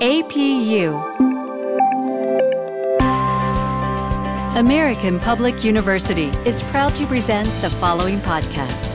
APU 0.00 0.94
American 4.54 5.18
Public 5.18 5.64
University 5.64 6.28
is 6.46 6.62
proud 6.62 6.94
to 6.94 7.04
present 7.04 7.48
the 7.62 7.68
following 7.68 8.18
podcast. 8.20 8.94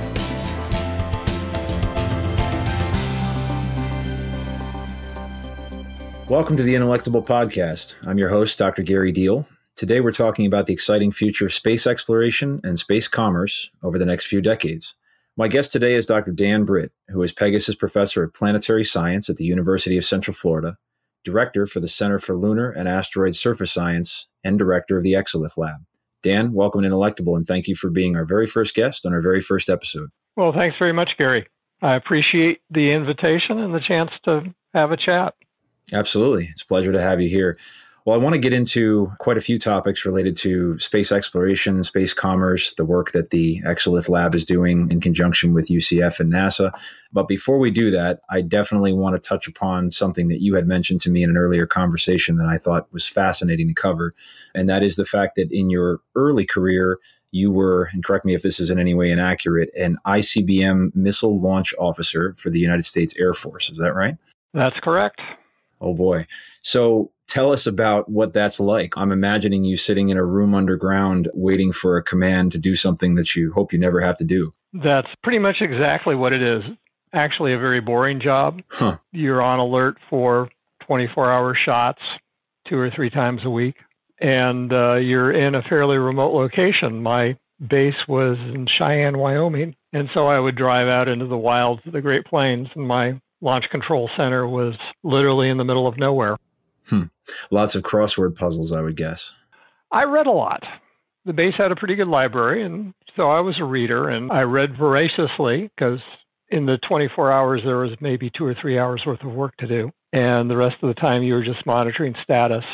Welcome 6.29 6.55
to 6.55 6.63
the 6.63 6.73
Intellectable 6.73 7.21
Podcast. 7.21 7.97
I'm 8.07 8.17
your 8.17 8.29
host, 8.29 8.57
Dr. 8.57 8.81
Gary 8.81 9.11
Deal. 9.11 9.45
Today 9.75 9.99
we're 9.99 10.13
talking 10.13 10.45
about 10.45 10.67
the 10.67 10.73
exciting 10.73 11.11
future 11.11 11.47
of 11.47 11.53
space 11.53 11.85
exploration 11.85 12.61
and 12.63 12.79
space 12.79 13.09
commerce 13.09 13.69
over 13.83 13.99
the 13.99 14.05
next 14.05 14.27
few 14.27 14.41
decades. 14.41 14.95
My 15.35 15.49
guest 15.49 15.73
today 15.73 15.95
is 15.95 16.05
Dr. 16.05 16.31
Dan 16.31 16.63
Britt, 16.63 16.93
who 17.09 17.21
is 17.23 17.33
Pegasus 17.33 17.75
Professor 17.75 18.23
of 18.23 18.33
Planetary 18.33 18.85
Science 18.85 19.29
at 19.29 19.35
the 19.35 19.43
University 19.43 19.97
of 19.97 20.05
Central 20.05 20.33
Florida, 20.33 20.77
Director 21.23 21.65
for 21.65 21.79
the 21.79 21.87
Center 21.87 22.19
for 22.19 22.35
Lunar 22.35 22.69
and 22.69 22.87
Asteroid 22.87 23.35
Surface 23.35 23.71
Science, 23.71 24.27
and 24.43 24.59
Director 24.59 24.97
of 24.97 25.03
the 25.03 25.13
Exolith 25.13 25.57
Lab. 25.57 25.85
Dan, 26.21 26.53
welcome 26.53 26.81
to 26.81 26.87
Intellectable, 26.87 27.35
and 27.35 27.45
thank 27.45 27.67
you 27.67 27.75
for 27.75 27.89
being 27.89 28.15
our 28.15 28.25
very 28.25 28.47
first 28.47 28.75
guest 28.75 29.05
on 29.05 29.13
our 29.13 29.21
very 29.21 29.41
first 29.41 29.69
episode. 29.69 30.09
Well, 30.35 30.53
thanks 30.53 30.77
very 30.77 30.93
much, 30.93 31.11
Gary. 31.17 31.47
I 31.81 31.95
appreciate 31.95 32.59
the 32.69 32.91
invitation 32.91 33.59
and 33.59 33.73
the 33.73 33.81
chance 33.81 34.11
to 34.25 34.53
have 34.73 34.91
a 34.91 34.97
chat. 34.97 35.33
Absolutely. 35.91 36.47
It's 36.49 36.61
a 36.61 36.65
pleasure 36.65 36.93
to 36.93 37.01
have 37.01 37.21
you 37.21 37.29
here. 37.29 37.57
Well, 38.05 38.15
I 38.15 38.19
want 38.21 38.33
to 38.33 38.39
get 38.39 38.51
into 38.51 39.09
quite 39.19 39.37
a 39.37 39.41
few 39.41 39.57
topics 39.57 40.03
related 40.03 40.37
to 40.39 40.77
space 40.77 41.09
exploration, 41.09 41.81
space 41.85 42.13
commerce, 42.13 42.73
the 42.73 42.83
work 42.83 43.13
that 43.13 43.29
the 43.29 43.61
Exolith 43.61 44.09
Lab 44.09 44.35
is 44.35 44.45
doing 44.45 44.91
in 44.91 44.99
conjunction 44.99 45.53
with 45.53 45.69
UCF 45.69 46.19
and 46.19 46.31
NASA. 46.31 46.71
But 47.13 47.29
before 47.29 47.59
we 47.59 47.71
do 47.71 47.91
that, 47.91 48.19
I 48.29 48.41
definitely 48.41 48.91
want 48.91 49.15
to 49.15 49.19
touch 49.19 49.47
upon 49.47 49.89
something 49.89 50.27
that 50.27 50.41
you 50.41 50.53
had 50.53 50.67
mentioned 50.67 50.99
to 51.01 51.09
me 51.09 51.23
in 51.23 51.29
an 51.29 51.37
earlier 51.37 51.65
conversation 51.65 52.35
that 52.37 52.47
I 52.47 52.57
thought 52.57 52.91
was 52.91 53.07
fascinating 53.07 53.69
to 53.69 53.73
cover. 53.73 54.13
And 54.53 54.67
that 54.67 54.83
is 54.83 54.97
the 54.97 55.05
fact 55.05 55.35
that 55.35 55.49
in 55.49 55.69
your 55.69 56.01
early 56.13 56.45
career, 56.45 56.99
you 57.31 57.51
were, 57.51 57.89
and 57.93 58.03
correct 58.03 58.25
me 58.25 58.33
if 58.33 58.41
this 58.41 58.59
is 58.59 58.69
in 58.69 58.79
any 58.79 58.93
way 58.93 59.11
inaccurate, 59.11 59.73
an 59.75 59.97
ICBM 60.05 60.93
missile 60.93 61.39
launch 61.39 61.73
officer 61.79 62.35
for 62.37 62.49
the 62.49 62.59
United 62.59 62.83
States 62.83 63.15
Air 63.17 63.33
Force. 63.33 63.69
Is 63.69 63.77
that 63.77 63.93
right? 63.93 64.17
That's 64.53 64.79
correct. 64.81 65.21
Oh 65.79 65.93
boy. 65.93 66.27
So 66.61 67.11
tell 67.33 67.51
us 67.51 67.65
about 67.65 68.07
what 68.09 68.31
that's 68.31 68.59
like. 68.59 68.93
I'm 68.95 69.11
imagining 69.11 69.63
you 69.63 69.75
sitting 69.75 70.09
in 70.09 70.17
a 70.17 70.23
room 70.23 70.53
underground 70.53 71.29
waiting 71.33 71.71
for 71.71 71.97
a 71.97 72.03
command 72.03 72.51
to 72.51 72.59
do 72.59 72.75
something 72.75 73.15
that 73.15 73.35
you 73.35 73.51
hope 73.51 73.73
you 73.73 73.79
never 73.79 73.99
have 74.01 74.17
to 74.19 74.23
do. 74.23 74.51
That's 74.71 75.07
pretty 75.23 75.39
much 75.39 75.57
exactly 75.59 76.13
what 76.13 76.31
it 76.31 76.43
is. 76.43 76.61
Actually, 77.11 77.53
a 77.53 77.57
very 77.57 77.81
boring 77.81 78.21
job. 78.21 78.61
Huh. 78.69 78.97
You're 79.11 79.41
on 79.41 79.57
alert 79.57 79.97
for 80.11 80.49
24 80.85 81.31
hour 81.31 81.55
shots 81.55 82.01
two 82.69 82.77
or 82.77 82.91
three 82.91 83.09
times 83.09 83.41
a 83.45 83.49
week, 83.49 83.75
and 84.19 84.71
uh, 84.71 84.95
you're 84.95 85.31
in 85.31 85.55
a 85.55 85.63
fairly 85.63 85.97
remote 85.97 86.33
location. 86.33 87.01
My 87.01 87.35
base 87.67 88.07
was 88.07 88.37
in 88.37 88.67
Cheyenne, 88.67 89.17
Wyoming, 89.17 89.75
and 89.91 90.07
so 90.13 90.27
I 90.27 90.39
would 90.39 90.55
drive 90.55 90.87
out 90.87 91.07
into 91.07 91.25
the 91.25 91.37
wilds 91.37 91.81
of 91.87 91.93
the 91.93 92.01
Great 92.01 92.25
Plains, 92.25 92.67
and 92.75 92.87
my 92.87 93.19
launch 93.41 93.65
control 93.71 94.09
center 94.15 94.47
was 94.47 94.75
literally 95.03 95.49
in 95.49 95.57
the 95.57 95.65
middle 95.65 95.87
of 95.87 95.97
nowhere. 95.97 96.37
Hmm. 96.87 97.03
Lots 97.51 97.75
of 97.75 97.83
crossword 97.83 98.35
puzzles, 98.35 98.71
I 98.71 98.81
would 98.81 98.97
guess. 98.97 99.33
I 99.91 100.03
read 100.03 100.27
a 100.27 100.31
lot. 100.31 100.63
The 101.25 101.33
base 101.33 101.53
had 101.57 101.71
a 101.71 101.75
pretty 101.75 101.95
good 101.95 102.07
library, 102.07 102.63
and 102.65 102.93
so 103.15 103.29
I 103.29 103.39
was 103.39 103.55
a 103.59 103.63
reader, 103.63 104.09
and 104.09 104.31
I 104.31 104.41
read 104.41 104.77
voraciously 104.77 105.69
because 105.75 105.99
in 106.49 106.65
the 106.65 106.77
24 106.87 107.31
hours 107.31 107.61
there 107.63 107.77
was 107.77 107.91
maybe 108.01 108.29
two 108.35 108.45
or 108.45 108.55
three 108.59 108.77
hours 108.77 109.03
worth 109.05 109.23
of 109.23 109.31
work 109.31 109.55
to 109.57 109.67
do, 109.67 109.91
and 110.11 110.49
the 110.49 110.57
rest 110.57 110.75
of 110.81 110.87
the 110.87 110.99
time 110.99 111.23
you 111.23 111.33
were 111.33 111.43
just 111.43 111.65
monitoring 111.65 112.15
status. 112.23 112.65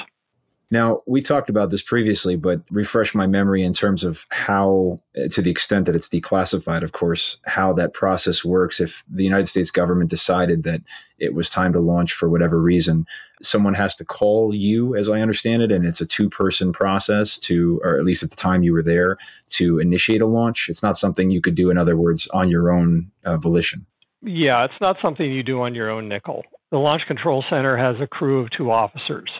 Now, 0.72 1.02
we 1.08 1.22
talked 1.22 1.50
about 1.50 1.72
this 1.72 1.82
previously, 1.82 2.36
but 2.36 2.62
refresh 2.70 3.16
my 3.16 3.26
memory 3.26 3.64
in 3.64 3.74
terms 3.74 4.04
of 4.04 4.28
how, 4.30 5.02
to 5.32 5.42
the 5.42 5.50
extent 5.50 5.88
that 5.88 5.96
it's 5.96 6.08
declassified, 6.08 6.84
of 6.84 6.92
course, 6.92 7.40
how 7.46 7.74
that 7.74 7.94
process 7.94 8.46
works. 8.46 8.80
If 8.80 9.04
the 9.10 9.24
United 9.24 9.48
States 9.48 9.72
government 9.72 10.12
decided 10.12 10.62
that 10.64 10.82
it 11.18 11.34
was 11.34 11.50
time 11.50 11.74
to 11.74 11.80
launch 11.80 12.14
for 12.14 12.30
whatever 12.30 12.62
reason, 12.62 13.08
someone 13.42 13.74
has 13.74 13.96
to 13.96 14.06
call 14.06 14.54
you, 14.54 14.96
as 14.96 15.10
I 15.10 15.22
understand 15.22 15.64
it, 15.64 15.72
and 15.72 15.86
it's 15.86 16.02
a 16.02 16.06
two 16.06 16.30
person 16.30 16.72
process 16.72 17.40
to, 17.40 17.82
or 17.84 17.98
at 17.98 18.06
least 18.06 18.22
at 18.22 18.30
the 18.30 18.36
time 18.36 18.62
you 18.62 18.74
were 18.74 18.84
there, 18.84 19.18
to 19.48 19.80
initiate 19.80 20.22
a 20.22 20.28
launch. 20.28 20.70
It's 20.70 20.84
not 20.84 20.98
something 20.98 21.32
you 21.32 21.42
could 21.42 21.56
do, 21.56 21.72
in 21.72 21.80
other 21.80 21.98
words, 21.98 22.28
on 22.28 22.48
your 22.48 22.72
own 22.72 23.10
uh, 23.26 23.38
volition. 23.38 23.88
Yeah, 24.22 24.66
it's 24.66 24.82
not 24.82 24.98
something 25.02 25.32
you 25.32 25.42
do 25.42 25.62
on 25.62 25.74
your 25.74 25.90
own 25.90 26.08
nickel. 26.08 26.44
The 26.70 26.78
Launch 26.78 27.02
Control 27.08 27.44
Center 27.50 27.76
has 27.76 27.96
a 28.00 28.06
crew 28.06 28.42
of 28.42 28.52
two 28.52 28.70
officers. 28.70 29.32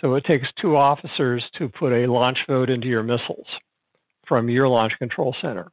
So 0.00 0.14
it 0.14 0.24
takes 0.24 0.48
two 0.60 0.76
officers 0.76 1.44
to 1.58 1.68
put 1.68 1.92
a 1.92 2.10
launch 2.10 2.38
vote 2.48 2.70
into 2.70 2.88
your 2.88 3.02
missiles 3.02 3.46
from 4.26 4.48
your 4.48 4.68
launch 4.68 4.92
control 4.98 5.34
center. 5.42 5.70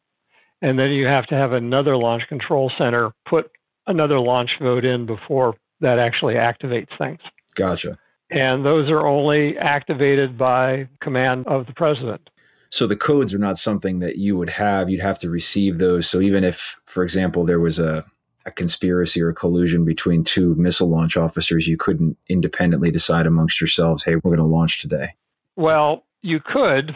And 0.61 0.77
then 0.77 0.89
you 0.89 1.05
have 1.05 1.27
to 1.27 1.35
have 1.35 1.53
another 1.53 1.95
launch 1.95 2.23
control 2.27 2.71
center 2.77 3.11
put 3.27 3.51
another 3.85 4.19
launch 4.19 4.49
vote 4.59 4.83
in 4.83 5.05
before 5.05 5.55
that 5.79 5.99
actually 5.99 6.33
activates 6.33 6.89
things. 6.97 7.19
Gotcha. 7.55 7.97
And 8.31 8.66
those 8.66 8.89
are 8.89 9.05
only 9.05 9.57
activated 9.57 10.37
by 10.37 10.89
command 10.99 11.47
of 11.47 11.66
the 11.66 11.73
president. 11.73 12.29
So 12.69 12.85
the 12.85 12.97
codes 12.97 13.33
are 13.33 13.39
not 13.39 13.57
something 13.57 13.99
that 13.99 14.17
you 14.17 14.35
would 14.35 14.49
have. 14.49 14.89
You'd 14.89 15.01
have 15.01 15.19
to 15.19 15.29
receive 15.29 15.77
those. 15.77 16.09
So 16.09 16.19
even 16.19 16.43
if, 16.43 16.81
for 16.85 17.03
example, 17.03 17.45
there 17.45 17.61
was 17.61 17.79
a 17.79 18.05
a 18.47 18.52
conspiracy 18.52 19.22
or 19.22 19.30
a 19.30 19.35
collusion 19.35 19.85
between 19.85 20.24
two 20.24 20.56
missile 20.56 20.90
launch 20.90 21.18
officers, 21.18 21.68
you 21.68 21.78
couldn't 21.78 22.18
independently 22.30 22.90
decide 22.90 23.28
amongst 23.28 23.59
yourselves, 23.62 24.03
hey, 24.03 24.16
we're 24.16 24.35
going 24.35 24.38
to 24.38 24.46
launch 24.46 24.81
today? 24.81 25.13
Well, 25.58 26.06
you 26.22 26.40
could. 26.40 26.96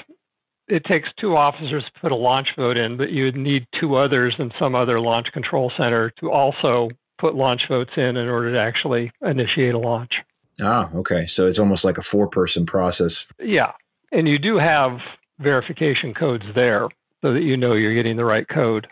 It 0.68 0.86
takes 0.86 1.10
two 1.20 1.36
officers 1.36 1.84
to 1.84 2.00
put 2.00 2.14
a 2.14 2.16
launch 2.16 2.48
vote 2.56 2.78
in, 2.78 2.96
but 2.96 3.12
you 3.12 3.26
would 3.26 3.36
need 3.36 3.68
two 3.80 3.96
others 3.96 4.34
in 4.40 4.52
some 4.58 4.74
other 4.74 5.02
launch 5.02 5.28
control 5.34 5.72
center 5.78 6.12
to 6.22 6.32
also 6.32 6.90
put 7.20 7.36
launch 7.36 7.64
votes 7.68 7.92
in 7.98 8.16
in 8.16 8.30
order 8.30 8.54
to 8.54 8.60
actually 8.60 9.12
initiate 9.22 9.76
a 9.76 9.80
launch. 9.80 10.14
Ah, 10.62 10.90
okay. 10.96 11.28
So 11.28 11.48
it's 11.48 11.60
almost 11.60 11.84
like 11.84 11.98
a 11.98 12.02
four 12.02 12.28
person 12.28 12.66
process. 12.66 13.28
Yeah. 13.40 13.74
And 14.14 14.28
you 14.28 14.40
do 14.40 14.58
have 14.58 15.00
verification 15.40 16.14
codes 16.14 16.46
there 16.56 16.88
so 17.22 17.34
that 17.34 17.42
you 17.42 17.58
know 17.58 17.74
you're 17.74 17.94
getting 17.94 18.16
the 18.16 18.26
right 18.26 18.48
code. 18.48 18.88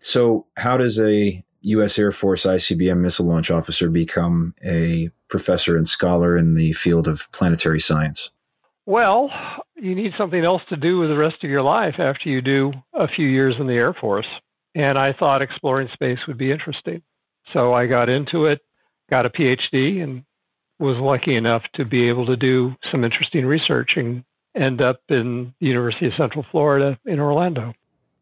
So, 0.00 0.46
how 0.56 0.76
does 0.76 0.98
a 0.98 1.44
U.S. 1.62 1.98
Air 1.98 2.12
Force 2.12 2.44
ICBM 2.44 2.98
missile 2.98 3.26
launch 3.26 3.50
officer 3.50 3.88
become 3.88 4.54
a 4.64 5.10
professor 5.28 5.76
and 5.76 5.86
scholar 5.86 6.36
in 6.36 6.54
the 6.54 6.72
field 6.72 7.08
of 7.08 7.30
planetary 7.32 7.80
science? 7.80 8.30
Well, 8.86 9.30
you 9.76 9.94
need 9.94 10.12
something 10.18 10.44
else 10.44 10.62
to 10.68 10.76
do 10.76 10.98
with 10.98 11.08
the 11.08 11.16
rest 11.16 11.42
of 11.42 11.50
your 11.50 11.62
life 11.62 11.94
after 11.98 12.28
you 12.28 12.42
do 12.42 12.72
a 12.94 13.08
few 13.08 13.26
years 13.26 13.54
in 13.58 13.66
the 13.66 13.74
Air 13.74 13.94
Force. 13.94 14.26
And 14.74 14.98
I 14.98 15.12
thought 15.12 15.42
exploring 15.42 15.88
space 15.92 16.18
would 16.26 16.38
be 16.38 16.50
interesting. 16.50 17.02
So 17.52 17.72
I 17.74 17.86
got 17.86 18.08
into 18.08 18.46
it, 18.46 18.60
got 19.10 19.26
a 19.26 19.30
PhD, 19.30 20.02
and 20.02 20.24
was 20.78 20.96
lucky 20.98 21.36
enough 21.36 21.62
to 21.74 21.84
be 21.84 22.08
able 22.08 22.26
to 22.26 22.36
do 22.36 22.74
some 22.90 23.04
interesting 23.04 23.46
research 23.46 23.92
and 23.96 24.24
end 24.56 24.80
up 24.80 25.00
in 25.08 25.54
the 25.60 25.66
University 25.66 26.06
of 26.06 26.14
Central 26.16 26.44
Florida 26.50 26.98
in 27.06 27.20
Orlando. 27.20 27.72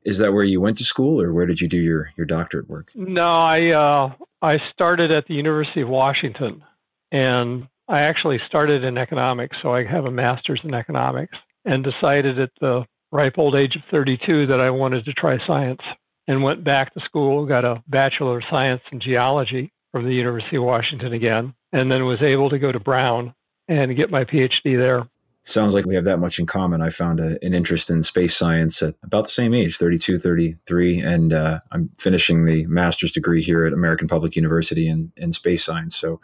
Is 0.05 0.19
that 0.19 0.33
where 0.33 0.45
you 0.45 0.61
went 0.61 0.79
to 0.79 0.85
school, 0.85 1.21
or 1.21 1.33
where 1.33 1.47
did 1.47 1.61
you 1.61 1.69
do 1.69 1.79
your 1.79 2.11
your 2.17 2.27
doctorate 2.27 2.69
work? 2.69 2.91
No, 2.95 3.23
I 3.23 3.71
uh, 3.71 4.13
I 4.43 4.59
started 4.73 5.11
at 5.11 5.27
the 5.27 5.35
University 5.35 5.83
of 5.83 5.89
Washington, 5.89 6.65
and 7.13 7.69
I 7.89 8.01
actually 8.01 8.41
started 8.47 8.85
in 8.85 8.97
economics, 8.97 9.57
so 9.61 9.75
I 9.75 9.85
have 9.85 10.07
a 10.07 10.11
master's 10.11 10.61
in 10.65 10.75
economics, 10.75 11.37
and 11.65 11.85
decided 11.85 12.39
at 12.39 12.51
the 12.61 12.85
ripe 13.13 13.37
old 13.37 13.57
age 13.57 13.77
of 13.77 13.83
32 13.91 14.47
that 14.47 14.61
I 14.61 14.71
wanted 14.71 15.05
to 15.05 15.13
try 15.13 15.45
science, 15.47 15.83
and 16.29 16.43
went 16.43 16.65
back 16.65 16.95
to 16.95 17.01
school, 17.01 17.45
got 17.45 17.65
a 17.65 17.83
bachelor 17.89 18.39
of 18.39 18.45
science 18.49 18.83
in 18.93 19.01
geology 19.01 19.73
from 19.93 20.07
the 20.07 20.15
University 20.15 20.57
of 20.57 20.63
Washington 20.63 21.13
again, 21.13 21.53
and 21.73 21.91
then 21.91 22.07
was 22.07 22.23
able 22.23 22.49
to 22.51 22.59
go 22.59 22.73
to 22.73 22.81
Brown 22.81 23.35
and 23.69 23.97
get 23.97 24.11
my 24.11 24.25
PhD 24.25 24.79
there 24.79 25.07
sounds 25.45 25.75
like 25.75 25.87
we 25.87 25.95
have 25.95 26.05
that 26.05 26.19
much 26.19 26.39
in 26.39 26.47
common. 26.47 26.83
I 26.83 26.91
found 26.91 27.21
a, 27.21 27.39
an 27.45 27.55
interest 27.55 27.91
in 27.91 28.03
space 28.03 28.37
science 28.37 28.83
at 28.83 28.95
about 29.03 29.25
the 29.25 29.31
same 29.31 29.55
age, 29.55 29.77
32, 29.77 30.19
33, 30.19 31.01
and 31.01 31.33
uh, 31.33 31.61
I'm 31.73 31.91
finishing 31.99 32.45
the 32.45 32.67
master's 32.67 33.13
degree 33.13 33.43
here 33.43 33.65
at 33.65 33.73
American 33.73 34.09
Public 34.09 34.37
University 34.37 34.89
in, 34.89 35.13
in 35.17 35.33
space 35.33 35.65
science. 35.65 35.97
So 35.97 36.21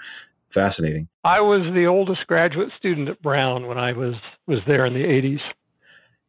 fascinating. 0.50 1.08
I 1.24 1.40
was 1.40 1.62
the 1.74 1.86
oldest 1.86 2.26
graduate 2.26 2.70
student 2.78 3.08
at 3.08 3.20
Brown 3.22 3.66
when 3.66 3.78
I 3.78 3.92
was 3.92 4.14
was 4.46 4.60
there 4.66 4.86
in 4.86 4.94
the 4.94 5.04
80s. 5.04 5.40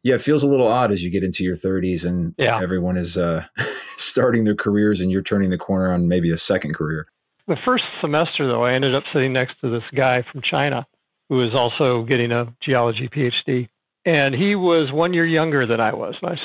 Yeah, 0.02 0.14
it 0.14 0.22
feels 0.22 0.42
a 0.42 0.48
little 0.48 0.68
odd 0.68 0.92
as 0.92 1.02
you 1.02 1.10
get 1.10 1.24
into 1.24 1.44
your 1.44 1.56
30s 1.56 2.04
and 2.04 2.34
yeah. 2.38 2.60
everyone 2.62 2.96
is 2.96 3.18
uh, 3.18 3.44
starting 3.96 4.44
their 4.44 4.54
careers 4.54 5.00
and 5.00 5.10
you're 5.10 5.22
turning 5.22 5.50
the 5.50 5.58
corner 5.58 5.92
on 5.92 6.08
maybe 6.08 6.30
a 6.30 6.38
second 6.38 6.74
career. 6.74 7.08
The 7.48 7.56
first 7.64 7.84
semester, 8.00 8.46
though, 8.46 8.64
I 8.64 8.74
ended 8.74 8.94
up 8.94 9.04
sitting 9.12 9.32
next 9.32 9.54
to 9.62 9.70
this 9.70 9.82
guy 9.94 10.22
from 10.30 10.42
China 10.42 10.86
who 11.28 11.42
is 11.42 11.54
also 11.54 12.02
getting 12.04 12.32
a 12.32 12.52
geology 12.62 13.08
PhD. 13.08 13.68
And 14.04 14.34
he 14.34 14.54
was 14.54 14.90
one 14.92 15.12
year 15.12 15.26
younger 15.26 15.66
than 15.66 15.80
I 15.80 15.94
was. 15.94 16.14
And 16.22 16.32
I 16.32 16.38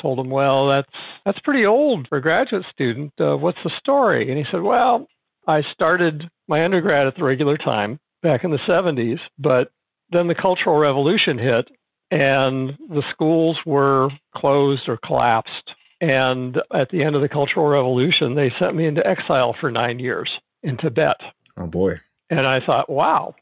told 0.00 0.18
him, 0.18 0.30
Well, 0.30 0.68
that's, 0.68 0.88
that's 1.24 1.38
pretty 1.40 1.66
old 1.66 2.08
for 2.08 2.18
a 2.18 2.22
graduate 2.22 2.64
student. 2.72 3.12
Uh, 3.20 3.36
what's 3.36 3.58
the 3.62 3.70
story? 3.78 4.28
And 4.28 4.38
he 4.38 4.44
said, 4.50 4.62
Well, 4.62 5.06
I 5.46 5.62
started 5.72 6.28
my 6.48 6.64
undergrad 6.64 7.06
at 7.06 7.16
the 7.16 7.24
regular 7.24 7.56
time, 7.56 8.00
back 8.22 8.44
in 8.44 8.50
the 8.50 8.58
70s. 8.58 9.20
But 9.38 9.70
then 10.10 10.28
the 10.28 10.34
Cultural 10.34 10.76
Revolution 10.76 11.38
hit, 11.38 11.68
and 12.10 12.76
the 12.88 13.02
schools 13.10 13.58
were 13.66 14.10
closed 14.34 14.88
or 14.88 14.96
collapsed. 14.96 15.70
And 16.00 16.60
at 16.74 16.90
the 16.90 17.02
end 17.02 17.16
of 17.16 17.22
the 17.22 17.28
Cultural 17.28 17.66
Revolution, 17.66 18.34
they 18.34 18.52
sent 18.58 18.76
me 18.76 18.86
into 18.86 19.06
exile 19.06 19.56
for 19.60 19.70
nine 19.70 19.98
years 19.98 20.30
in 20.62 20.76
Tibet. 20.76 21.16
Oh, 21.56 21.66
boy. 21.66 22.00
And 22.28 22.46
I 22.46 22.60
thought, 22.64 22.90
wow. 22.90 23.34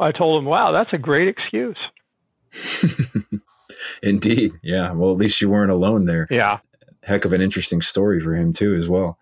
I 0.00 0.12
told 0.12 0.42
him, 0.42 0.46
wow, 0.46 0.72
that's 0.72 0.92
a 0.92 0.98
great 0.98 1.28
excuse. 1.28 1.78
Indeed. 4.02 4.52
Yeah. 4.62 4.92
Well, 4.92 5.12
at 5.12 5.18
least 5.18 5.40
you 5.40 5.50
weren't 5.50 5.70
alone 5.70 6.06
there. 6.06 6.26
Yeah. 6.30 6.58
Heck 7.02 7.24
of 7.24 7.32
an 7.32 7.40
interesting 7.40 7.82
story 7.82 8.20
for 8.20 8.34
him, 8.34 8.52
too, 8.52 8.74
as 8.74 8.88
well. 8.88 9.18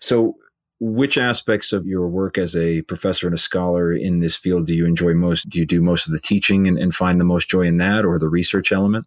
So, 0.00 0.36
which 0.80 1.18
aspects 1.18 1.72
of 1.72 1.86
your 1.86 2.06
work 2.06 2.38
as 2.38 2.54
a 2.54 2.82
professor 2.82 3.26
and 3.26 3.34
a 3.34 3.38
scholar 3.38 3.92
in 3.92 4.20
this 4.20 4.36
field 4.36 4.66
do 4.66 4.74
you 4.74 4.86
enjoy 4.86 5.14
most? 5.14 5.48
Do 5.48 5.58
you 5.58 5.66
do 5.66 5.80
most 5.80 6.06
of 6.06 6.12
the 6.12 6.20
teaching 6.20 6.68
and, 6.68 6.78
and 6.78 6.94
find 6.94 7.20
the 7.20 7.24
most 7.24 7.50
joy 7.50 7.62
in 7.62 7.78
that 7.78 8.04
or 8.04 8.18
the 8.18 8.28
research 8.28 8.70
element? 8.70 9.06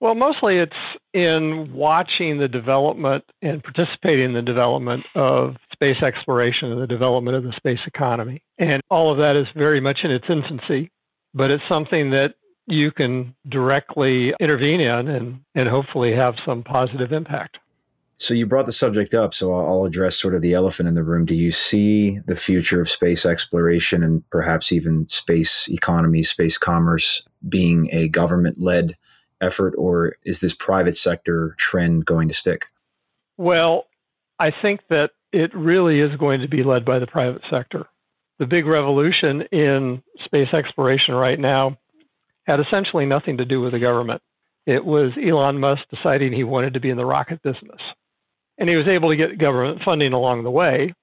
Well, 0.00 0.14
mostly 0.14 0.56
it's 0.56 0.72
in 1.12 1.74
watching 1.74 2.38
the 2.38 2.48
development 2.48 3.24
and 3.42 3.62
participating 3.62 4.26
in 4.26 4.32
the 4.32 4.42
development 4.42 5.04
of 5.14 5.56
space 5.80 6.02
exploration 6.02 6.70
and 6.70 6.80
the 6.80 6.86
development 6.86 7.36
of 7.36 7.42
the 7.42 7.52
space 7.56 7.78
economy. 7.86 8.42
And 8.58 8.82
all 8.90 9.10
of 9.10 9.16
that 9.18 9.34
is 9.34 9.46
very 9.56 9.80
much 9.80 10.00
in 10.04 10.10
its 10.10 10.26
infancy, 10.28 10.90
but 11.32 11.50
it's 11.50 11.62
something 11.70 12.10
that 12.10 12.34
you 12.66 12.92
can 12.92 13.34
directly 13.48 14.34
intervene 14.38 14.80
in 14.80 15.08
and, 15.08 15.40
and 15.54 15.68
hopefully 15.68 16.14
have 16.14 16.34
some 16.44 16.62
positive 16.62 17.12
impact. 17.12 17.56
So 18.18 18.34
you 18.34 18.44
brought 18.44 18.66
the 18.66 18.72
subject 18.72 19.14
up, 19.14 19.32
so 19.32 19.54
I'll 19.54 19.84
address 19.84 20.20
sort 20.20 20.34
of 20.34 20.42
the 20.42 20.52
elephant 20.52 20.86
in 20.86 20.94
the 20.94 21.02
room. 21.02 21.24
Do 21.24 21.34
you 21.34 21.50
see 21.50 22.18
the 22.26 22.36
future 22.36 22.82
of 22.82 22.90
space 22.90 23.24
exploration 23.24 24.02
and 24.02 24.28
perhaps 24.28 24.72
even 24.72 25.08
space 25.08 25.66
economy, 25.70 26.22
space 26.22 26.58
commerce 26.58 27.22
being 27.48 27.88
a 27.90 28.08
government 28.08 28.60
led 28.60 28.98
effort, 29.40 29.74
or 29.78 30.16
is 30.26 30.40
this 30.40 30.52
private 30.52 30.98
sector 30.98 31.54
trend 31.56 32.04
going 32.04 32.28
to 32.28 32.34
stick? 32.34 32.66
Well, 33.38 33.86
I 34.38 34.50
think 34.50 34.80
that 34.90 35.12
it 35.32 35.54
really 35.54 36.00
is 36.00 36.16
going 36.16 36.40
to 36.40 36.48
be 36.48 36.62
led 36.62 36.84
by 36.84 36.98
the 36.98 37.06
private 37.06 37.42
sector. 37.50 37.86
The 38.38 38.46
big 38.46 38.66
revolution 38.66 39.42
in 39.52 40.02
space 40.24 40.52
exploration 40.52 41.14
right 41.14 41.38
now 41.38 41.78
had 42.46 42.60
essentially 42.60 43.06
nothing 43.06 43.36
to 43.36 43.44
do 43.44 43.60
with 43.60 43.72
the 43.72 43.78
government. 43.78 44.22
It 44.66 44.84
was 44.84 45.12
Elon 45.16 45.58
Musk 45.58 45.82
deciding 45.94 46.32
he 46.32 46.44
wanted 46.44 46.74
to 46.74 46.80
be 46.80 46.90
in 46.90 46.96
the 46.96 47.04
rocket 47.04 47.42
business. 47.42 47.80
And 48.58 48.68
he 48.68 48.76
was 48.76 48.88
able 48.88 49.10
to 49.10 49.16
get 49.16 49.38
government 49.38 49.82
funding 49.84 50.12
along 50.12 50.44
the 50.44 50.50
way, 50.50 50.94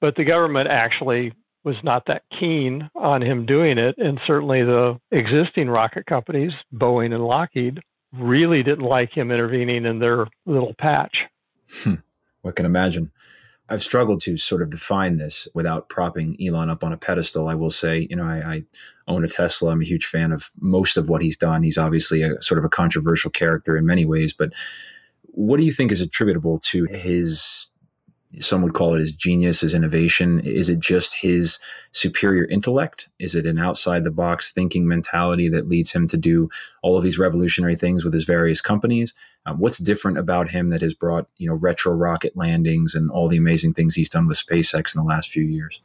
but 0.00 0.16
the 0.16 0.24
government 0.24 0.68
actually 0.68 1.32
was 1.62 1.76
not 1.82 2.06
that 2.06 2.22
keen 2.38 2.90
on 2.94 3.22
him 3.22 3.46
doing 3.46 3.78
it. 3.78 3.96
And 3.98 4.20
certainly 4.26 4.62
the 4.62 5.00
existing 5.10 5.68
rocket 5.68 6.06
companies, 6.06 6.52
Boeing 6.72 7.14
and 7.14 7.24
Lockheed, 7.24 7.80
really 8.12 8.62
didn't 8.62 8.84
like 8.84 9.12
him 9.12 9.30
intervening 9.30 9.86
in 9.86 9.98
their 9.98 10.26
little 10.46 10.74
patch. 10.78 11.16
Hmm. 11.82 11.94
I 12.44 12.50
can 12.50 12.66
imagine. 12.66 13.10
I've 13.68 13.82
struggled 13.82 14.20
to 14.22 14.36
sort 14.36 14.60
of 14.62 14.70
define 14.70 15.16
this 15.16 15.48
without 15.54 15.88
propping 15.88 16.36
Elon 16.40 16.68
up 16.68 16.84
on 16.84 16.92
a 16.92 16.98
pedestal. 16.98 17.48
I 17.48 17.54
will 17.54 17.70
say, 17.70 18.06
you 18.10 18.16
know, 18.16 18.24
I, 18.24 18.54
I, 18.54 18.62
own 19.06 19.22
a 19.22 19.28
Tesla. 19.28 19.70
I'm 19.70 19.82
a 19.82 19.84
huge 19.84 20.06
fan 20.06 20.32
of 20.32 20.50
most 20.60 20.96
of 20.96 21.10
what 21.10 21.20
he's 21.20 21.36
done. 21.36 21.62
He's 21.62 21.76
obviously 21.76 22.22
a 22.22 22.40
sort 22.40 22.58
of 22.58 22.64
a 22.64 22.70
controversial 22.70 23.30
character 23.30 23.76
in 23.76 23.84
many 23.84 24.06
ways, 24.06 24.32
but 24.32 24.50
what 25.22 25.58
do 25.58 25.62
you 25.64 25.72
think 25.72 25.92
is 25.92 26.00
attributable 26.00 26.58
to 26.60 26.84
his 26.84 27.68
some 28.40 28.62
would 28.62 28.74
call 28.74 28.94
it 28.94 29.00
his 29.00 29.14
genius, 29.14 29.60
his 29.60 29.74
innovation. 29.74 30.40
Is 30.40 30.68
it 30.68 30.78
just 30.78 31.14
his 31.14 31.58
superior 31.92 32.44
intellect? 32.44 33.08
Is 33.18 33.34
it 33.34 33.46
an 33.46 33.58
outside 33.58 34.04
the 34.04 34.10
box 34.10 34.52
thinking 34.52 34.86
mentality 34.86 35.48
that 35.48 35.68
leads 35.68 35.92
him 35.92 36.08
to 36.08 36.16
do 36.16 36.48
all 36.82 36.96
of 36.96 37.04
these 37.04 37.18
revolutionary 37.18 37.76
things 37.76 38.04
with 38.04 38.14
his 38.14 38.24
various 38.24 38.60
companies? 38.60 39.14
Um, 39.46 39.58
what's 39.58 39.78
different 39.78 40.18
about 40.18 40.50
him 40.50 40.70
that 40.70 40.80
has 40.80 40.94
brought 40.94 41.28
you 41.36 41.48
know 41.48 41.54
retro 41.54 41.92
rocket 41.92 42.36
landings 42.36 42.94
and 42.94 43.10
all 43.10 43.28
the 43.28 43.36
amazing 43.36 43.74
things 43.74 43.94
he's 43.94 44.10
done 44.10 44.26
with 44.26 44.38
SpaceX 44.38 44.94
in 44.94 45.00
the 45.00 45.06
last 45.06 45.30
few 45.30 45.42
years? 45.42 45.80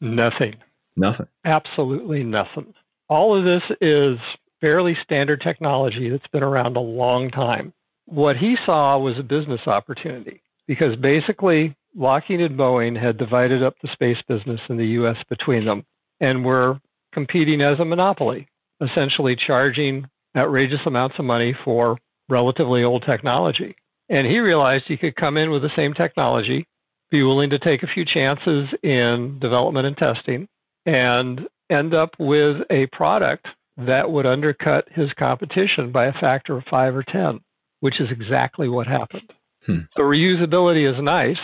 Nothing. 0.00 0.56
Nothing. 0.96 1.28
Absolutely 1.44 2.24
nothing. 2.24 2.74
All 3.08 3.38
of 3.38 3.44
this 3.44 3.62
is 3.80 4.18
fairly 4.60 4.96
standard 5.04 5.40
technology 5.40 6.10
that's 6.10 6.26
been 6.32 6.42
around 6.42 6.76
a 6.76 6.80
long 6.80 7.30
time. 7.30 7.72
What 8.06 8.36
he 8.36 8.56
saw 8.64 8.98
was 8.98 9.18
a 9.18 9.22
business 9.22 9.60
opportunity 9.66 10.40
because 10.66 10.96
basically 10.96 11.76
Lockheed 11.96 12.40
and 12.40 12.58
Boeing 12.58 13.00
had 13.00 13.16
divided 13.16 13.62
up 13.62 13.74
the 13.80 13.88
space 13.92 14.18
business 14.28 14.60
in 14.68 14.76
the 14.76 14.86
US 15.00 15.16
between 15.28 15.64
them 15.64 15.84
and 16.20 16.44
were 16.44 16.78
competing 17.12 17.62
as 17.62 17.80
a 17.80 17.84
monopoly, 17.84 18.46
essentially 18.82 19.34
charging 19.34 20.06
outrageous 20.36 20.80
amounts 20.84 21.16
of 21.18 21.24
money 21.24 21.56
for 21.64 21.96
relatively 22.28 22.84
old 22.84 23.02
technology. 23.06 23.74
And 24.08 24.26
he 24.26 24.38
realized 24.38 24.84
he 24.86 24.98
could 24.98 25.16
come 25.16 25.36
in 25.36 25.50
with 25.50 25.62
the 25.62 25.74
same 25.74 25.94
technology, 25.94 26.66
be 27.10 27.22
willing 27.22 27.50
to 27.50 27.58
take 27.58 27.82
a 27.82 27.88
few 27.88 28.04
chances 28.04 28.68
in 28.82 29.38
development 29.40 29.86
and 29.86 29.96
testing, 29.96 30.46
and 30.84 31.48
end 31.70 31.94
up 31.94 32.10
with 32.18 32.58
a 32.70 32.86
product 32.86 33.46
that 33.78 34.10
would 34.10 34.26
undercut 34.26 34.86
his 34.92 35.10
competition 35.18 35.90
by 35.92 36.06
a 36.06 36.12
factor 36.12 36.56
of 36.56 36.64
five 36.70 36.94
or 36.94 37.02
10, 37.02 37.40
which 37.80 38.00
is 38.00 38.10
exactly 38.10 38.68
what 38.68 38.86
happened. 38.86 39.32
Hmm. 39.64 39.80
So 39.96 40.02
reusability 40.02 40.90
is 40.90 41.02
nice, 41.02 41.38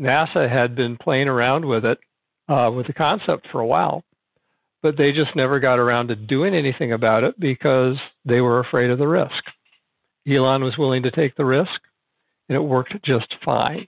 NASA 0.00 0.48
had 0.48 0.74
been 0.74 0.96
playing 0.96 1.28
around 1.28 1.64
with 1.64 1.84
it, 1.84 1.98
uh, 2.48 2.70
with 2.74 2.86
the 2.86 2.92
concept 2.92 3.48
for 3.50 3.60
a 3.60 3.66
while, 3.66 4.04
but 4.82 4.96
they 4.96 5.12
just 5.12 5.34
never 5.34 5.60
got 5.60 5.78
around 5.78 6.08
to 6.08 6.16
doing 6.16 6.54
anything 6.54 6.92
about 6.92 7.24
it 7.24 7.38
because 7.38 7.96
they 8.24 8.40
were 8.40 8.60
afraid 8.60 8.90
of 8.90 8.98
the 8.98 9.08
risk. 9.08 9.44
Elon 10.28 10.62
was 10.62 10.78
willing 10.78 11.02
to 11.02 11.10
take 11.10 11.34
the 11.36 11.44
risk, 11.44 11.80
and 12.48 12.56
it 12.56 12.60
worked 12.60 12.94
just 13.04 13.34
fine. 13.44 13.86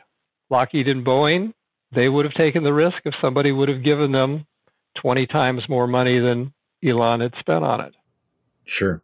Lockheed 0.48 0.88
and 0.88 1.04
Boeing, 1.04 1.52
they 1.94 2.08
would 2.08 2.24
have 2.24 2.34
taken 2.34 2.64
the 2.64 2.72
risk 2.72 2.98
if 3.04 3.14
somebody 3.20 3.52
would 3.52 3.68
have 3.68 3.84
given 3.84 4.10
them 4.10 4.46
20 5.00 5.26
times 5.26 5.62
more 5.68 5.86
money 5.86 6.18
than 6.18 6.52
Elon 6.84 7.20
had 7.20 7.34
spent 7.38 7.64
on 7.64 7.80
it. 7.80 7.94
Sure 8.64 9.02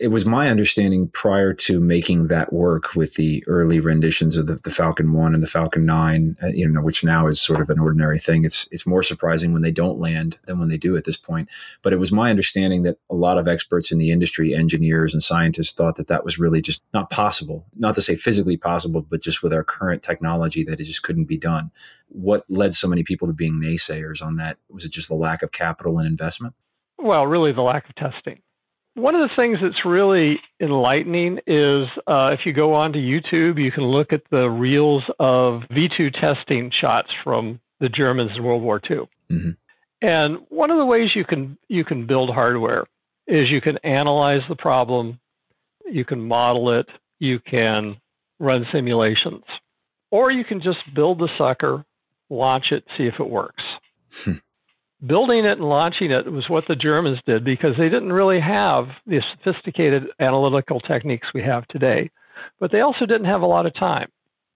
it 0.00 0.08
was 0.08 0.24
my 0.24 0.48
understanding 0.48 1.08
prior 1.08 1.52
to 1.52 1.78
making 1.78 2.28
that 2.28 2.52
work 2.52 2.94
with 2.94 3.14
the 3.14 3.44
early 3.46 3.78
renditions 3.78 4.36
of 4.36 4.46
the, 4.46 4.54
the 4.54 4.70
Falcon 4.70 5.12
One 5.12 5.34
and 5.34 5.42
the 5.42 5.48
Falcon 5.48 5.84
Nine, 5.84 6.36
uh, 6.42 6.48
you 6.48 6.66
know, 6.66 6.80
which 6.80 7.04
now 7.04 7.26
is 7.26 7.40
sort 7.40 7.60
of 7.60 7.68
an 7.68 7.78
ordinary 7.78 8.18
thing. 8.18 8.44
It's 8.44 8.68
it's 8.70 8.86
more 8.86 9.02
surprising 9.02 9.52
when 9.52 9.62
they 9.62 9.70
don't 9.70 9.98
land 9.98 10.38
than 10.46 10.58
when 10.58 10.68
they 10.68 10.78
do 10.78 10.96
at 10.96 11.04
this 11.04 11.16
point. 11.16 11.48
But 11.82 11.92
it 11.92 11.98
was 11.98 12.10
my 12.10 12.30
understanding 12.30 12.84
that 12.84 12.98
a 13.10 13.14
lot 13.14 13.36
of 13.36 13.46
experts 13.46 13.92
in 13.92 13.98
the 13.98 14.10
industry, 14.10 14.54
engineers 14.54 15.12
and 15.12 15.22
scientists, 15.22 15.74
thought 15.74 15.96
that 15.96 16.08
that 16.08 16.24
was 16.24 16.38
really 16.38 16.62
just 16.62 16.82
not 16.94 17.10
possible. 17.10 17.66
Not 17.76 17.94
to 17.96 18.02
say 18.02 18.16
physically 18.16 18.56
possible, 18.56 19.02
but 19.02 19.22
just 19.22 19.42
with 19.42 19.52
our 19.52 19.64
current 19.64 20.02
technology, 20.02 20.64
that 20.64 20.80
it 20.80 20.84
just 20.84 21.02
couldn't 21.02 21.26
be 21.26 21.36
done. 21.36 21.70
What 22.08 22.44
led 22.48 22.74
so 22.74 22.88
many 22.88 23.02
people 23.02 23.28
to 23.28 23.34
being 23.34 23.60
naysayers 23.60 24.22
on 24.22 24.36
that? 24.36 24.56
Was 24.70 24.84
it 24.84 24.92
just 24.92 25.08
the 25.08 25.14
lack 25.14 25.42
of 25.42 25.52
capital 25.52 25.98
and 25.98 26.06
investment? 26.06 26.54
Well, 26.98 27.26
really, 27.26 27.52
the 27.52 27.62
lack 27.62 27.88
of 27.88 27.94
testing 27.96 28.40
one 28.94 29.14
of 29.14 29.28
the 29.28 29.34
things 29.34 29.58
that's 29.62 29.84
really 29.84 30.40
enlightening 30.60 31.38
is 31.46 31.88
uh, 32.06 32.30
if 32.38 32.40
you 32.44 32.52
go 32.52 32.74
onto 32.74 32.98
YouTube, 32.98 33.62
you 33.62 33.72
can 33.72 33.84
look 33.84 34.12
at 34.12 34.22
the 34.30 34.48
reels 34.48 35.02
of 35.18 35.62
V2 35.70 36.12
testing 36.20 36.70
shots 36.78 37.08
from 37.24 37.60
the 37.80 37.88
Germans 37.88 38.32
in 38.36 38.42
World 38.42 38.62
War 38.62 38.80
II. 38.88 39.08
Mm-hmm. 39.30 39.50
And 40.02 40.38
one 40.48 40.70
of 40.70 40.78
the 40.78 40.84
ways 40.84 41.10
you 41.14 41.24
can 41.24 41.56
you 41.68 41.84
can 41.84 42.06
build 42.06 42.30
hardware 42.30 42.84
is 43.26 43.48
you 43.50 43.60
can 43.60 43.78
analyze 43.78 44.42
the 44.48 44.56
problem, 44.56 45.20
you 45.90 46.04
can 46.04 46.26
model 46.26 46.72
it, 46.72 46.86
you 47.18 47.38
can 47.38 47.96
run 48.40 48.66
simulations, 48.72 49.44
or 50.10 50.30
you 50.30 50.44
can 50.44 50.60
just 50.60 50.78
build 50.92 51.18
the 51.18 51.28
sucker, 51.38 51.84
launch 52.28 52.72
it, 52.72 52.84
see 52.98 53.04
if 53.04 53.14
it 53.20 53.28
works. 53.28 53.62
Building 55.06 55.44
it 55.44 55.58
and 55.58 55.68
launching 55.68 56.10
it 56.10 56.30
was 56.30 56.48
what 56.48 56.64
the 56.68 56.76
Germans 56.76 57.18
did 57.26 57.44
because 57.44 57.76
they 57.76 57.88
didn't 57.88 58.12
really 58.12 58.40
have 58.40 58.86
the 59.06 59.20
sophisticated 59.32 60.04
analytical 60.20 60.80
techniques 60.80 61.26
we 61.34 61.42
have 61.42 61.66
today. 61.68 62.10
But 62.60 62.70
they 62.70 62.80
also 62.80 63.06
didn't 63.06 63.26
have 63.26 63.42
a 63.42 63.46
lot 63.46 63.66
of 63.66 63.74
time. 63.74 64.08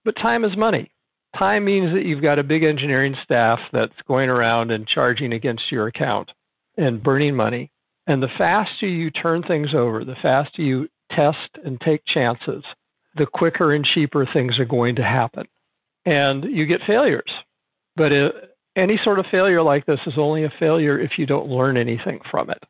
But 0.05 0.15
time 0.15 0.45
is 0.45 0.55
money. 0.55 0.91
Time 1.37 1.65
means 1.65 1.93
that 1.93 2.05
you've 2.05 2.21
got 2.21 2.39
a 2.39 2.43
big 2.43 2.63
engineering 2.63 3.15
staff 3.23 3.59
that's 3.73 3.93
going 4.07 4.29
around 4.29 4.71
and 4.71 4.87
charging 4.87 5.33
against 5.33 5.71
your 5.71 5.87
account 5.87 6.31
and 6.77 7.03
burning 7.03 7.35
money. 7.35 7.71
And 8.07 8.23
the 8.23 8.29
faster 8.37 8.87
you 8.87 9.11
turn 9.11 9.43
things 9.43 9.73
over, 9.75 10.05
the 10.05 10.15
faster 10.21 10.61
you 10.61 10.87
test 11.11 11.49
and 11.65 11.79
take 11.81 12.01
chances, 12.05 12.63
the 13.15 13.25
quicker 13.25 13.73
and 13.73 13.85
cheaper 13.85 14.25
things 14.31 14.57
are 14.59 14.65
going 14.65 14.95
to 14.95 15.03
happen. 15.03 15.45
And 16.05 16.45
you 16.45 16.65
get 16.65 16.81
failures. 16.87 17.31
But 17.97 18.11
it, 18.13 18.33
any 18.77 18.99
sort 19.03 19.19
of 19.19 19.25
failure 19.31 19.61
like 19.61 19.85
this 19.85 19.99
is 20.05 20.13
only 20.17 20.43
a 20.45 20.53
failure 20.59 20.99
if 20.99 21.11
you 21.17 21.25
don't 21.25 21.49
learn 21.49 21.75
anything 21.75 22.19
from 22.29 22.49
it. 22.49 22.63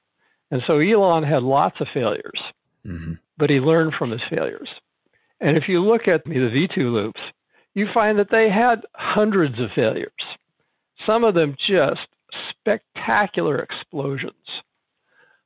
And 0.49 0.61
so 0.65 0.79
Elon 0.79 1.23
had 1.23 1.43
lots 1.43 1.75
of 1.81 1.87
failures, 1.93 2.41
mm-hmm. 2.85 3.13
but 3.37 3.49
he 3.49 3.59
learned 3.59 3.93
from 3.99 4.11
his 4.11 4.21
failures. 4.29 4.69
And 5.41 5.57
if 5.57 5.67
you 5.67 5.83
look 5.83 6.07
at 6.07 6.23
the 6.23 6.31
V2 6.31 6.77
loops, 6.77 7.19
you 7.75 7.87
find 7.93 8.17
that 8.17 8.31
they 8.31 8.49
had 8.49 8.85
hundreds 8.95 9.59
of 9.59 9.69
failures, 9.75 10.11
some 11.05 11.23
of 11.23 11.35
them 11.35 11.55
just 11.67 12.07
spectacular 12.49 13.59
explosions. 13.59 14.33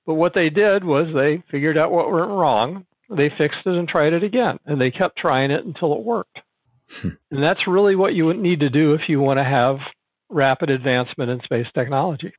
But 0.06 0.14
what 0.14 0.34
they 0.34 0.50
did 0.50 0.84
was 0.84 1.08
they 1.14 1.44
figured 1.52 1.78
out 1.78 1.92
what 1.92 2.12
went 2.12 2.30
wrong, 2.30 2.86
they 3.10 3.30
fixed 3.38 3.66
it 3.66 3.76
and 3.76 3.88
tried 3.88 4.14
it 4.14 4.24
again, 4.24 4.60
and 4.66 4.80
they 4.80 4.92
kept 4.92 5.18
trying 5.18 5.52
it 5.52 5.66
until 5.66 5.94
it 5.94 6.04
worked. 6.04 6.40
Hmm. 7.02 7.10
and 7.32 7.42
that's 7.42 7.68
really 7.68 7.96
what 7.96 8.14
you 8.16 8.26
would 8.26 8.40
need 8.40 8.60
to 8.60 8.70
do 8.70 8.94
if 8.94 9.08
you 9.08 9.22
want 9.22 9.38
to 9.40 9.46
have 9.46 9.78
rapid 10.32 10.70
advancement 10.70 11.30
in 11.30 11.42
space 11.42 11.68
technology. 11.74 12.34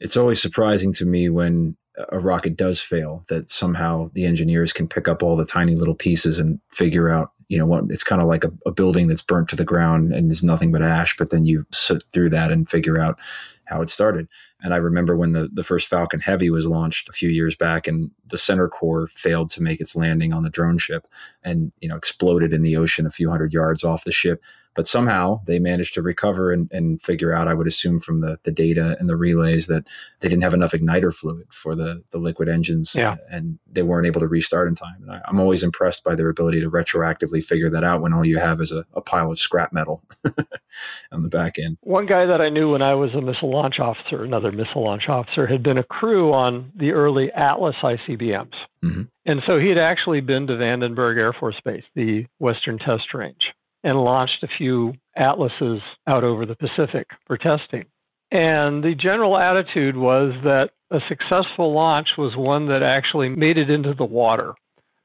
It's 0.00 0.16
always 0.16 0.40
surprising 0.40 0.92
to 0.94 1.06
me 1.06 1.28
when 1.28 1.76
a 2.10 2.18
rocket 2.18 2.56
does 2.56 2.80
fail 2.80 3.24
that 3.28 3.48
somehow 3.48 4.10
the 4.12 4.26
engineers 4.26 4.72
can 4.72 4.86
pick 4.86 5.08
up 5.08 5.22
all 5.22 5.36
the 5.36 5.46
tiny 5.46 5.74
little 5.74 5.94
pieces 5.94 6.38
and 6.38 6.60
figure 6.68 7.08
out 7.08 7.32
you 7.48 7.56
know 7.56 7.64
what 7.64 7.84
it's 7.88 8.02
kind 8.02 8.20
of 8.20 8.28
like 8.28 8.44
a, 8.44 8.52
a, 8.66 8.72
building 8.72 9.06
that's 9.06 9.22
burnt 9.22 9.48
to 9.48 9.56
the 9.56 9.64
ground 9.64 10.12
and 10.12 10.30
is 10.30 10.42
nothing 10.42 10.72
but 10.72 10.82
ash 10.82 11.16
but 11.16 11.30
then 11.30 11.46
you 11.46 11.64
sit 11.72 12.02
through 12.12 12.28
that 12.28 12.52
and 12.52 12.68
figure 12.68 12.98
out 12.98 13.18
how 13.64 13.80
it 13.80 13.88
started 13.88 14.28
and 14.62 14.72
I 14.72 14.78
remember 14.78 15.16
when 15.16 15.32
the, 15.32 15.48
the 15.52 15.62
first 15.62 15.86
Falcon 15.86 16.20
Heavy 16.20 16.50
was 16.50 16.66
launched 16.66 17.08
a 17.08 17.12
few 17.12 17.28
years 17.28 17.54
back 17.54 17.86
and 17.86 18.10
the 18.26 18.38
center 18.38 18.68
core 18.68 19.08
failed 19.14 19.50
to 19.52 19.62
make 19.62 19.80
its 19.80 19.94
landing 19.94 20.32
on 20.32 20.42
the 20.42 20.50
drone 20.50 20.78
ship 20.78 21.06
and, 21.42 21.72
you 21.80 21.88
know, 21.88 21.96
exploded 21.96 22.52
in 22.52 22.62
the 22.62 22.76
ocean 22.76 23.06
a 23.06 23.10
few 23.10 23.30
hundred 23.30 23.52
yards 23.52 23.84
off 23.84 24.04
the 24.04 24.12
ship. 24.12 24.42
But 24.76 24.86
somehow 24.86 25.40
they 25.46 25.58
managed 25.58 25.94
to 25.94 26.02
recover 26.02 26.52
and, 26.52 26.70
and 26.70 27.00
figure 27.00 27.32
out, 27.32 27.48
I 27.48 27.54
would 27.54 27.66
assume 27.66 27.98
from 27.98 28.20
the, 28.20 28.38
the 28.42 28.52
data 28.52 28.96
and 29.00 29.08
the 29.08 29.16
relays 29.16 29.66
that 29.68 29.86
they 30.20 30.28
didn't 30.28 30.42
have 30.42 30.54
enough 30.54 30.72
igniter 30.72 31.12
fluid 31.12 31.46
for 31.50 31.74
the, 31.74 32.04
the 32.10 32.18
liquid 32.18 32.48
engines 32.48 32.94
yeah. 32.94 33.16
and 33.30 33.58
they 33.70 33.82
weren't 33.82 34.06
able 34.06 34.20
to 34.20 34.28
restart 34.28 34.68
in 34.68 34.74
time. 34.74 35.02
And 35.02 35.10
I, 35.12 35.20
am 35.28 35.40
always 35.40 35.62
impressed 35.62 36.04
by 36.04 36.14
their 36.14 36.28
ability 36.28 36.60
to 36.60 36.70
retroactively 36.70 37.42
figure 37.42 37.70
that 37.70 37.84
out 37.84 38.02
when 38.02 38.12
all 38.12 38.24
you 38.24 38.38
have 38.38 38.60
is 38.60 38.70
a, 38.70 38.84
a 38.92 39.00
pile 39.00 39.30
of 39.30 39.38
scrap 39.38 39.72
metal 39.72 40.02
on 41.10 41.22
the 41.22 41.30
back 41.30 41.58
end. 41.58 41.78
One 41.80 42.04
guy 42.04 42.26
that 42.26 42.42
I 42.42 42.50
knew 42.50 42.72
when 42.72 42.82
I 42.82 42.94
was 42.94 43.14
a 43.14 43.22
missile 43.22 43.50
launch 43.50 43.78
officer, 43.80 44.22
another 44.22 44.52
missile 44.52 44.84
launch 44.84 45.08
officer, 45.08 45.46
had 45.46 45.62
been 45.62 45.78
a 45.78 45.84
crew 45.84 46.34
on 46.34 46.70
the 46.76 46.92
early 46.92 47.32
Atlas 47.32 47.76
ICBMs. 47.82 48.54
Mm-hmm. 48.84 49.02
And 49.24 49.42
so 49.46 49.58
he 49.58 49.70
had 49.70 49.78
actually 49.78 50.20
been 50.20 50.46
to 50.48 50.52
Vandenberg 50.52 51.16
Air 51.16 51.32
Force 51.32 51.56
Base, 51.64 51.84
the 51.94 52.26
Western 52.38 52.78
Test 52.78 53.14
Range 53.14 53.55
and 53.86 54.02
launched 54.02 54.42
a 54.42 54.48
few 54.48 54.92
atlases 55.16 55.80
out 56.08 56.24
over 56.24 56.44
the 56.44 56.56
Pacific 56.56 57.06
for 57.24 57.38
testing. 57.38 57.84
And 58.32 58.82
the 58.82 58.96
general 58.96 59.38
attitude 59.38 59.96
was 59.96 60.34
that 60.42 60.70
a 60.90 60.98
successful 61.08 61.72
launch 61.72 62.08
was 62.18 62.34
one 62.34 62.66
that 62.66 62.82
actually 62.82 63.28
made 63.28 63.56
it 63.56 63.70
into 63.70 63.94
the 63.94 64.04
water. 64.04 64.54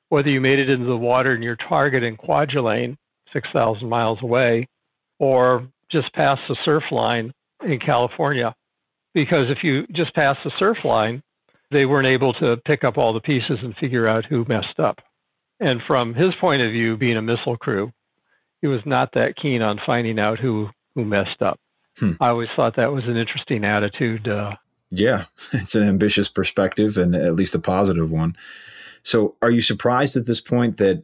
Whether 0.09 0.31
you 0.31 0.41
made 0.41 0.57
it 0.57 0.67
into 0.67 0.87
the 0.87 0.97
water 0.97 1.35
in 1.35 1.43
your 1.43 1.57
target 1.57 2.01
in 2.01 2.17
Kwajalein, 2.17 2.97
6,000 3.31 3.87
miles 3.87 4.17
away, 4.23 4.67
or 5.19 5.67
just 5.91 6.11
past 6.13 6.41
the 6.49 6.57
surf 6.65 6.83
line 6.89 7.31
in 7.63 7.79
California. 7.79 8.55
Because 9.13 9.51
if 9.51 9.63
you 9.63 9.85
just 9.91 10.15
passed 10.15 10.39
the 10.43 10.51
surf 10.57 10.77
line, 10.83 11.21
they 11.69 11.85
weren't 11.85 12.07
able 12.07 12.33
to 12.33 12.57
pick 12.65 12.83
up 12.83 12.97
all 12.97 13.13
the 13.13 13.21
pieces 13.21 13.59
and 13.61 13.75
figure 13.75 14.07
out 14.07 14.25
who 14.25 14.43
messed 14.49 14.79
up. 14.79 14.97
And 15.59 15.81
from 15.85 16.15
his 16.15 16.33
point 16.41 16.63
of 16.63 16.71
view, 16.71 16.97
being 16.97 17.17
a 17.17 17.21
missile 17.21 17.57
crew, 17.57 17.93
he 18.61 18.67
was 18.67 18.81
not 18.85 19.13
that 19.13 19.35
keen 19.35 19.61
on 19.61 19.79
finding 19.85 20.19
out 20.19 20.39
who 20.39 20.69
who 20.95 21.05
messed 21.05 21.41
up. 21.41 21.59
Hmm. 21.97 22.13
I 22.19 22.29
always 22.29 22.49
thought 22.55 22.75
that 22.75 22.91
was 22.91 23.03
an 23.05 23.17
interesting 23.17 23.65
attitude. 23.65 24.27
Uh, 24.27 24.55
yeah, 24.91 25.25
it's 25.53 25.75
an 25.75 25.87
ambitious 25.87 26.29
perspective 26.29 26.97
and 26.97 27.15
at 27.15 27.35
least 27.35 27.55
a 27.55 27.59
positive 27.59 28.09
one. 28.09 28.35
So, 29.03 29.35
are 29.41 29.49
you 29.49 29.61
surprised 29.61 30.15
at 30.15 30.27
this 30.27 30.39
point 30.39 30.77
that, 30.77 31.03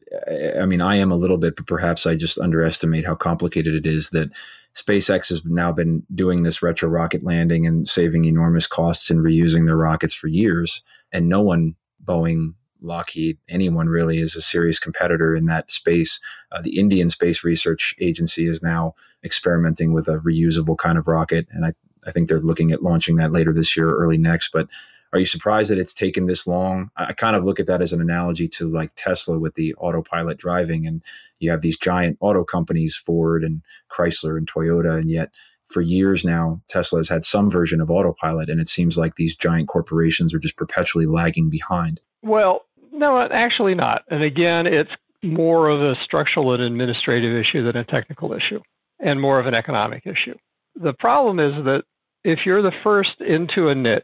I 0.62 0.66
mean, 0.68 0.82
I 0.82 0.98
am 0.98 1.12
a 1.12 1.16
little 1.16 1.40
bit, 1.40 1.56
but 1.56 1.66
perhaps 1.66 2.06
I 2.06 2.16
just 2.16 2.38
underestimate 2.38 3.08
how 3.08 3.16
complicated 3.16 3.74
it 3.74 3.88
is 3.88 4.12
that 4.12 4.30
SpaceX 4.76 5.30
has 5.30 5.44
now 5.44 5.72
been 5.72 6.04
doing 6.14 6.44
this 6.44 6.62
retro 6.62 6.90
rocket 6.90 7.24
landing 7.24 7.66
and 7.66 7.90
saving 7.90 8.26
enormous 8.26 8.68
costs 8.68 9.10
and 9.10 9.22
reusing 9.22 9.66
their 9.66 9.78
rockets 9.78 10.14
for 10.14 10.28
years, 10.28 10.84
and 11.12 11.28
no 11.28 11.42
one, 11.42 11.76
Boeing, 12.06 12.54
Lockheed, 12.82 13.38
anyone 13.50 13.88
really 13.88 14.20
is 14.20 14.36
a 14.36 14.42
serious 14.42 14.80
competitor 14.80 15.36
in 15.36 15.46
that 15.46 15.72
space. 15.72 16.20
Uh, 16.52 16.62
the 16.62 16.78
Indian 16.78 17.10
Space 17.10 17.44
Research 17.44 17.96
Agency 18.00 18.48
is 18.48 18.62
now 18.62 18.96
experimenting 19.24 19.94
with 19.94 20.08
a 20.08 20.18
reusable 20.18 20.78
kind 20.78 20.98
of 20.98 21.08
rocket, 21.08 21.48
and 21.52 21.66
I, 21.66 21.74
I 22.06 22.12
think 22.12 22.30
they're 22.30 22.40
looking 22.40 22.72
at 22.72 22.84
launching 22.84 23.16
that 23.18 23.32
later 23.32 23.54
this 23.54 23.76
year 23.76 23.90
or 23.90 23.98
early 23.98 24.18
next. 24.18 24.52
But 24.52 24.68
are 25.14 25.20
you 25.20 25.26
surprised 25.26 25.72
that 25.72 25.80
it's 25.80 25.94
taken 25.94 26.28
this 26.28 26.46
long? 26.46 26.92
I, 26.98 27.08
I 27.08 27.14
kind 27.14 27.36
of 27.36 27.44
look 27.44 27.60
at 27.60 27.68
that 27.68 27.82
as 27.82 27.94
an 27.94 28.02
analogy 28.02 28.48
to 28.50 28.70
like 28.70 28.92
Tesla 28.96 29.40
with 29.40 29.56
the 29.56 29.74
autopilot 29.76 30.38
driving, 30.38 30.86
and 30.86 31.02
you 31.40 31.52
have 31.52 31.62
these 31.62 31.78
giant 31.78 32.18
auto 32.20 32.44
companies, 32.44 32.96
Ford 32.96 33.44
and 33.44 33.62
Chrysler 33.90 34.38
and 34.38 34.50
Toyota, 34.50 35.00
and 35.00 35.10
yet 35.10 35.32
for 35.68 35.82
years 35.82 36.24
now, 36.24 36.62
Tesla 36.68 37.00
has 37.00 37.10
had 37.10 37.24
some 37.24 37.52
version 37.52 37.82
of 37.82 37.92
autopilot, 37.92 38.50
and 38.50 38.60
it 38.60 38.70
seems 38.70 38.98
like 38.98 39.16
these 39.16 39.36
giant 39.36 39.68
corporations 39.68 40.34
are 40.34 40.40
just 40.40 40.56
perpetually 40.56 41.06
lagging 41.06 41.50
behind. 41.50 42.00
Well, 42.22 42.66
no, 42.98 43.28
actually 43.32 43.76
not. 43.76 44.04
And 44.10 44.24
again, 44.24 44.68
it's 44.68 44.92
more 45.24 45.70
of 45.70 45.82
a 45.82 45.96
structural 46.04 46.54
and 46.54 46.64
administrative 46.64 47.36
issue 47.36 47.64
than 47.64 47.78
a 47.78 47.84
technical 47.84 48.34
issue, 48.34 48.60
and 49.00 49.22
more 49.22 49.40
of 49.40 49.48
an 49.48 49.54
economic 49.54 50.06
issue. 50.06 50.36
The 50.76 50.94
problem 50.94 51.40
is 51.40 51.54
that 51.66 51.84
if 52.24 52.40
you're 52.46 52.62
the 52.62 52.76
first 52.84 53.22
into 53.22 53.70
a 53.70 53.76
niche 53.76 54.04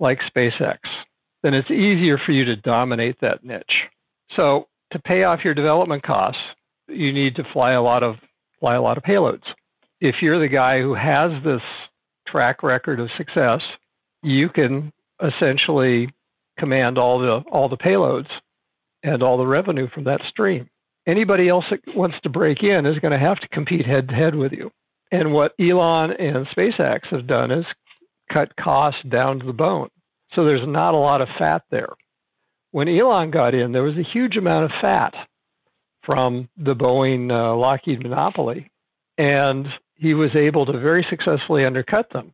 like 0.00 0.18
SpaceX, 0.34 0.78
then 1.42 1.54
it's 1.54 1.70
easier 1.70 2.18
for 2.24 2.32
you 2.32 2.44
to 2.44 2.56
dominate 2.56 3.20
that 3.20 3.44
niche. 3.44 3.64
So 4.34 4.66
to 4.92 4.98
pay 4.98 5.24
off 5.24 5.44
your 5.44 5.54
development 5.54 6.02
costs, 6.02 6.40
you 6.88 7.12
need 7.12 7.36
to 7.36 7.44
fly 7.52 7.72
a 7.72 7.82
lot 7.82 8.02
of 8.02 8.16
fly 8.60 8.74
a 8.74 8.82
lot 8.82 8.96
of 8.96 9.04
payloads. 9.04 9.44
If 10.00 10.16
you're 10.22 10.40
the 10.40 10.48
guy 10.48 10.80
who 10.80 10.94
has 10.94 11.30
this 11.44 11.62
track 12.26 12.62
record 12.62 12.98
of 12.98 13.10
success, 13.16 13.60
you 14.22 14.48
can 14.48 14.92
essentially 15.22 16.08
command 16.58 16.98
all 16.98 17.18
the 17.18 17.42
all 17.50 17.68
the 17.68 17.76
payloads 17.76 18.28
and 19.02 19.22
all 19.22 19.36
the 19.36 19.46
revenue 19.46 19.88
from 19.94 20.04
that 20.04 20.20
stream. 20.28 20.68
Anybody 21.06 21.48
else 21.48 21.64
that 21.70 21.80
wants 21.94 22.16
to 22.22 22.30
break 22.30 22.62
in 22.62 22.86
is 22.86 22.98
going 22.98 23.12
to 23.12 23.18
have 23.18 23.38
to 23.40 23.48
compete 23.48 23.86
head 23.86 24.08
to 24.08 24.14
head 24.14 24.34
with 24.34 24.52
you. 24.52 24.70
And 25.12 25.32
what 25.32 25.52
Elon 25.60 26.12
and 26.12 26.46
SpaceX 26.48 27.06
have 27.10 27.26
done 27.26 27.50
is 27.50 27.66
cut 28.32 28.56
costs 28.56 29.02
down 29.10 29.40
to 29.40 29.46
the 29.46 29.52
bone. 29.52 29.88
So 30.34 30.44
there's 30.44 30.66
not 30.66 30.94
a 30.94 30.98
lot 30.98 31.20
of 31.20 31.28
fat 31.38 31.62
there. 31.70 31.92
When 32.72 32.88
Elon 32.88 33.30
got 33.30 33.54
in, 33.54 33.72
there 33.72 33.82
was 33.82 33.96
a 33.96 34.12
huge 34.12 34.36
amount 34.36 34.64
of 34.64 34.70
fat 34.80 35.14
from 36.04 36.48
the 36.56 36.74
Boeing 36.74 37.30
uh, 37.30 37.56
Lockheed 37.56 38.02
monopoly, 38.02 38.70
and 39.16 39.66
he 39.94 40.14
was 40.14 40.34
able 40.34 40.66
to 40.66 40.72
very 40.72 41.06
successfully 41.08 41.64
undercut 41.64 42.10
them. 42.12 42.32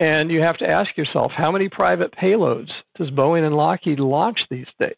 And 0.00 0.30
you 0.30 0.42
have 0.42 0.58
to 0.58 0.68
ask 0.68 0.96
yourself, 0.96 1.32
how 1.32 1.50
many 1.50 1.68
private 1.68 2.12
payloads 2.12 2.70
does 2.96 3.10
Boeing 3.10 3.44
and 3.44 3.56
Lockheed 3.56 3.98
launch 3.98 4.38
these 4.50 4.68
days? 4.78 4.94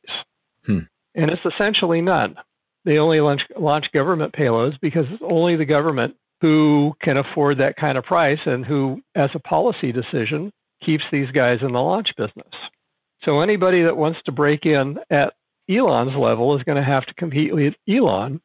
Hmm. 0.67 0.81
And 1.15 1.31
it's 1.31 1.45
essentially 1.45 2.03
none. 2.03 2.37
They 2.85 2.99
only 2.99 3.21
launch, 3.21 3.43
launch 3.59 3.87
government 3.93 4.35
payloads 4.35 4.79
because 4.81 5.07
it's 5.11 5.23
only 5.25 5.57
the 5.57 5.65
government 5.65 6.17
who 6.41 6.95
can 7.03 7.17
afford 7.17 7.59
that 7.59 7.77
kind 7.77 7.99
of 7.99 8.05
price 8.05 8.39
and 8.47 8.65
who, 8.65 9.01
as 9.15 9.31
a 9.35 9.39
policy 9.39 9.93
decision, 9.93 10.53
keeps 10.85 11.05
these 11.13 11.31
guys 11.31 11.59
in 11.61 11.73
the 11.73 11.81
launch 11.81 12.09
business. 12.17 12.53
So 13.25 13.41
anybody 13.41 13.83
that 13.83 13.97
wants 13.97 14.21
to 14.25 14.33
break 14.33 14.65
in 14.65 14.99
at 15.11 15.35
Elon's 15.69 16.17
level 16.17 16.57
is 16.57 16.63
going 16.63 16.77
to 16.77 16.85
have 16.85 17.05
to 17.07 17.15
compete 17.15 17.55
with 17.55 17.75
Elon, 17.89 18.41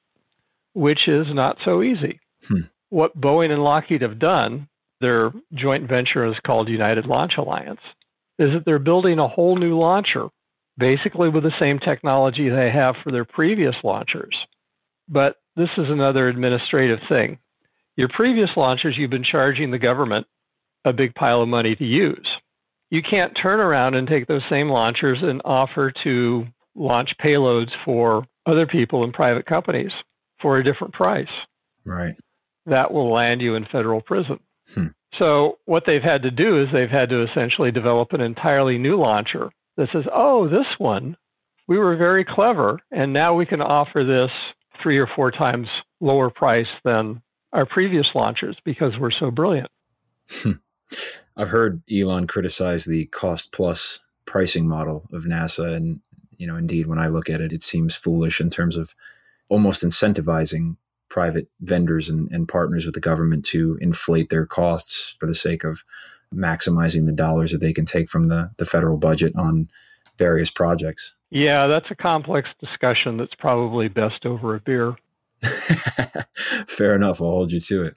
which 0.73 1.07
is 1.07 1.27
not 1.29 1.57
so 1.63 1.81
easy. 1.81 2.19
Hmm. 2.47 2.61
What 2.89 3.19
Boeing 3.19 3.51
and 3.51 3.63
Lockheed 3.63 4.01
have 4.01 4.19
done 4.19 4.67
their 5.05 5.31
joint 5.53 5.87
venture 5.87 6.25
is 6.25 6.35
called 6.45 6.67
United 6.67 7.05
Launch 7.05 7.33
Alliance, 7.37 7.79
is 8.39 8.51
that 8.53 8.63
they're 8.65 8.79
building 8.79 9.19
a 9.19 9.27
whole 9.27 9.55
new 9.55 9.77
launcher, 9.77 10.29
basically 10.79 11.29
with 11.29 11.43
the 11.43 11.53
same 11.59 11.77
technology 11.77 12.49
they 12.49 12.71
have 12.71 12.95
for 13.03 13.11
their 13.11 13.23
previous 13.23 13.75
launchers. 13.83 14.35
But 15.07 15.35
this 15.55 15.69
is 15.77 15.85
another 15.89 16.27
administrative 16.27 16.97
thing. 17.07 17.37
Your 17.95 18.09
previous 18.09 18.49
launchers, 18.57 18.97
you've 18.97 19.11
been 19.11 19.23
charging 19.23 19.69
the 19.69 19.77
government 19.77 20.25
a 20.85 20.91
big 20.91 21.13
pile 21.13 21.43
of 21.43 21.49
money 21.49 21.75
to 21.75 21.85
use. 21.85 22.27
You 22.89 23.03
can't 23.03 23.37
turn 23.39 23.59
around 23.59 23.93
and 23.93 24.07
take 24.07 24.25
those 24.25 24.41
same 24.49 24.69
launchers 24.69 25.19
and 25.21 25.41
offer 25.45 25.93
to 26.03 26.45
launch 26.73 27.11
payloads 27.23 27.71
for 27.85 28.25
other 28.47 28.65
people 28.65 29.03
and 29.03 29.13
private 29.13 29.45
companies 29.45 29.91
for 30.41 30.57
a 30.57 30.63
different 30.63 30.93
price. 30.93 31.27
Right. 31.85 32.15
That 32.65 32.91
will 32.91 33.13
land 33.13 33.41
you 33.41 33.53
in 33.55 33.65
federal 33.71 34.01
prison. 34.01 34.39
Hmm. 34.73 34.87
So 35.17 35.59
what 35.65 35.83
they've 35.85 36.01
had 36.01 36.23
to 36.23 36.31
do 36.31 36.61
is 36.61 36.67
they've 36.71 36.89
had 36.89 37.09
to 37.09 37.23
essentially 37.23 37.71
develop 37.71 38.13
an 38.13 38.21
entirely 38.21 38.77
new 38.77 38.97
launcher 38.97 39.49
that 39.77 39.89
says, 39.91 40.05
"Oh, 40.13 40.47
this 40.47 40.67
one, 40.77 41.17
we 41.67 41.77
were 41.77 41.95
very 41.95 42.25
clever, 42.25 42.79
and 42.91 43.13
now 43.13 43.33
we 43.33 43.45
can 43.45 43.61
offer 43.61 44.03
this 44.03 44.31
three 44.81 44.97
or 44.97 45.07
four 45.15 45.31
times 45.31 45.67
lower 46.01 46.29
price 46.29 46.67
than 46.83 47.21
our 47.53 47.65
previous 47.65 48.07
launchers 48.13 48.57
because 48.65 48.93
we're 48.99 49.11
so 49.11 49.31
brilliant." 49.31 49.69
Hmm. 50.29 50.53
I've 51.37 51.49
heard 51.49 51.81
Elon 51.91 52.27
criticize 52.27 52.85
the 52.85 53.05
cost 53.07 53.51
plus 53.51 53.99
pricing 54.25 54.67
model 54.67 55.07
of 55.13 55.23
NASA, 55.23 55.75
and 55.75 56.01
you 56.37 56.47
know, 56.47 56.55
indeed, 56.55 56.87
when 56.87 56.99
I 56.99 57.07
look 57.07 57.29
at 57.29 57.41
it, 57.41 57.53
it 57.53 57.63
seems 57.63 57.95
foolish 57.95 58.41
in 58.41 58.49
terms 58.49 58.75
of 58.75 58.95
almost 59.49 59.83
incentivizing 59.83 60.75
private 61.15 61.47
vendors 61.61 62.09
and, 62.09 62.29
and 62.33 62.45
partners 62.45 62.85
with 62.85 62.93
the 62.93 62.99
government 62.99 63.45
to 63.45 63.77
inflate 63.79 64.29
their 64.29 64.45
costs 64.45 65.15
for 65.17 65.27
the 65.27 65.33
sake 65.33 65.63
of 65.63 65.81
maximizing 66.35 67.05
the 67.05 67.13
dollars 67.13 67.53
that 67.53 67.59
they 67.59 67.71
can 67.71 67.85
take 67.85 68.09
from 68.09 68.25
the, 68.27 68.51
the 68.57 68.65
federal 68.65 68.97
budget 68.97 69.31
on 69.37 69.69
various 70.17 70.49
projects. 70.49 71.15
Yeah, 71.29 71.67
that's 71.67 71.89
a 71.89 71.95
complex 71.95 72.49
discussion 72.59 73.15
that's 73.15 73.33
probably 73.39 73.87
best 73.87 74.25
over 74.25 74.55
a 74.55 74.59
beer. 74.59 74.97
Fair 76.67 76.97
enough. 76.97 77.21
I'll 77.21 77.29
hold 77.29 77.53
you 77.53 77.61
to 77.61 77.85
it. 77.85 77.95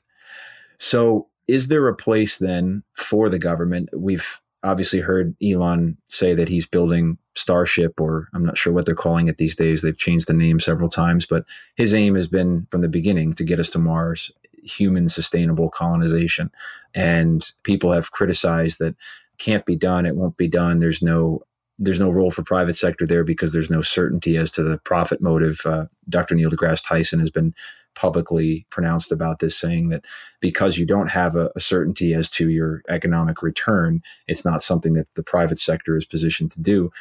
So, 0.78 1.26
is 1.48 1.66
there 1.66 1.88
a 1.88 1.96
place 1.96 2.38
then 2.38 2.84
for 2.92 3.28
the 3.28 3.40
government? 3.40 3.88
We've 3.92 4.40
obviously 4.62 5.00
heard 5.00 5.34
Elon 5.42 5.96
say 6.06 6.34
that 6.34 6.48
he's 6.48 6.66
building 6.66 7.18
Starship, 7.34 8.00
or 8.00 8.28
I'm 8.34 8.44
not 8.44 8.58
sure 8.58 8.72
what 8.72 8.86
they're 8.86 8.94
calling 8.94 9.28
it 9.28 9.38
these 9.38 9.54
days. 9.54 9.82
They've 9.82 9.96
changed 9.96 10.26
the 10.26 10.34
name 10.34 10.58
several 10.58 10.88
times, 10.88 11.26
but 11.26 11.44
his 11.76 11.94
aim 11.94 12.14
has 12.16 12.28
been 12.28 12.66
from 12.70 12.80
the 12.80 12.88
beginning 12.88 13.32
to 13.34 13.44
get 13.44 13.60
us 13.60 13.70
to 13.70 13.78
Mars, 13.78 14.32
human 14.64 15.08
sustainable 15.08 15.68
colonization. 15.70 16.50
And 16.94 17.48
people 17.62 17.92
have 17.92 18.10
criticized 18.10 18.80
that 18.80 18.96
can't 19.38 19.64
be 19.64 19.76
done, 19.76 20.04
it 20.04 20.16
won't 20.16 20.36
be 20.36 20.48
done. 20.48 20.80
There's 20.80 21.02
no 21.02 21.42
there's 21.80 22.00
no 22.00 22.10
role 22.10 22.32
for 22.32 22.42
private 22.42 22.76
sector 22.76 23.06
there 23.06 23.22
because 23.22 23.52
there's 23.52 23.70
no 23.70 23.82
certainty 23.82 24.36
as 24.36 24.50
to 24.50 24.64
the 24.64 24.78
profit 24.78 25.20
motive. 25.20 25.60
Uh, 25.64 25.86
Dr. 26.08 26.34
Neil 26.34 26.50
deGrasse 26.50 26.84
Tyson 26.84 27.20
has 27.20 27.30
been 27.30 27.54
publicly 27.98 28.64
pronounced 28.70 29.10
about 29.10 29.40
this, 29.40 29.58
saying 29.58 29.88
that 29.88 30.04
because 30.40 30.78
you 30.78 30.86
don't 30.86 31.10
have 31.10 31.34
a, 31.34 31.50
a, 31.56 31.60
certainty 31.60 32.14
as 32.14 32.30
to 32.30 32.48
your 32.48 32.80
economic 32.88 33.42
return, 33.42 34.00
it's 34.28 34.44
not 34.44 34.62
something 34.62 34.92
that 34.92 35.08
the 35.16 35.22
private 35.24 35.58
sector 35.58 35.96
is 35.96 36.06
positioned 36.06 36.52
to 36.52 36.60
do. 36.60 36.92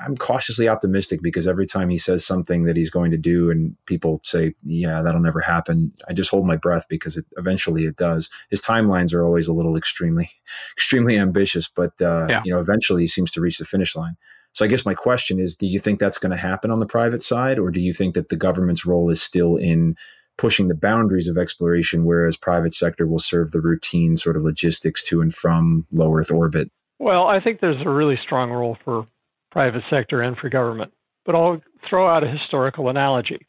I'm 0.00 0.16
cautiously 0.16 0.66
optimistic 0.66 1.20
because 1.20 1.46
every 1.46 1.66
time 1.66 1.90
he 1.90 1.98
says 1.98 2.24
something 2.24 2.64
that 2.64 2.76
he's 2.76 2.88
going 2.88 3.10
to 3.10 3.18
do 3.18 3.50
and 3.50 3.76
people 3.84 4.22
say, 4.24 4.54
yeah, 4.64 5.02
that'll 5.02 5.20
never 5.20 5.40
happen, 5.40 5.92
I 6.08 6.14
just 6.14 6.30
hold 6.30 6.46
my 6.46 6.56
breath 6.56 6.86
because 6.88 7.18
it, 7.18 7.26
eventually 7.36 7.84
it 7.84 7.96
does. 7.96 8.30
His 8.48 8.62
timelines 8.62 9.12
are 9.12 9.22
always 9.22 9.46
a 9.46 9.52
little 9.52 9.76
extremely, 9.76 10.30
extremely 10.74 11.18
ambitious, 11.18 11.68
but, 11.68 12.00
uh, 12.00 12.28
yeah. 12.30 12.40
you 12.46 12.52
know, 12.54 12.60
eventually 12.60 13.02
he 13.02 13.08
seems 13.08 13.30
to 13.32 13.42
reach 13.42 13.58
the 13.58 13.66
finish 13.66 13.94
line. 13.94 14.16
So 14.52 14.64
I 14.64 14.68
guess 14.68 14.86
my 14.86 14.94
question 14.94 15.38
is, 15.38 15.56
do 15.56 15.66
you 15.66 15.78
think 15.78 16.00
that's 16.00 16.18
going 16.18 16.30
to 16.30 16.36
happen 16.36 16.70
on 16.70 16.80
the 16.80 16.86
private 16.86 17.22
side 17.22 17.58
or 17.58 17.70
do 17.70 17.80
you 17.80 17.92
think 17.92 18.14
that 18.14 18.30
the 18.30 18.36
government's 18.36 18.86
role 18.86 19.10
is 19.10 19.20
still 19.20 19.56
in 19.56 19.96
pushing 20.40 20.68
the 20.68 20.74
boundaries 20.74 21.28
of 21.28 21.36
exploration, 21.36 22.06
whereas 22.06 22.34
private 22.34 22.72
sector 22.72 23.06
will 23.06 23.18
serve 23.18 23.50
the 23.50 23.60
routine 23.60 24.16
sort 24.16 24.36
of 24.36 24.42
logistics 24.42 25.04
to 25.04 25.20
and 25.20 25.34
from 25.34 25.86
low 25.92 26.16
Earth 26.16 26.30
orbit? 26.30 26.70
Well, 26.98 27.26
I 27.26 27.40
think 27.40 27.60
there's 27.60 27.84
a 27.84 27.90
really 27.90 28.18
strong 28.22 28.50
role 28.50 28.78
for 28.82 29.06
private 29.52 29.82
sector 29.90 30.22
and 30.22 30.38
for 30.38 30.48
government. 30.48 30.92
But 31.26 31.34
I'll 31.34 31.60
throw 31.88 32.08
out 32.08 32.24
a 32.24 32.28
historical 32.28 32.88
analogy. 32.88 33.46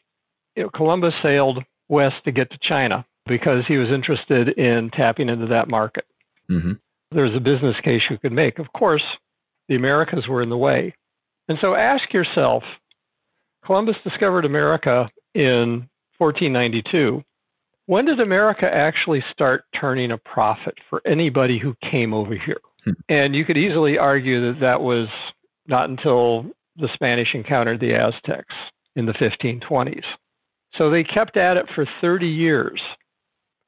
You 0.58 0.64
know, 0.64 0.70
Columbus 0.70 1.14
sailed 1.24 1.64
west 1.88 2.18
to 2.26 2.32
get 2.34 2.52
to 2.52 2.58
China 2.62 3.06
because 3.26 3.64
he 3.68 3.78
was 3.78 3.90
interested 3.90 4.50
in 4.50 4.92
tapping 4.92 5.30
into 5.30 5.48
that 5.48 5.70
market. 5.70 6.06
Mm-hmm. 6.50 6.74
There's 7.12 7.36
a 7.36 7.40
business 7.40 7.78
case 7.86 8.02
you 8.10 8.18
could 8.18 8.34
make. 8.34 8.60
Of 8.60 8.68
course, 8.74 9.04
the 9.70 9.76
Americas 9.76 10.28
were 10.28 10.42
in 10.42 10.50
the 10.50 10.58
way. 10.58 10.94
And 11.48 11.58
so 11.62 11.74
ask 11.74 12.12
yourself 12.14 12.64
Columbus 13.66 13.96
discovered 14.04 14.44
America 14.44 15.10
in 15.34 15.88
1492. 16.22 17.24
When 17.88 18.06
did 18.06 18.20
America 18.20 18.70
actually 18.72 19.24
start 19.32 19.66
turning 19.80 20.12
a 20.12 20.18
profit 20.18 20.76
for 20.90 21.02
anybody 21.06 21.58
who 21.58 21.76
came 21.90 22.14
over 22.14 22.36
here? 22.36 22.62
Hmm. 22.86 22.92
And 23.10 23.36
you 23.36 23.44
could 23.44 23.58
easily 23.58 23.98
argue 23.98 24.54
that 24.54 24.60
that 24.60 24.82
was 24.82 25.08
not 25.68 25.90
until 25.90 26.46
the 26.78 26.90
Spanish 26.94 27.34
encountered 27.34 27.80
the 27.80 27.96
Aztecs 27.96 28.54
in 28.96 29.08
the 29.08 29.14
1520s. 29.14 30.04
So 30.78 30.90
they 30.90 31.04
kept 31.04 31.38
at 31.38 31.58
it 31.58 31.66
for 31.74 31.86
30 32.00 32.28
years, 32.28 32.80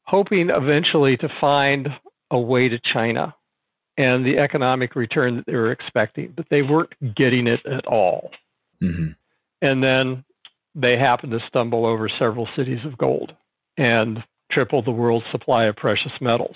hoping 0.03 0.49
eventually 0.49 1.17
to 1.17 1.29
find 1.41 1.89
a 2.31 2.39
way 2.39 2.69
to 2.69 2.79
China 2.79 3.33
and 3.97 4.25
the 4.25 4.37
economic 4.37 4.95
return 4.95 5.35
that 5.35 5.45
they 5.45 5.55
were 5.55 5.71
expecting, 5.71 6.33
but 6.35 6.45
they 6.49 6.61
weren't 6.61 6.93
getting 7.15 7.47
it 7.47 7.65
at 7.65 7.85
all. 7.85 8.31
Mm-hmm. 8.81 9.11
And 9.61 9.83
then 9.83 10.23
they 10.75 10.97
happened 10.97 11.31
to 11.31 11.39
stumble 11.47 11.85
over 11.85 12.09
several 12.09 12.47
cities 12.55 12.79
of 12.85 12.97
gold 12.97 13.33
and 13.77 14.23
tripled 14.51 14.85
the 14.85 14.91
world's 14.91 15.25
supply 15.31 15.65
of 15.65 15.75
precious 15.75 16.11
metals. 16.21 16.55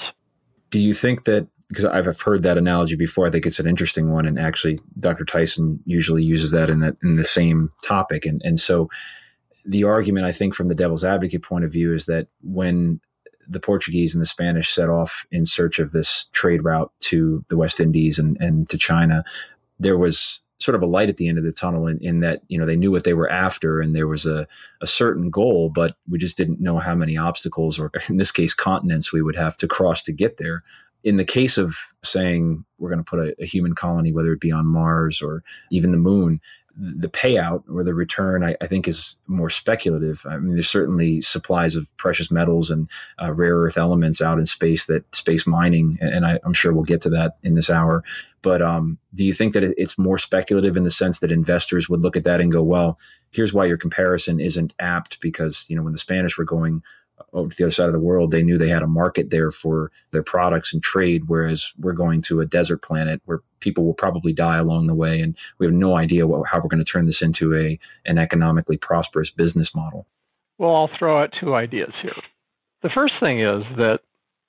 Do 0.69 0.79
you 0.79 0.93
think 0.93 1.25
that 1.25 1.47
because 1.69 1.85
I've 1.85 2.21
heard 2.21 2.43
that 2.43 2.57
analogy 2.57 2.95
before. 2.95 3.27
I 3.27 3.29
think 3.29 3.45
it's 3.45 3.59
an 3.59 3.67
interesting 3.67 4.11
one, 4.11 4.25
and 4.25 4.39
actually, 4.39 4.79
Dr. 4.99 5.25
Tyson 5.25 5.79
usually 5.85 6.23
uses 6.23 6.51
that 6.51 6.69
in 6.69 6.79
that 6.79 6.95
in 7.03 7.15
the 7.15 7.25
same 7.25 7.71
topic. 7.83 8.25
And 8.25 8.41
and 8.43 8.59
so, 8.59 8.89
the 9.65 9.83
argument 9.83 10.25
I 10.25 10.31
think 10.31 10.55
from 10.55 10.69
the 10.69 10.75
devil's 10.75 11.03
advocate 11.03 11.43
point 11.43 11.65
of 11.65 11.71
view 11.71 11.93
is 11.93 12.05
that 12.05 12.27
when 12.41 13.01
the 13.49 13.59
Portuguese 13.59 14.13
and 14.13 14.21
the 14.21 14.27
Spanish 14.27 14.69
set 14.69 14.89
off 14.89 15.25
in 15.31 15.45
search 15.45 15.79
of 15.79 15.91
this 15.91 16.27
trade 16.31 16.63
route 16.63 16.91
to 16.99 17.43
the 17.49 17.57
West 17.57 17.79
Indies 17.79 18.19
and, 18.19 18.37
and 18.39 18.69
to 18.69 18.77
China, 18.77 19.23
there 19.79 19.97
was 19.97 20.41
sort 20.59 20.75
of 20.75 20.81
a 20.81 20.87
light 20.87 21.09
at 21.09 21.17
the 21.17 21.27
end 21.27 21.37
of 21.37 21.43
the 21.43 21.51
tunnel 21.51 21.87
in, 21.87 21.97
in 21.99 22.19
that 22.21 22.41
you 22.47 22.57
know 22.57 22.65
they 22.65 22.75
knew 22.75 22.91
what 22.91 23.03
they 23.03 23.13
were 23.13 23.29
after 23.29 23.79
and 23.79 23.95
there 23.95 24.07
was 24.07 24.25
a, 24.25 24.47
a 24.81 24.87
certain 24.87 25.29
goal 25.29 25.69
but 25.69 25.95
we 26.09 26.17
just 26.17 26.37
didn't 26.37 26.59
know 26.59 26.77
how 26.77 26.95
many 26.95 27.17
obstacles 27.17 27.79
or 27.79 27.91
in 28.09 28.17
this 28.17 28.31
case 28.31 28.53
continents 28.53 29.13
we 29.13 29.21
would 29.21 29.35
have 29.35 29.57
to 29.57 29.67
cross 29.67 30.03
to 30.03 30.11
get 30.11 30.37
there. 30.37 30.63
In 31.03 31.17
the 31.17 31.25
case 31.25 31.57
of 31.57 31.77
saying 32.03 32.65
we're 32.79 32.89
going 32.89 33.03
to 33.03 33.09
put 33.09 33.19
a, 33.19 33.35
a, 33.41 33.45
human 33.45 33.75
colony, 33.75 34.11
whether 34.11 34.33
it 34.33 34.41
be 34.41 34.51
on 34.51 34.65
Mars 34.65 35.21
or 35.21 35.43
even 35.71 35.91
the 35.91 35.97
moon, 35.97 36.41
the 36.79 37.09
payout 37.09 37.63
or 37.71 37.83
the 37.83 37.95
return, 37.95 38.43
I, 38.43 38.55
I 38.61 38.67
think, 38.67 38.87
is 38.87 39.15
more 39.25 39.49
speculative. 39.49 40.25
I 40.29 40.37
mean, 40.37 40.53
there's 40.53 40.69
certainly 40.69 41.21
supplies 41.21 41.75
of 41.75 41.87
precious 41.97 42.29
metals 42.29 42.69
and 42.69 42.89
uh, 43.21 43.33
rare 43.33 43.55
earth 43.55 43.77
elements 43.77 44.21
out 44.21 44.37
in 44.37 44.45
space 44.45 44.85
that 44.85 45.03
space 45.15 45.47
mining, 45.47 45.95
and 46.01 46.25
I, 46.25 46.39
am 46.45 46.53
sure 46.53 46.73
we'll 46.73 46.83
get 46.83 47.01
to 47.01 47.09
that 47.09 47.37
in 47.43 47.55
this 47.55 47.69
hour. 47.69 48.03
But 48.43 48.61
um, 48.61 48.99
do 49.13 49.25
you 49.25 49.33
think 49.33 49.53
that 49.53 49.63
it's 49.63 49.97
more 49.97 50.19
speculative 50.19 50.77
in 50.77 50.83
the 50.83 50.91
sense 50.91 51.19
that 51.19 51.31
investors 51.31 51.89
would 51.89 52.01
look 52.01 52.15
at 52.15 52.23
that 52.25 52.41
and 52.41 52.51
go, 52.51 52.61
well, 52.61 52.99
here's 53.31 53.53
why 53.53 53.65
your 53.65 53.77
comparison 53.77 54.39
isn't 54.39 54.73
apt 54.79 55.19
because, 55.19 55.65
you 55.67 55.75
know, 55.75 55.83
when 55.83 55.93
the 55.93 55.99
Spanish 55.99 56.37
were 56.37 56.45
going 56.45 56.83
over 57.33 57.49
to 57.49 57.55
the 57.55 57.63
other 57.65 57.71
side 57.71 57.87
of 57.87 57.93
the 57.93 57.99
world, 57.99 58.31
they 58.31 58.43
knew 58.43 58.57
they 58.57 58.69
had 58.69 58.83
a 58.83 58.87
market 58.87 59.29
there 59.29 59.51
for 59.51 59.91
their 60.11 60.23
products 60.23 60.73
and 60.73 60.81
trade. 60.81 61.27
Whereas 61.27 61.73
we're 61.77 61.93
going 61.93 62.21
to 62.23 62.41
a 62.41 62.45
desert 62.45 62.81
planet 62.81 63.21
where 63.25 63.41
people 63.59 63.85
will 63.85 63.93
probably 63.93 64.33
die 64.33 64.57
along 64.57 64.87
the 64.87 64.95
way, 64.95 65.21
and 65.21 65.37
we 65.57 65.65
have 65.65 65.73
no 65.73 65.95
idea 65.95 66.27
what, 66.27 66.47
how 66.47 66.59
we're 66.59 66.69
going 66.69 66.83
to 66.83 66.89
turn 66.89 67.05
this 67.05 67.21
into 67.21 67.55
a 67.55 67.79
an 68.05 68.17
economically 68.17 68.77
prosperous 68.77 69.29
business 69.29 69.75
model. 69.75 70.05
Well, 70.57 70.75
I'll 70.75 70.89
throw 70.97 71.21
out 71.21 71.33
two 71.39 71.53
ideas 71.53 71.93
here. 72.01 72.15
The 72.81 72.89
first 72.89 73.13
thing 73.19 73.41
is 73.41 73.63
that 73.77 73.99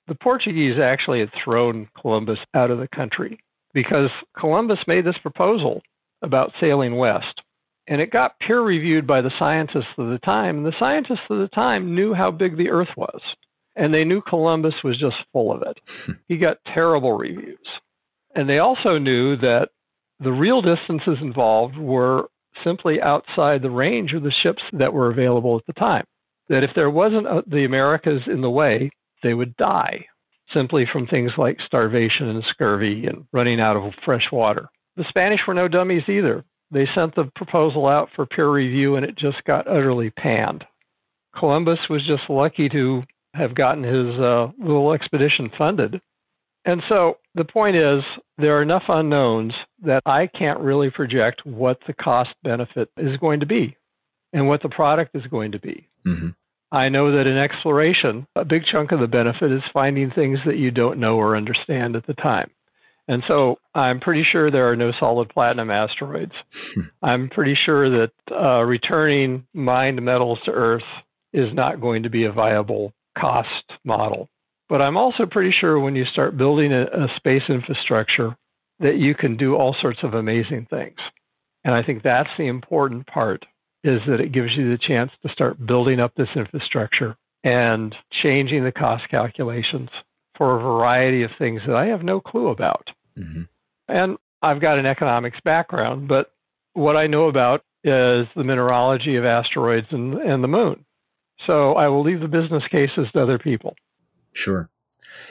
the 0.07 0.15
Portuguese 0.15 0.79
actually 0.79 1.19
had 1.19 1.31
thrown 1.43 1.87
Columbus 1.99 2.39
out 2.53 2.71
of 2.71 2.79
the 2.79 2.87
country 2.87 3.39
because 3.73 4.09
Columbus 4.37 4.79
made 4.87 5.05
this 5.05 5.17
proposal 5.21 5.81
about 6.21 6.51
sailing 6.59 6.95
west. 6.95 7.41
And 7.89 7.99
it 7.99 8.11
got 8.11 8.39
peer 8.39 8.61
reviewed 8.61 9.07
by 9.07 9.21
the 9.21 9.31
scientists 9.39 9.97
of 9.97 10.09
the 10.09 10.19
time. 10.19 10.57
And 10.57 10.65
the 10.65 10.79
scientists 10.79 11.25
of 11.29 11.39
the 11.39 11.47
time 11.49 11.95
knew 11.95 12.13
how 12.13 12.29
big 12.29 12.55
the 12.55 12.69
Earth 12.69 12.95
was. 12.95 13.19
And 13.75 13.93
they 13.93 14.03
knew 14.03 14.21
Columbus 14.21 14.75
was 14.83 14.97
just 14.97 15.15
full 15.33 15.51
of 15.51 15.63
it. 15.63 15.79
Hmm. 16.05 16.11
he 16.27 16.37
got 16.37 16.57
terrible 16.71 17.13
reviews. 17.13 17.57
And 18.35 18.47
they 18.47 18.59
also 18.59 18.99
knew 18.99 19.35
that 19.37 19.69
the 20.19 20.31
real 20.31 20.61
distances 20.61 21.17
involved 21.19 21.77
were 21.77 22.29
simply 22.63 23.01
outside 23.01 23.61
the 23.61 23.71
range 23.71 24.13
of 24.13 24.21
the 24.21 24.33
ships 24.43 24.61
that 24.73 24.93
were 24.93 25.09
available 25.09 25.57
at 25.57 25.65
the 25.65 25.73
time. 25.73 26.05
That 26.47 26.63
if 26.63 26.71
there 26.75 26.89
wasn't 26.89 27.25
a, 27.25 27.43
the 27.47 27.65
Americas 27.65 28.21
in 28.27 28.41
the 28.41 28.49
way, 28.49 28.91
they 29.23 29.33
would 29.33 29.57
die 29.57 30.05
simply 30.53 30.85
from 30.91 31.07
things 31.07 31.31
like 31.37 31.57
starvation 31.65 32.27
and 32.27 32.43
scurvy 32.49 33.05
and 33.05 33.25
running 33.31 33.59
out 33.59 33.77
of 33.77 33.93
fresh 34.05 34.31
water. 34.31 34.67
The 34.95 35.05
Spanish 35.09 35.41
were 35.47 35.53
no 35.53 35.67
dummies 35.67 36.03
either. 36.07 36.43
They 36.71 36.87
sent 36.93 37.15
the 37.15 37.31
proposal 37.35 37.87
out 37.87 38.09
for 38.15 38.25
peer 38.25 38.49
review 38.49 38.95
and 38.95 39.05
it 39.05 39.17
just 39.17 39.43
got 39.45 39.67
utterly 39.67 40.11
panned. 40.11 40.63
Columbus 41.37 41.79
was 41.89 42.05
just 42.05 42.29
lucky 42.29 42.69
to 42.69 43.03
have 43.33 43.55
gotten 43.55 43.83
his 43.83 44.19
uh, 44.19 44.47
little 44.59 44.93
expedition 44.93 45.51
funded. 45.57 46.01
And 46.65 46.83
so 46.89 47.17
the 47.35 47.45
point 47.45 47.77
is, 47.77 48.03
there 48.37 48.57
are 48.57 48.61
enough 48.61 48.83
unknowns 48.87 49.53
that 49.83 50.03
I 50.05 50.27
can't 50.27 50.59
really 50.59 50.89
project 50.89 51.45
what 51.45 51.79
the 51.87 51.93
cost 51.93 52.31
benefit 52.43 52.89
is 52.97 53.17
going 53.17 53.39
to 53.39 53.45
be 53.45 53.77
and 54.33 54.47
what 54.47 54.61
the 54.61 54.69
product 54.69 55.15
is 55.15 55.25
going 55.27 55.53
to 55.53 55.59
be. 55.59 55.87
Mm-hmm. 56.05 56.29
I 56.71 56.89
know 56.89 57.15
that 57.15 57.25
in 57.25 57.37
exploration, 57.37 58.27
a 58.35 58.45
big 58.45 58.63
chunk 58.65 58.91
of 58.91 58.99
the 58.99 59.07
benefit 59.07 59.51
is 59.51 59.63
finding 59.73 60.11
things 60.11 60.39
that 60.45 60.57
you 60.57 60.69
don't 60.69 60.99
know 60.99 61.15
or 61.17 61.35
understand 61.35 61.95
at 61.95 62.05
the 62.05 62.13
time. 62.13 62.51
And 63.09 63.23
so 63.27 63.57
I'm 63.73 63.99
pretty 63.99 64.23
sure 64.23 64.51
there 64.51 64.69
are 64.69 64.75
no 64.75 64.91
solid 64.99 65.29
platinum 65.29 65.71
asteroids. 65.71 66.31
Hmm. 66.53 66.81
I'm 67.01 67.29
pretty 67.29 67.57
sure 67.65 67.89
that 67.89 68.11
uh, 68.31 68.61
returning 68.61 69.47
mined 69.51 69.99
metals 70.03 70.37
to 70.45 70.51
Earth 70.51 70.83
is 71.33 71.51
not 71.51 71.81
going 71.81 72.03
to 72.03 72.09
be 72.11 72.25
a 72.25 72.31
viable 72.31 72.93
cost 73.17 73.49
model. 73.83 74.29
But 74.69 74.83
I'm 74.83 74.95
also 74.95 75.25
pretty 75.25 75.51
sure 75.59 75.79
when 75.79 75.95
you 75.95 76.05
start 76.05 76.37
building 76.37 76.71
a, 76.71 76.83
a 76.83 77.07
space 77.15 77.41
infrastructure 77.49 78.37
that 78.79 78.97
you 78.97 79.15
can 79.15 79.37
do 79.37 79.55
all 79.55 79.75
sorts 79.81 79.99
of 80.03 80.13
amazing 80.13 80.67
things. 80.69 80.99
And 81.63 81.73
I 81.73 81.81
think 81.81 82.03
that's 82.03 82.29
the 82.37 82.45
important 82.45 83.07
part 83.07 83.43
is 83.83 84.01
that 84.07 84.21
it 84.21 84.31
gives 84.31 84.51
you 84.55 84.69
the 84.69 84.77
chance 84.77 85.09
to 85.23 85.33
start 85.33 85.65
building 85.65 85.99
up 85.99 86.13
this 86.13 86.29
infrastructure 86.35 87.17
and 87.43 87.95
changing 88.21 88.63
the 88.63 88.71
cost 88.71 89.09
calculations 89.09 89.89
for 90.37 90.55
a 90.55 90.61
variety 90.61 91.23
of 91.23 91.31
things 91.39 91.61
that 91.65 91.75
I 91.75 91.87
have 91.87 92.03
no 92.03 92.21
clue 92.21 92.49
about. 92.49 92.87
Mm-hmm. 93.17 93.43
And 93.87 94.17
I've 94.41 94.61
got 94.61 94.79
an 94.79 94.85
economics 94.85 95.39
background, 95.43 96.07
but 96.07 96.31
what 96.73 96.95
I 96.95 97.07
know 97.07 97.27
about 97.27 97.63
is 97.83 98.27
the 98.35 98.43
mineralogy 98.43 99.15
of 99.15 99.25
asteroids 99.25 99.87
and, 99.91 100.15
and 100.15 100.43
the 100.43 100.47
moon. 100.47 100.85
So 101.47 101.73
I 101.73 101.87
will 101.87 102.03
leave 102.03 102.19
the 102.19 102.27
business 102.27 102.63
cases 102.69 103.07
to 103.13 103.21
other 103.21 103.39
people. 103.39 103.75
Sure. 104.33 104.69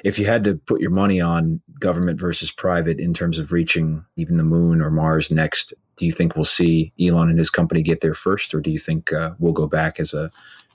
If 0.05 0.19
you 0.19 0.27
had 0.27 0.45
to 0.45 0.55
put 0.55 0.81
your 0.81 0.91
money 0.91 1.21
on 1.21 1.61
government 1.79 2.19
versus 2.19 2.51
private 2.51 2.99
in 2.99 3.15
terms 3.15 3.39
of 3.39 3.53
reaching 3.53 4.05
even 4.17 4.37
the 4.37 4.43
moon 4.45 4.81
or 4.81 4.91
Mars 4.91 5.31
next, 5.31 5.75
do 5.97 6.07
you 6.07 6.13
think 6.13 6.35
we'll 6.35 6.45
see 6.45 6.93
Elon 7.01 7.29
and 7.29 7.39
his 7.39 7.51
company 7.51 7.83
get 7.83 8.01
there 8.01 8.15
first, 8.15 8.55
or 8.55 8.61
do 8.61 8.71
you 8.71 8.79
think 8.79 9.13
uh, 9.13 9.33
we'll 9.39 9.53
go 9.53 9.67
back 9.67 10.01
as 10.01 10.15
a 10.15 10.31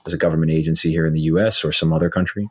as 0.06 0.12
a 0.12 0.18
government 0.18 0.52
agency 0.52 0.90
here 0.90 1.06
in 1.06 1.14
the 1.14 1.22
U.S. 1.22 1.64
or 1.64 1.72
some 1.72 1.92
other 1.92 2.10
country? 2.10 2.46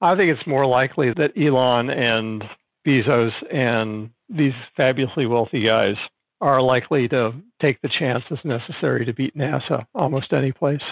I 0.00 0.16
think 0.16 0.30
it's 0.30 0.46
more 0.46 0.66
likely 0.66 1.12
that 1.16 1.32
Elon 1.36 1.90
and 1.90 2.44
Bezos 2.86 3.32
and 3.52 4.10
these 4.28 4.54
fabulously 4.76 5.26
wealthy 5.26 5.62
guys 5.62 5.96
are 6.40 6.60
likely 6.60 7.08
to 7.08 7.32
take 7.60 7.80
the 7.82 7.88
chances 7.88 8.38
necessary 8.44 9.04
to 9.04 9.12
beat 9.12 9.36
NASA 9.36 9.86
almost 9.94 10.32
any 10.32 10.52
place. 10.52 10.82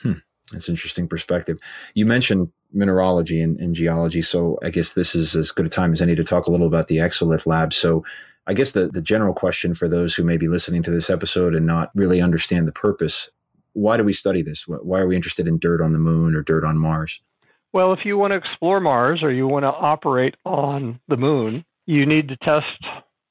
Hmm. 0.00 0.14
That's 0.52 0.68
an 0.68 0.74
interesting 0.74 1.08
perspective. 1.08 1.58
You 1.94 2.04
mentioned 2.04 2.52
mineralogy 2.72 3.40
and, 3.40 3.58
and, 3.58 3.74
geology, 3.74 4.20
so 4.20 4.58
I 4.62 4.68
guess 4.68 4.92
this 4.92 5.14
is 5.14 5.34
as 5.34 5.50
good 5.50 5.64
a 5.64 5.70
time 5.70 5.92
as 5.92 6.02
any 6.02 6.14
to 6.14 6.22
talk 6.22 6.46
a 6.46 6.50
little 6.50 6.66
about 6.66 6.88
the 6.88 6.98
Exolith 6.98 7.46
Lab. 7.46 7.72
So, 7.72 8.04
I 8.46 8.52
guess 8.52 8.72
the, 8.72 8.88
the 8.88 9.00
general 9.00 9.32
question 9.32 9.72
for 9.72 9.88
those 9.88 10.14
who 10.14 10.22
may 10.22 10.36
be 10.36 10.48
listening 10.48 10.82
to 10.82 10.90
this 10.90 11.08
episode 11.08 11.54
and 11.54 11.64
not 11.64 11.90
really 11.94 12.20
understand 12.20 12.68
the 12.68 12.72
purpose 12.72 13.30
why 13.74 13.96
do 13.96 14.04
we 14.04 14.12
study 14.12 14.40
this? 14.40 14.66
Why 14.66 15.00
are 15.00 15.06
we 15.06 15.16
interested 15.16 15.46
in 15.46 15.58
dirt 15.58 15.82
on 15.82 15.92
the 15.92 15.98
moon 15.98 16.34
or 16.34 16.42
dirt 16.42 16.64
on 16.64 16.78
Mars? 16.78 17.20
Well, 17.74 17.92
if 17.92 18.04
you 18.04 18.16
want 18.16 18.30
to 18.30 18.36
explore 18.36 18.78
Mars 18.78 19.24
or 19.24 19.32
you 19.32 19.48
want 19.48 19.64
to 19.64 19.68
operate 19.68 20.36
on 20.44 21.00
the 21.08 21.16
moon, 21.16 21.64
you 21.86 22.06
need 22.06 22.28
to 22.28 22.36
test 22.36 22.66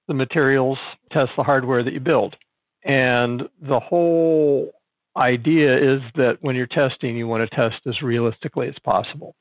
the 0.09 0.13
materials, 0.13 0.77
test 1.13 1.31
the 1.37 1.43
hardware 1.43 1.81
that 1.81 1.93
you 1.93 2.01
build. 2.01 2.35
And 2.83 3.43
the 3.61 3.79
whole 3.79 4.73
idea 5.15 5.77
is 5.77 6.01
that 6.15 6.39
when 6.41 6.57
you're 6.57 6.67
testing, 6.67 7.15
you 7.15 7.25
want 7.25 7.49
to 7.49 7.55
test 7.55 7.87
as 7.87 8.01
realistically 8.01 8.67
as 8.67 8.75
possible. 8.83 9.33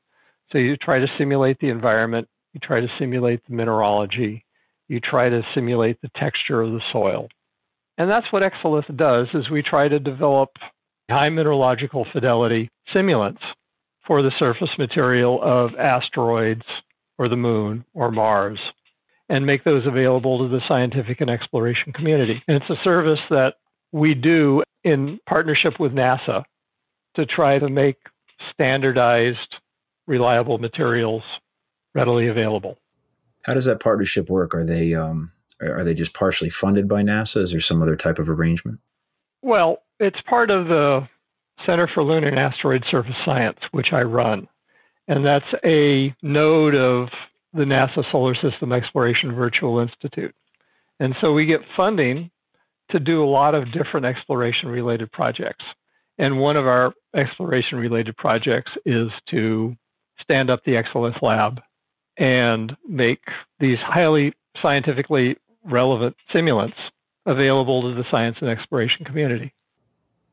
So 0.53 0.59
you 0.59 0.77
try 0.77 1.01
to 1.01 1.09
simulate 1.19 1.59
the 1.59 1.71
environment, 1.71 2.29
you 2.55 2.61
try 2.61 2.79
to 2.79 2.88
simulate 3.01 3.41
the 3.49 3.57
mineralogy, 3.57 4.45
you 4.87 5.01
try 5.01 5.29
to 5.29 5.43
simulate 5.53 6.01
the 6.01 6.12
texture 6.15 6.62
of 6.62 6.71
the 6.71 6.83
soil. 6.93 7.27
And 7.99 8.09
that's 8.09 8.33
what 8.33 8.45
Exolith 8.45 8.97
does 8.97 9.27
is 9.35 9.51
we 9.51 9.65
try 9.65 9.88
to 9.88 9.99
develop 9.99 10.51
high 11.11 11.29
mineralogical 11.29 12.07
fidelity 12.12 12.71
simulants 12.95 13.41
for 14.07 14.23
the 14.23 14.33
surface 14.38 14.71
material 14.79 15.41
of 15.43 15.75
asteroids 15.77 16.65
or 17.19 17.29
the 17.29 17.37
moon 17.37 17.85
or 17.95 18.11
Mars 18.11 18.59
and 19.29 19.47
make 19.47 19.65
those 19.65 19.87
available 19.87 20.38
to 20.38 20.49
the 20.49 20.61
scientific 20.69 21.21
and 21.21 21.31
exploration 21.31 21.93
community. 21.93 22.43
And 22.49 22.57
it's 22.57 22.71
a 22.71 22.83
service 22.85 23.21
that 23.31 23.55
we 23.93 24.15
do 24.15 24.62
in 24.85 25.19
partnership 25.27 25.79
with 25.79 25.93
NASA 25.93 26.45
to 27.15 27.27
try 27.27 27.59
to 27.59 27.69
make 27.69 27.97
standardized, 28.53 29.57
reliable 30.07 30.59
materials 30.59 31.23
readily 31.95 32.29
available. 32.29 32.79
How 33.45 33.55
does 33.55 33.65
that 33.67 33.81
partnership 33.81 34.29
work? 34.29 34.55
Are 34.55 34.65
they 34.65 34.95
um, 34.95 35.33
are 35.61 35.85
they 35.85 35.95
just 35.95 36.15
partially 36.15 36.51
funded 36.51 36.88
by 36.88 37.03
NASA? 37.03 37.43
Is 37.43 37.53
there 37.53 37.61
some 37.61 37.83
other 37.83 37.97
type 37.97 38.19
of 38.19 38.29
arrangement? 38.29 38.81
Well, 39.43 39.83
it's 40.01 40.21
part 40.29 40.51
of 40.51 40.69
the 40.69 41.09
Center 41.66 41.88
for 41.92 42.03
Lunar 42.03 42.29
and 42.29 42.38
Asteroid 42.38 42.85
Surface 42.90 43.14
Science, 43.25 43.59
which 43.72 43.92
I 43.92 44.03
run. 44.03 44.48
And 45.09 45.25
that's 45.25 45.44
a 45.64 46.14
node 46.22 46.75
of 46.75 47.09
the 47.53 47.64
NASA 47.64 48.05
Solar 48.11 48.35
System 48.35 48.72
Exploration 48.72 49.35
Virtual 49.35 49.79
Institute. 49.81 50.35
And 51.01 51.14
so 51.20 51.33
we 51.33 51.46
get 51.46 51.61
funding 51.77 52.31
to 52.90 53.01
do 53.01 53.22
a 53.22 53.27
lot 53.27 53.55
of 53.55 53.72
different 53.72 54.07
exploration 54.07 54.68
related 54.68 55.11
projects. 55.12 55.64
And 56.18 56.38
one 56.38 56.57
of 56.57 56.66
our 56.66 56.92
exploration 57.16 57.79
related 57.79 58.16
projects 58.16 58.70
is 58.85 59.09
to 59.31 59.77
stand 60.20 60.51
up 60.51 60.64
the 60.64 60.72
Exolith 60.72 61.20
Lab 61.22 61.61
and 62.18 62.77
make 62.87 63.22
these 63.59 63.79
highly 63.79 64.35
scientifically 64.61 65.37
relevant 65.64 66.14
simulants 66.33 66.75
available 67.27 67.83
to 67.83 67.94
the 67.94 68.05
science 68.11 68.37
and 68.40 68.51
exploration 68.51 69.05
community. 69.05 69.53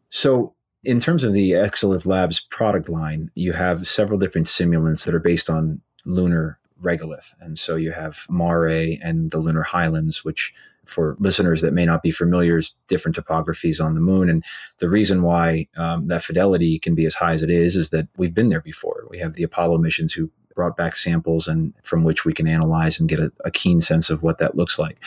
So, 0.10 0.54
in 0.84 1.00
terms 1.00 1.24
of 1.24 1.34
the 1.34 1.52
Exolith 1.52 2.06
Labs 2.06 2.40
product 2.40 2.90
line, 2.90 3.32
you 3.36 3.54
have 3.54 3.88
several 3.88 4.20
different 4.20 4.48
simulants 4.48 5.06
that 5.06 5.14
are 5.14 5.20
based 5.20 5.50
on 5.50 5.82
lunar 6.06 6.60
regolith. 6.82 7.34
And 7.42 7.58
so 7.58 7.76
you 7.76 7.92
have 7.92 8.26
Mare 8.30 8.98
and 9.02 9.32
the 9.32 9.40
lunar 9.40 9.64
highlands, 9.64 10.24
which 10.24 10.54
for 10.86 11.16
listeners 11.20 11.62
that 11.62 11.74
may 11.74 11.86
not 11.86 12.02
be 12.02 12.12
familiar 12.12 12.58
is 12.58 12.74
different 12.88 13.16
topographies 13.16 13.84
on 13.84 13.94
the 13.94 14.02
moon. 14.02 14.30
And 14.30 14.44
the 14.80 14.90
reason 14.90 15.22
why 15.22 15.68
um, 15.78 16.08
that 16.08 16.24
fidelity 16.24 16.80
can 16.80 16.96
be 16.96 17.06
as 17.06 17.14
high 17.14 17.34
as 17.34 17.42
it 17.42 17.50
is 17.50 17.76
is 17.76 17.92
that 17.92 18.08
we've 18.18 18.34
been 18.34 18.50
there 18.50 18.62
before. 18.62 19.06
We 19.10 19.20
have 19.20 19.36
the 19.36 19.44
Apollo 19.44 19.78
missions 19.80 20.14
who 20.14 20.32
brought 20.56 20.76
back 20.76 20.96
samples 20.96 21.48
and 21.48 21.74
from 21.84 22.04
which 22.04 22.26
we 22.26 22.34
can 22.34 22.48
analyze 22.48 23.00
and 23.00 23.08
get 23.08 23.20
a, 23.20 23.32
a 23.46 23.52
keen 23.52 23.80
sense 23.80 24.10
of 24.10 24.24
what 24.24 24.40
that 24.40 24.56
looks 24.56 24.80
like. 24.80 24.98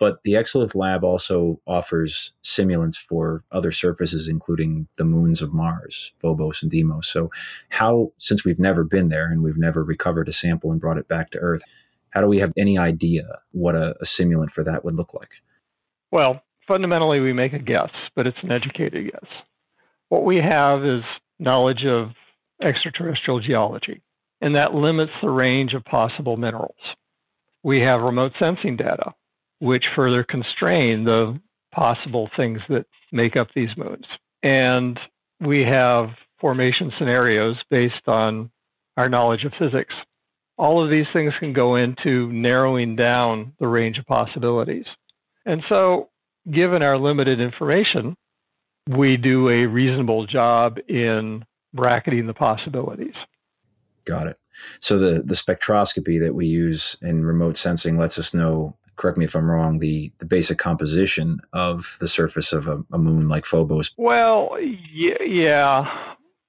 But 0.00 0.22
the 0.22 0.32
Exolith 0.32 0.74
Lab 0.74 1.04
also 1.04 1.60
offers 1.66 2.32
simulants 2.42 2.96
for 2.96 3.44
other 3.52 3.70
surfaces, 3.70 4.28
including 4.28 4.88
the 4.96 5.04
moons 5.04 5.42
of 5.42 5.52
Mars, 5.52 6.12
Phobos 6.20 6.62
and 6.62 6.70
Deimos. 6.70 7.06
So, 7.06 7.30
how, 7.68 8.10
since 8.16 8.42
we've 8.42 8.58
never 8.58 8.82
been 8.82 9.10
there 9.10 9.30
and 9.30 9.42
we've 9.42 9.58
never 9.58 9.84
recovered 9.84 10.26
a 10.28 10.32
sample 10.32 10.72
and 10.72 10.80
brought 10.80 10.96
it 10.96 11.06
back 11.06 11.30
to 11.32 11.38
Earth, 11.38 11.62
how 12.08 12.22
do 12.22 12.26
we 12.26 12.38
have 12.38 12.54
any 12.56 12.78
idea 12.78 13.40
what 13.52 13.74
a, 13.74 13.94
a 14.00 14.04
simulant 14.04 14.50
for 14.50 14.64
that 14.64 14.86
would 14.86 14.96
look 14.96 15.12
like? 15.12 15.42
Well, 16.10 16.42
fundamentally, 16.66 17.20
we 17.20 17.34
make 17.34 17.52
a 17.52 17.58
guess, 17.58 17.90
but 18.16 18.26
it's 18.26 18.38
an 18.42 18.50
educated 18.50 19.12
guess. 19.12 19.30
What 20.08 20.24
we 20.24 20.38
have 20.38 20.82
is 20.82 21.02
knowledge 21.38 21.84
of 21.84 22.08
extraterrestrial 22.62 23.40
geology, 23.40 24.02
and 24.40 24.56
that 24.56 24.74
limits 24.74 25.12
the 25.20 25.28
range 25.28 25.74
of 25.74 25.84
possible 25.84 26.38
minerals. 26.38 26.80
We 27.62 27.80
have 27.82 28.00
remote 28.00 28.32
sensing 28.38 28.78
data, 28.78 29.12
which 29.60 29.84
further 29.94 30.24
constrain 30.24 31.04
the 31.04 31.40
possible 31.72 32.28
things 32.36 32.60
that 32.68 32.86
make 33.12 33.36
up 33.36 33.48
these 33.54 33.70
moons. 33.76 34.06
And 34.42 34.98
we 35.40 35.62
have 35.62 36.10
formation 36.40 36.92
scenarios 36.98 37.56
based 37.70 38.08
on 38.08 38.50
our 38.96 39.08
knowledge 39.08 39.44
of 39.44 39.52
physics. 39.58 39.94
All 40.58 40.82
of 40.82 40.90
these 40.90 41.06
things 41.12 41.32
can 41.38 41.52
go 41.52 41.76
into 41.76 42.30
narrowing 42.32 42.96
down 42.96 43.52
the 43.60 43.68
range 43.68 43.98
of 43.98 44.06
possibilities. 44.06 44.84
And 45.46 45.62
so, 45.68 46.10
given 46.50 46.82
our 46.82 46.98
limited 46.98 47.40
information, 47.40 48.14
we 48.88 49.16
do 49.16 49.48
a 49.48 49.66
reasonable 49.66 50.26
job 50.26 50.78
in 50.88 51.44
bracketing 51.72 52.26
the 52.26 52.34
possibilities. 52.34 53.14
Got 54.04 54.26
it. 54.26 54.38
So 54.80 54.98
the 54.98 55.22
the 55.22 55.34
spectroscopy 55.34 56.20
that 56.20 56.34
we 56.34 56.46
use 56.46 56.96
in 57.00 57.24
remote 57.24 57.56
sensing 57.56 57.98
lets 57.98 58.18
us 58.18 58.34
know 58.34 58.76
correct 59.00 59.16
me 59.16 59.24
if 59.24 59.34
I'm 59.34 59.50
wrong, 59.50 59.78
the, 59.78 60.12
the 60.18 60.26
basic 60.26 60.58
composition 60.58 61.40
of 61.54 61.96
the 62.00 62.08
surface 62.08 62.52
of 62.52 62.68
a, 62.68 62.84
a 62.92 62.98
moon 62.98 63.28
like 63.28 63.46
Phobos? 63.46 63.94
Well, 63.96 64.50
yeah. 64.60 65.86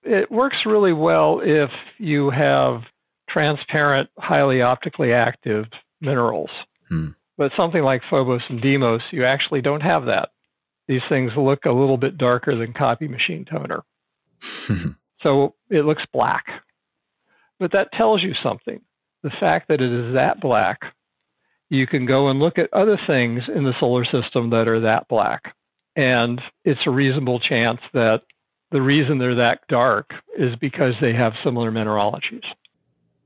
It 0.04 0.30
works 0.30 0.58
really 0.66 0.94
well 0.94 1.42
if 1.44 1.70
you 1.98 2.30
have 2.30 2.82
transparent, 3.30 4.10
highly 4.18 4.62
optically 4.62 5.14
active 5.14 5.66
minerals. 6.02 6.50
Hmm. 6.90 7.10
But 7.38 7.54
something 7.56 7.84
like 7.84 8.02
Phobos 8.10 8.42
and 8.50 8.62
Deimos, 8.62 9.02
you 9.12 9.24
actually 9.24 9.62
don't 9.62 9.82
have 9.82 10.06
that. 10.06 10.30
These 10.88 11.02
things 11.08 11.32
look 11.38 11.66
a 11.66 11.72
little 11.72 11.98
bit 11.98 12.18
darker 12.18 12.56
than 12.56 12.74
copy 12.74 13.08
machine 13.08 13.46
toner. 13.46 13.84
so 15.24 15.56
it 15.70 15.86
looks 15.86 16.04
black. 16.12 16.46
But 17.60 17.72
that 17.72 17.94
tells 17.94 18.22
you 18.22 18.34
something. 18.44 18.82
The 19.24 19.32
fact 19.40 19.70
that 19.70 19.80
it 19.82 19.92
is 19.92 20.16
that 20.16 20.42
black 20.42 20.82
you 21.72 21.88
can 21.88 22.06
go 22.06 22.28
and 22.28 22.40
look 22.40 22.58
at 22.58 22.72
other 22.74 23.00
things 23.08 23.44
in 23.48 23.64
the 23.64 23.74
solar 23.80 24.04
system 24.04 24.50
that 24.50 24.68
are 24.68 24.82
that 24.82 25.08
black. 25.08 25.56
And 25.96 26.42
it's 26.66 26.82
a 26.86 26.92
reasonable 26.92 27.40
chance 27.40 27.80
that 27.94 28.24
the 28.72 28.82
reason 28.82 29.18
they're 29.18 29.36
that 29.36 29.62
dark 29.70 30.12
is 30.38 30.54
because 30.58 30.94
they 31.00 31.14
have 31.14 31.32
similar 31.46 31.72
mineralogies. 31.72 32.44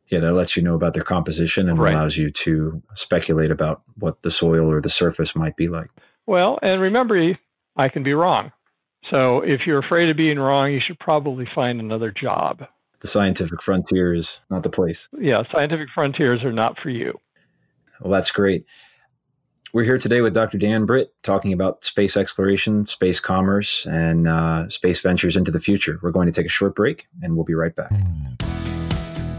Yeah, 0.10 0.20
that 0.20 0.34
lets 0.34 0.56
you 0.56 0.62
know 0.62 0.76
about 0.76 0.94
their 0.94 1.04
composition 1.04 1.68
and 1.68 1.80
right. 1.80 1.96
allows 1.96 2.18
you 2.18 2.30
to 2.30 2.84
speculate 2.94 3.50
about 3.50 3.82
what 3.98 4.22
the 4.22 4.30
soil 4.30 4.72
or 4.72 4.80
the 4.80 4.92
surface 4.92 5.36
might 5.36 5.56
be 5.56 5.68
like. 5.68 5.90
Well, 6.28 6.60
and 6.62 6.80
remember, 6.80 7.36
I 7.76 7.90
can 7.90 8.04
be 8.04 8.14
wrong. 8.14 8.52
So 9.10 9.42
if 9.42 9.62
you're 9.66 9.80
afraid 9.80 10.10
of 10.10 10.18
being 10.18 10.38
wrong, 10.38 10.72
you 10.72 10.82
should 10.86 11.00
probably 11.00 11.48
find 11.56 11.80
another 11.80 12.12
job. 12.12 12.64
The 13.00 13.08
scientific 13.08 13.64
frontier 13.64 14.14
is 14.14 14.42
not 14.52 14.62
the 14.62 14.70
place. 14.70 15.10
Yeah, 15.20 15.42
scientific 15.52 15.88
frontiers 15.96 16.44
are 16.44 16.54
not 16.54 16.78
for 16.80 16.92
you. 16.92 17.20
Well, 18.02 18.12
that's 18.12 18.32
great. 18.32 18.66
We're 19.74 19.84
here 19.84 19.98
today 19.98 20.22
with 20.22 20.34
Dr. 20.34 20.58
Dan 20.58 20.86
Britt 20.86 21.14
talking 21.22 21.52
about 21.52 21.84
space 21.84 22.16
exploration, 22.16 22.86
space 22.86 23.20
commerce, 23.20 23.86
and 23.86 24.26
uh, 24.26 24.70
space 24.70 25.02
ventures 25.02 25.36
into 25.36 25.52
the 25.52 25.60
future. 25.60 26.00
We're 26.02 26.12
going 26.12 26.28
to 26.28 26.32
take 26.32 26.46
a 26.46 26.50
short 26.50 26.76
break 26.76 27.08
and 27.22 27.36
we'll 27.36 27.44
be 27.44 27.56
right 27.56 27.76
back. 27.76 27.92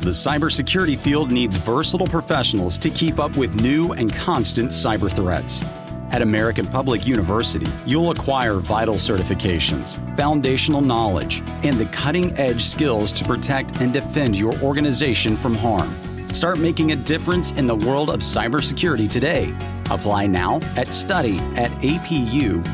the 0.03 0.11
cybersecurity 0.11 0.99
field 0.99 1.33
needs 1.33 1.57
versatile 1.57 2.07
professionals 2.07 2.77
to 2.79 2.91
keep 2.91 3.19
up 3.19 3.37
with 3.39 3.55
new 3.63 3.93
and 3.93 4.13
constant 4.13 4.73
cyber 4.73 5.11
threats. 5.11 5.65
At 6.11 6.23
American 6.23 6.67
Public 6.67 7.07
University, 7.07 7.67
you'll 7.87 8.11
acquire 8.11 8.55
vital 8.55 8.97
certifications, 8.97 9.99
foundational 10.17 10.81
knowledge, 10.81 11.43
and 11.63 11.79
the 11.79 11.87
cutting 11.87 12.37
edge 12.39 12.63
skills 12.63 13.11
to 13.13 13.25
protect 13.25 13.81
and 13.81 13.93
defend 13.93 14.37
your 14.37 14.55
organization 14.61 15.35
from 15.35 15.55
harm. 15.55 15.95
Start 16.37 16.59
making 16.59 16.93
a 16.93 16.97
difference 16.97 17.53
in 17.53 17.67
the 17.67 17.75
world 17.75 18.11
of 18.11 18.21
cybersecurity 18.21 19.09
today. 19.09 19.55
Apply 19.89 20.27
now 20.27 20.61
at 20.77 20.93
study 20.93 21.39
at 21.57 21.71
apu.com. 21.81 22.67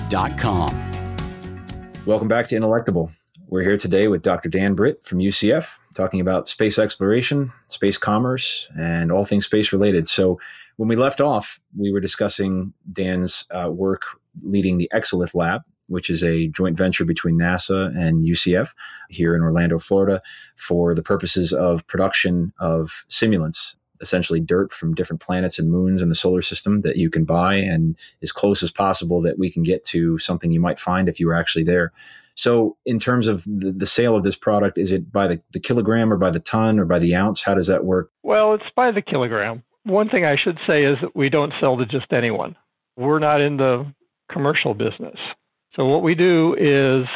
Welcome 2.05 2.27
back 2.27 2.49
to 2.49 2.57
Intellectable. 2.57 3.13
We're 3.47 3.63
here 3.63 3.77
today 3.77 4.09
with 4.09 4.23
Dr. 4.23 4.49
Dan 4.49 4.75
Britt 4.75 5.07
from 5.07 5.21
UCF 5.21 5.79
talking 5.95 6.21
about 6.21 6.49
space 6.49 6.77
exploration, 6.77 7.53
space 7.69 7.97
commerce, 7.99 8.69
and 8.77 9.13
all 9.13 9.25
things 9.25 9.47
space 9.47 9.73
related. 9.73 10.09
So, 10.09 10.41
when 10.75 10.89
we 10.89 10.97
left 10.97 11.21
off, 11.21 11.61
we 11.79 11.93
were 11.93 12.01
discussing 12.01 12.73
Dan's 12.93 13.47
uh, 13.53 13.71
work 13.71 14.03
leading 14.43 14.79
the 14.79 14.91
Exolith 14.93 15.37
Lab, 15.37 15.63
which 15.93 16.09
is 16.11 16.25
a 16.25 16.49
joint 16.49 16.77
venture 16.77 17.05
between 17.05 17.39
NASA 17.39 17.95
and 17.97 18.25
UCF 18.27 18.71
here 19.11 19.37
in 19.37 19.43
Orlando, 19.43 19.79
Florida, 19.79 20.23
for 20.57 20.95
the 20.95 21.03
purposes 21.03 21.53
of 21.53 21.87
production 21.87 22.53
of 22.59 23.05
simulants 23.09 23.77
essentially 24.01 24.41
dirt 24.41 24.73
from 24.73 24.95
different 24.95 25.23
planets 25.23 25.59
and 25.59 25.71
moons 25.71 26.03
in 26.03 26.09
the 26.09 26.15
solar 26.15 26.43
system 26.43 26.81
that 26.81 26.97
you 26.97 27.09
can 27.09 27.25
buy 27.25 27.55
and 27.55 27.97
as 28.21 28.33
close 28.33 28.63
as 28.63 28.73
possible 28.73 29.23
that 29.23 29.39
we 29.39 29.51
can 29.51 29.63
get 29.63 29.85
to 29.85 30.19
something 30.19 30.51
you 30.51 30.61
might 30.61 30.81
find 30.81 31.09
if 31.09 31.21
you 31.21 31.27
were 31.29 31.35
actually 31.35 31.63
there. 31.63 31.93
So, 32.35 32.77
in 32.85 32.99
terms 32.99 33.29
of 33.29 33.45
the, 33.45 33.71
the 33.71 33.87
sale 33.87 34.17
of 34.17 34.25
this 34.25 34.37
product, 34.37 34.79
is 34.79 34.91
it 34.91 35.13
by 35.13 35.29
the, 35.29 35.43
the 35.53 35.61
kilogram 35.61 36.13
or 36.13 36.17
by 36.17 36.31
the 36.31 36.41
ton 36.41 36.81
or 36.81 36.85
by 36.87 36.99
the 36.99 37.15
ounce? 37.15 37.43
How 37.43 37.55
does 37.55 37.67
that 37.69 37.85
work? 37.85 38.11
Well, 38.23 38.55
it's 38.55 38.65
by 38.75 38.91
the 38.91 39.03
kilogram. 39.03 39.63
One 39.85 40.09
thing 40.09 40.25
I 40.25 40.37
should 40.43 40.59
say 40.67 40.85
is 40.85 40.97
that 41.03 41.15
we 41.15 41.29
don't 41.29 41.53
sell 41.61 41.77
to 41.77 41.87
just 41.87 42.13
anyone. 42.13 42.57
We're 42.97 43.19
not 43.19 43.41
in 43.41 43.59
the 43.59 43.93
commercial 44.33 44.75
business. 44.75 45.17
So, 45.75 45.87
what 45.87 46.03
we 46.03 46.15
do 46.15 46.55
is 46.59 47.07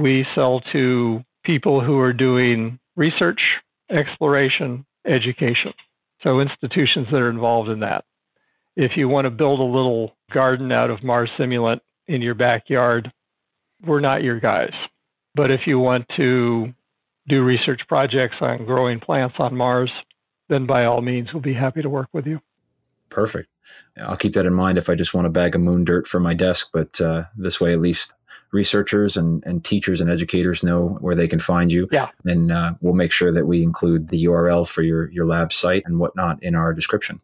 we 0.00 0.26
sell 0.34 0.60
to 0.72 1.22
people 1.44 1.80
who 1.84 1.98
are 1.98 2.12
doing 2.12 2.78
research, 2.96 3.40
exploration, 3.90 4.86
education. 5.06 5.72
So, 6.22 6.40
institutions 6.40 7.06
that 7.10 7.18
are 7.18 7.30
involved 7.30 7.68
in 7.68 7.80
that. 7.80 8.04
If 8.76 8.92
you 8.96 9.08
want 9.08 9.26
to 9.26 9.30
build 9.30 9.60
a 9.60 9.64
little 9.64 10.16
garden 10.32 10.72
out 10.72 10.90
of 10.90 11.02
Mars 11.02 11.30
Simulant 11.38 11.80
in 12.06 12.22
your 12.22 12.34
backyard, 12.34 13.12
we're 13.84 14.00
not 14.00 14.22
your 14.22 14.40
guys. 14.40 14.72
But 15.34 15.50
if 15.50 15.62
you 15.66 15.78
want 15.78 16.06
to 16.16 16.72
do 17.28 17.44
research 17.44 17.82
projects 17.88 18.36
on 18.40 18.64
growing 18.64 19.00
plants 19.00 19.36
on 19.38 19.54
Mars, 19.54 19.90
then 20.48 20.66
by 20.66 20.86
all 20.86 21.02
means, 21.02 21.28
we'll 21.32 21.42
be 21.42 21.54
happy 21.54 21.82
to 21.82 21.90
work 21.90 22.08
with 22.12 22.26
you. 22.26 22.40
Perfect. 23.10 23.48
I'll 24.00 24.16
keep 24.16 24.34
that 24.34 24.46
in 24.46 24.54
mind 24.54 24.78
if 24.78 24.88
I 24.88 24.94
just 24.94 25.14
want 25.14 25.26
a 25.26 25.30
bag 25.30 25.54
of 25.54 25.60
moon 25.60 25.84
dirt 25.84 26.06
for 26.06 26.20
my 26.20 26.34
desk. 26.34 26.70
But 26.72 27.00
uh, 27.00 27.24
this 27.36 27.60
way, 27.60 27.72
at 27.72 27.80
least 27.80 28.14
researchers 28.52 29.16
and, 29.16 29.42
and 29.44 29.64
teachers 29.64 30.00
and 30.00 30.08
educators 30.08 30.62
know 30.62 30.96
where 31.00 31.14
they 31.14 31.28
can 31.28 31.38
find 31.38 31.70
you. 31.70 31.88
Yeah. 31.90 32.08
And 32.24 32.50
uh, 32.50 32.74
we'll 32.80 32.94
make 32.94 33.12
sure 33.12 33.32
that 33.32 33.46
we 33.46 33.62
include 33.62 34.08
the 34.08 34.24
URL 34.24 34.66
for 34.66 34.82
your, 34.82 35.10
your 35.10 35.26
lab 35.26 35.52
site 35.52 35.82
and 35.84 35.98
whatnot 35.98 36.42
in 36.42 36.54
our 36.54 36.72
description. 36.72 37.20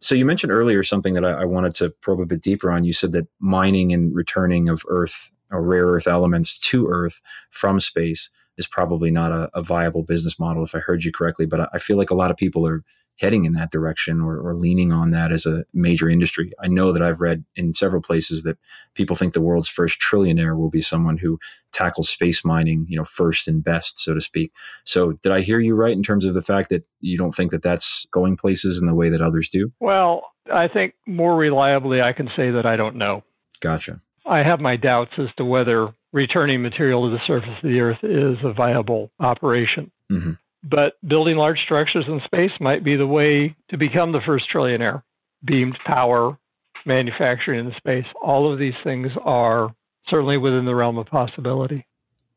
So 0.00 0.14
you 0.14 0.24
mentioned 0.24 0.52
earlier 0.52 0.82
something 0.82 1.14
that 1.14 1.24
I, 1.24 1.42
I 1.42 1.44
wanted 1.44 1.74
to 1.76 1.90
probe 1.90 2.20
a 2.20 2.26
bit 2.26 2.42
deeper 2.42 2.70
on. 2.70 2.84
You 2.84 2.92
said 2.92 3.12
that 3.12 3.26
mining 3.38 3.92
and 3.92 4.14
returning 4.14 4.68
of 4.68 4.82
Earth 4.88 5.32
or 5.50 5.62
rare 5.62 5.86
earth 5.86 6.06
elements 6.06 6.58
to 6.58 6.88
Earth 6.88 7.20
from 7.50 7.80
space 7.80 8.30
is 8.58 8.66
probably 8.66 9.10
not 9.10 9.32
a, 9.32 9.50
a, 9.54 9.62
viable 9.62 10.02
business 10.02 10.38
model, 10.38 10.64
if 10.64 10.74
I 10.74 10.78
heard 10.78 11.04
you 11.04 11.12
correctly. 11.12 11.46
But 11.46 11.68
I 11.72 11.78
feel 11.78 11.96
like 11.96 12.10
a 12.10 12.14
lot 12.14 12.30
of 12.30 12.36
people 12.36 12.66
are 12.66 12.82
heading 13.18 13.44
in 13.44 13.54
that 13.54 13.70
direction 13.70 14.20
or, 14.20 14.38
or, 14.38 14.54
leaning 14.54 14.92
on 14.92 15.10
that 15.10 15.32
as 15.32 15.46
a 15.46 15.64
major 15.72 16.08
industry. 16.08 16.52
I 16.62 16.68
know 16.68 16.92
that 16.92 17.02
I've 17.02 17.20
read 17.20 17.44
in 17.56 17.72
several 17.72 18.02
places 18.02 18.42
that 18.42 18.58
people 18.94 19.16
think 19.16 19.32
the 19.32 19.40
world's 19.40 19.68
first 19.68 20.00
trillionaire 20.00 20.56
will 20.56 20.68
be 20.68 20.82
someone 20.82 21.16
who 21.16 21.38
tackles 21.72 22.08
space 22.08 22.44
mining, 22.44 22.86
you 22.88 22.96
know, 22.96 23.04
first 23.04 23.48
and 23.48 23.64
best, 23.64 24.00
so 24.00 24.14
to 24.14 24.20
speak. 24.20 24.52
So, 24.84 25.12
did 25.12 25.32
I 25.32 25.40
hear 25.40 25.60
you 25.60 25.74
right 25.74 25.92
in 25.92 26.02
terms 26.02 26.24
of 26.24 26.34
the 26.34 26.42
fact 26.42 26.68
that 26.70 26.84
you 27.00 27.16
don't 27.16 27.32
think 27.32 27.50
that 27.52 27.62
that's 27.62 28.06
going 28.10 28.36
places 28.36 28.80
in 28.80 28.86
the 28.86 28.94
way 28.94 29.08
that 29.08 29.22
others 29.22 29.48
do? 29.48 29.72
Well, 29.80 30.30
I 30.52 30.68
think 30.68 30.94
more 31.06 31.36
reliably, 31.36 32.02
I 32.02 32.12
can 32.12 32.28
say 32.36 32.50
that 32.50 32.66
I 32.66 32.76
don't 32.76 32.96
know. 32.96 33.24
Gotcha. 33.60 34.00
I 34.26 34.38
have 34.38 34.60
my 34.60 34.76
doubts 34.76 35.12
as 35.18 35.28
to 35.36 35.44
whether 35.44 35.94
returning 36.12 36.62
material 36.62 37.08
to 37.08 37.16
the 37.16 37.22
surface 37.26 37.56
of 37.62 37.68
the 37.68 37.80
Earth 37.80 37.98
is 38.02 38.36
a 38.44 38.52
viable 38.52 39.10
operation. 39.20 39.90
Mm-hmm. 40.10 40.32
But 40.68 40.94
building 41.06 41.36
large 41.36 41.60
structures 41.60 42.06
in 42.08 42.20
space 42.24 42.50
might 42.60 42.82
be 42.82 42.96
the 42.96 43.06
way 43.06 43.54
to 43.70 43.76
become 43.76 44.10
the 44.10 44.20
first 44.26 44.46
trillionaire. 44.52 45.02
Beamed 45.44 45.78
power, 45.86 46.36
manufacturing 46.84 47.66
in 47.66 47.72
space, 47.76 48.06
all 48.20 48.52
of 48.52 48.58
these 48.58 48.74
things 48.82 49.12
are 49.22 49.72
certainly 50.08 50.38
within 50.38 50.64
the 50.64 50.74
realm 50.74 50.98
of 50.98 51.06
possibility. 51.06 51.86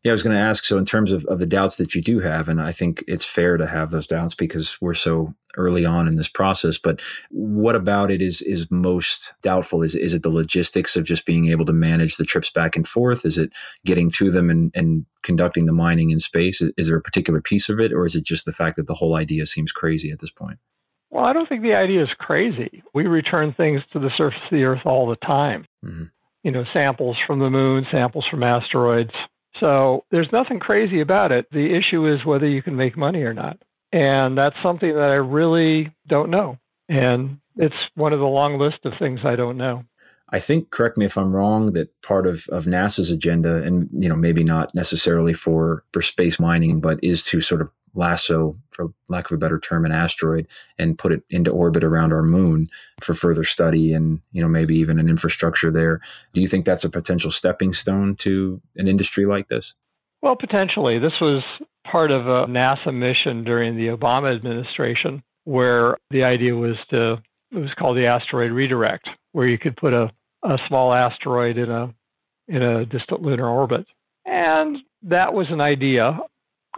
Yeah, 0.03 0.11
I 0.11 0.13
was 0.13 0.23
going 0.23 0.35
to 0.35 0.41
ask. 0.41 0.63
So, 0.63 0.77
in 0.77 0.85
terms 0.85 1.11
of, 1.11 1.25
of 1.25 1.39
the 1.39 1.45
doubts 1.45 1.75
that 1.75 1.93
you 1.93 2.01
do 2.01 2.19
have, 2.19 2.47
and 2.47 2.61
I 2.61 2.71
think 2.71 3.03
it's 3.07 3.25
fair 3.25 3.57
to 3.57 3.67
have 3.67 3.91
those 3.91 4.07
doubts 4.07 4.33
because 4.33 4.79
we're 4.79 4.93
so 4.93 5.33
early 5.57 5.85
on 5.85 6.07
in 6.07 6.15
this 6.15 6.29
process. 6.29 6.77
But 6.77 7.01
what 7.31 7.75
about 7.75 8.09
it 8.09 8.21
is 8.21 8.41
is 8.41 8.71
most 8.71 9.33
doubtful? 9.41 9.83
Is 9.83 9.95
is 9.95 10.13
it 10.13 10.23
the 10.23 10.29
logistics 10.29 10.95
of 10.95 11.03
just 11.03 11.25
being 11.25 11.49
able 11.49 11.65
to 11.65 11.73
manage 11.73 12.15
the 12.15 12.23
trips 12.23 12.49
back 12.49 12.77
and 12.77 12.87
forth? 12.87 13.25
Is 13.25 13.37
it 13.37 13.51
getting 13.85 14.09
to 14.11 14.31
them 14.31 14.49
and, 14.49 14.71
and 14.73 15.05
conducting 15.21 15.65
the 15.65 15.73
mining 15.73 16.11
in 16.11 16.19
space? 16.21 16.61
Is 16.77 16.87
there 16.87 16.97
a 16.97 17.01
particular 17.01 17.41
piece 17.41 17.67
of 17.67 17.79
it, 17.81 17.91
or 17.91 18.05
is 18.05 18.15
it 18.15 18.23
just 18.23 18.45
the 18.45 18.53
fact 18.53 18.77
that 18.77 18.87
the 18.87 18.95
whole 18.95 19.15
idea 19.15 19.45
seems 19.45 19.73
crazy 19.73 20.11
at 20.11 20.19
this 20.19 20.31
point? 20.31 20.59
Well, 21.09 21.25
I 21.25 21.33
don't 21.33 21.49
think 21.49 21.63
the 21.63 21.73
idea 21.73 22.03
is 22.03 22.09
crazy. 22.19 22.83
We 22.93 23.07
return 23.07 23.53
things 23.57 23.81
to 23.91 23.99
the 23.99 24.11
surface 24.15 24.39
of 24.45 24.51
the 24.51 24.63
Earth 24.63 24.85
all 24.85 25.09
the 25.09 25.17
time. 25.17 25.65
Mm-hmm. 25.83 26.05
You 26.43 26.51
know, 26.51 26.63
samples 26.71 27.17
from 27.27 27.39
the 27.39 27.49
moon, 27.49 27.85
samples 27.91 28.25
from 28.31 28.43
asteroids 28.43 29.11
so 29.59 30.05
there's 30.11 30.31
nothing 30.31 30.59
crazy 30.59 31.01
about 31.01 31.31
it. 31.31 31.45
The 31.51 31.75
issue 31.75 32.11
is 32.11 32.25
whether 32.25 32.47
you 32.47 32.61
can 32.61 32.75
make 32.75 32.97
money 32.97 33.23
or 33.23 33.33
not. 33.33 33.57
And 33.91 34.37
that's 34.37 34.55
something 34.61 34.93
that 34.93 35.09
I 35.09 35.15
really 35.15 35.93
don't 36.07 36.29
know. 36.29 36.57
And 36.87 37.39
it's 37.55 37.75
one 37.95 38.13
of 38.13 38.19
the 38.19 38.25
long 38.25 38.59
list 38.59 38.77
of 38.85 38.93
things 38.99 39.19
I 39.23 39.35
don't 39.35 39.57
know. 39.57 39.83
I 40.31 40.39
think, 40.39 40.69
correct 40.69 40.97
me 40.97 41.05
if 41.05 41.17
I'm 41.17 41.35
wrong, 41.35 41.73
that 41.73 41.89
part 42.01 42.27
of, 42.27 42.45
of 42.49 42.65
NASA's 42.65 43.09
agenda, 43.09 43.63
and 43.63 43.89
you 43.91 44.07
know, 44.07 44.15
maybe 44.15 44.43
not 44.43 44.73
necessarily 44.75 45.33
for, 45.33 45.83
for 45.91 46.01
space 46.01 46.39
mining, 46.39 46.79
but 46.79 46.99
is 47.03 47.23
to 47.25 47.41
sort 47.41 47.61
of 47.61 47.69
lasso, 47.95 48.55
for 48.71 48.93
lack 49.07 49.25
of 49.25 49.35
a 49.35 49.37
better 49.37 49.59
term, 49.59 49.85
an 49.85 49.91
asteroid 49.91 50.47
and 50.77 50.97
put 50.97 51.11
it 51.11 51.23
into 51.29 51.51
orbit 51.51 51.83
around 51.83 52.13
our 52.13 52.23
moon 52.23 52.67
for 53.01 53.13
further 53.13 53.43
study 53.43 53.93
and 53.93 54.21
you 54.31 54.41
know 54.41 54.47
maybe 54.47 54.75
even 54.77 54.99
an 54.99 55.09
infrastructure 55.09 55.71
there. 55.71 55.99
Do 56.33 56.41
you 56.41 56.47
think 56.47 56.65
that's 56.65 56.83
a 56.83 56.89
potential 56.89 57.31
stepping 57.31 57.73
stone 57.73 58.15
to 58.17 58.61
an 58.75 58.87
industry 58.87 59.25
like 59.25 59.47
this? 59.47 59.73
Well, 60.21 60.35
potentially. 60.35 60.99
This 60.99 61.19
was 61.21 61.43
part 61.89 62.11
of 62.11 62.27
a 62.27 62.45
NASA 62.45 62.93
mission 62.93 63.43
during 63.43 63.75
the 63.75 63.87
Obama 63.87 64.35
administration, 64.35 65.23
where 65.45 65.97
the 66.11 66.23
idea 66.23 66.55
was 66.55 66.75
to 66.89 67.21
it 67.51 67.57
was 67.57 67.73
called 67.77 67.97
the 67.97 68.05
asteroid 68.05 68.51
redirect, 68.51 69.09
where 69.31 69.47
you 69.47 69.57
could 69.57 69.75
put 69.75 69.93
a, 69.93 70.11
a 70.43 70.57
small 70.67 70.93
asteroid 70.93 71.57
in 71.57 71.69
a 71.69 71.93
in 72.47 72.61
a 72.61 72.85
distant 72.85 73.21
lunar 73.21 73.47
orbit. 73.47 73.85
And 74.25 74.77
that 75.03 75.33
was 75.33 75.47
an 75.49 75.61
idea. 75.61 76.19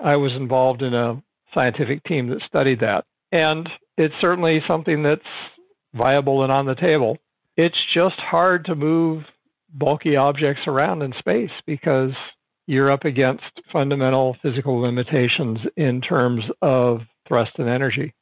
I 0.04 0.16
was 0.18 0.34
involved 0.34 0.82
in 0.82 0.94
a 0.94 1.22
scientific 1.54 2.04
team 2.04 2.28
that 2.30 2.42
studied 2.46 2.82
that. 2.82 3.06
And 3.32 3.70
it's 3.98 4.14
certainly 4.20 4.62
something 4.68 5.04
that's 5.04 5.22
viable 5.94 6.44
and 6.44 6.52
on 6.52 6.66
the 6.66 6.76
table. 6.76 7.18
It's 7.56 7.78
just 7.94 8.16
hard 8.16 8.66
to 8.66 8.76
move 8.76 9.24
bulky 9.74 10.16
objects 10.16 10.64
around 10.68 11.02
in 11.02 11.14
space 11.20 11.52
because 11.66 12.12
you're 12.68 12.92
up 12.92 13.06
against 13.06 13.44
fundamental 13.72 14.38
physical 14.42 14.80
limitations 14.80 15.60
in 15.78 16.02
terms 16.02 16.44
of 16.62 17.02
thrust 17.28 17.52
and 17.58 17.70
energy. 17.70 18.14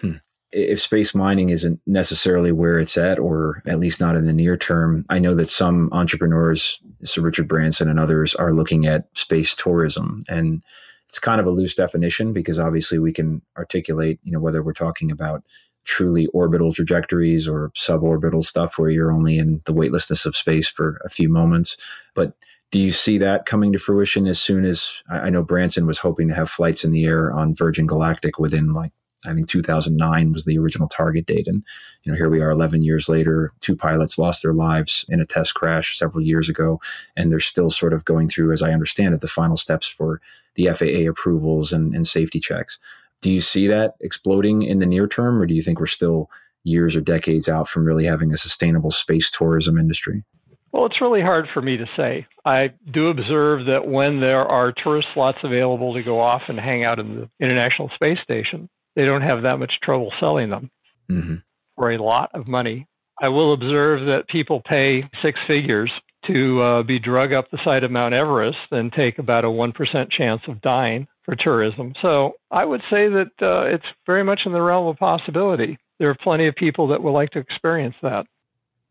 Hmm. 0.00 0.16
If 0.52 0.80
space 0.80 1.14
mining 1.14 1.50
isn't 1.50 1.80
necessarily 1.86 2.52
where 2.52 2.78
it's 2.78 2.96
at, 2.96 3.18
or 3.18 3.62
at 3.66 3.80
least 3.80 4.00
not 4.00 4.16
in 4.16 4.26
the 4.26 4.32
near 4.32 4.56
term, 4.56 5.04
I 5.10 5.18
know 5.18 5.34
that 5.34 5.48
some 5.48 5.88
entrepreneurs, 5.92 6.80
Sir 7.02 7.22
Richard 7.22 7.48
Branson 7.48 7.88
and 7.88 7.98
others, 7.98 8.34
are 8.34 8.54
looking 8.54 8.86
at 8.86 9.08
space 9.14 9.54
tourism. 9.54 10.24
And 10.28 10.62
it's 11.08 11.18
kind 11.18 11.40
of 11.40 11.46
a 11.46 11.50
loose 11.50 11.74
definition 11.74 12.32
because 12.32 12.58
obviously 12.58 12.98
we 12.98 13.12
can 13.12 13.42
articulate, 13.56 14.20
you 14.22 14.32
know, 14.32 14.40
whether 14.40 14.62
we're 14.62 14.72
talking 14.72 15.10
about 15.10 15.42
truly 15.84 16.26
orbital 16.28 16.72
trajectories 16.72 17.46
or 17.46 17.70
suborbital 17.76 18.44
stuff 18.44 18.76
where 18.76 18.90
you're 18.90 19.12
only 19.12 19.38
in 19.38 19.62
the 19.64 19.72
weightlessness 19.72 20.26
of 20.26 20.36
space 20.36 20.68
for 20.68 21.00
a 21.04 21.08
few 21.08 21.28
moments. 21.28 21.76
But 22.14 22.34
do 22.72 22.80
you 22.80 22.90
see 22.90 23.18
that 23.18 23.46
coming 23.46 23.72
to 23.72 23.78
fruition 23.78 24.26
as 24.26 24.40
soon 24.40 24.64
as 24.64 25.02
I 25.08 25.30
know 25.30 25.44
Branson 25.44 25.86
was 25.86 25.98
hoping 25.98 26.28
to 26.28 26.34
have 26.34 26.50
flights 26.50 26.84
in 26.84 26.90
the 26.90 27.04
air 27.04 27.32
on 27.32 27.54
Virgin 27.54 27.86
Galactic 27.86 28.38
within 28.38 28.72
like 28.72 28.92
I 29.26 29.34
think 29.34 29.48
2009 29.48 30.32
was 30.32 30.44
the 30.44 30.58
original 30.58 30.88
target 30.88 31.26
date. 31.26 31.46
And, 31.46 31.64
you 32.02 32.12
know, 32.12 32.16
here 32.16 32.30
we 32.30 32.40
are 32.40 32.50
11 32.50 32.82
years 32.82 33.08
later. 33.08 33.52
Two 33.60 33.76
pilots 33.76 34.18
lost 34.18 34.42
their 34.42 34.54
lives 34.54 35.04
in 35.08 35.20
a 35.20 35.26
test 35.26 35.54
crash 35.54 35.98
several 35.98 36.24
years 36.24 36.48
ago. 36.48 36.80
And 37.16 37.30
they're 37.30 37.40
still 37.40 37.70
sort 37.70 37.92
of 37.92 38.04
going 38.04 38.28
through, 38.28 38.52
as 38.52 38.62
I 38.62 38.72
understand 38.72 39.14
it, 39.14 39.20
the 39.20 39.28
final 39.28 39.56
steps 39.56 39.86
for 39.86 40.20
the 40.54 40.68
FAA 40.72 41.10
approvals 41.10 41.72
and, 41.72 41.94
and 41.94 42.06
safety 42.06 42.40
checks. 42.40 42.78
Do 43.22 43.30
you 43.30 43.40
see 43.40 43.66
that 43.68 43.94
exploding 44.00 44.62
in 44.62 44.78
the 44.78 44.86
near 44.86 45.06
term, 45.06 45.40
or 45.40 45.46
do 45.46 45.54
you 45.54 45.62
think 45.62 45.80
we're 45.80 45.86
still 45.86 46.30
years 46.64 46.96
or 46.96 47.00
decades 47.00 47.48
out 47.48 47.68
from 47.68 47.84
really 47.84 48.04
having 48.04 48.32
a 48.32 48.36
sustainable 48.36 48.90
space 48.90 49.30
tourism 49.30 49.78
industry? 49.78 50.24
Well, 50.72 50.86
it's 50.86 51.00
really 51.00 51.22
hard 51.22 51.46
for 51.54 51.62
me 51.62 51.78
to 51.78 51.86
say. 51.96 52.26
I 52.44 52.70
do 52.92 53.08
observe 53.08 53.66
that 53.66 53.88
when 53.88 54.20
there 54.20 54.44
are 54.44 54.72
tourist 54.72 55.08
slots 55.14 55.38
available 55.42 55.94
to 55.94 56.02
go 56.02 56.20
off 56.20 56.42
and 56.48 56.58
hang 56.58 56.84
out 56.84 56.98
in 56.98 57.16
the 57.16 57.30
International 57.40 57.90
Space 57.94 58.18
Station, 58.22 58.68
they 58.96 59.04
don't 59.04 59.22
have 59.22 59.42
that 59.42 59.58
much 59.58 59.72
trouble 59.82 60.12
selling 60.18 60.50
them 60.50 60.70
mm-hmm. 61.10 61.36
for 61.76 61.92
a 61.92 62.02
lot 62.02 62.30
of 62.34 62.48
money. 62.48 62.88
I 63.22 63.28
will 63.28 63.52
observe 63.52 64.06
that 64.06 64.28
people 64.28 64.60
pay 64.66 65.04
six 65.22 65.38
figures 65.46 65.90
to 66.26 66.60
uh, 66.60 66.82
be 66.82 66.98
drug 66.98 67.32
up 67.32 67.50
the 67.50 67.58
side 67.64 67.84
of 67.84 67.90
Mount 67.90 68.14
Everest 68.14 68.58
and 68.72 68.92
take 68.92 69.18
about 69.18 69.44
a 69.44 69.48
1% 69.48 70.10
chance 70.10 70.42
of 70.48 70.60
dying 70.60 71.06
for 71.24 71.36
tourism. 71.36 71.94
So 72.02 72.32
I 72.50 72.64
would 72.64 72.82
say 72.90 73.08
that 73.08 73.30
uh, 73.40 73.62
it's 73.62 73.84
very 74.06 74.24
much 74.24 74.40
in 74.44 74.52
the 74.52 74.60
realm 74.60 74.86
of 74.86 74.96
possibility. 74.96 75.78
There 75.98 76.10
are 76.10 76.16
plenty 76.22 76.46
of 76.46 76.54
people 76.56 76.88
that 76.88 77.02
would 77.02 77.12
like 77.12 77.30
to 77.30 77.38
experience 77.38 77.94
that. 78.02 78.26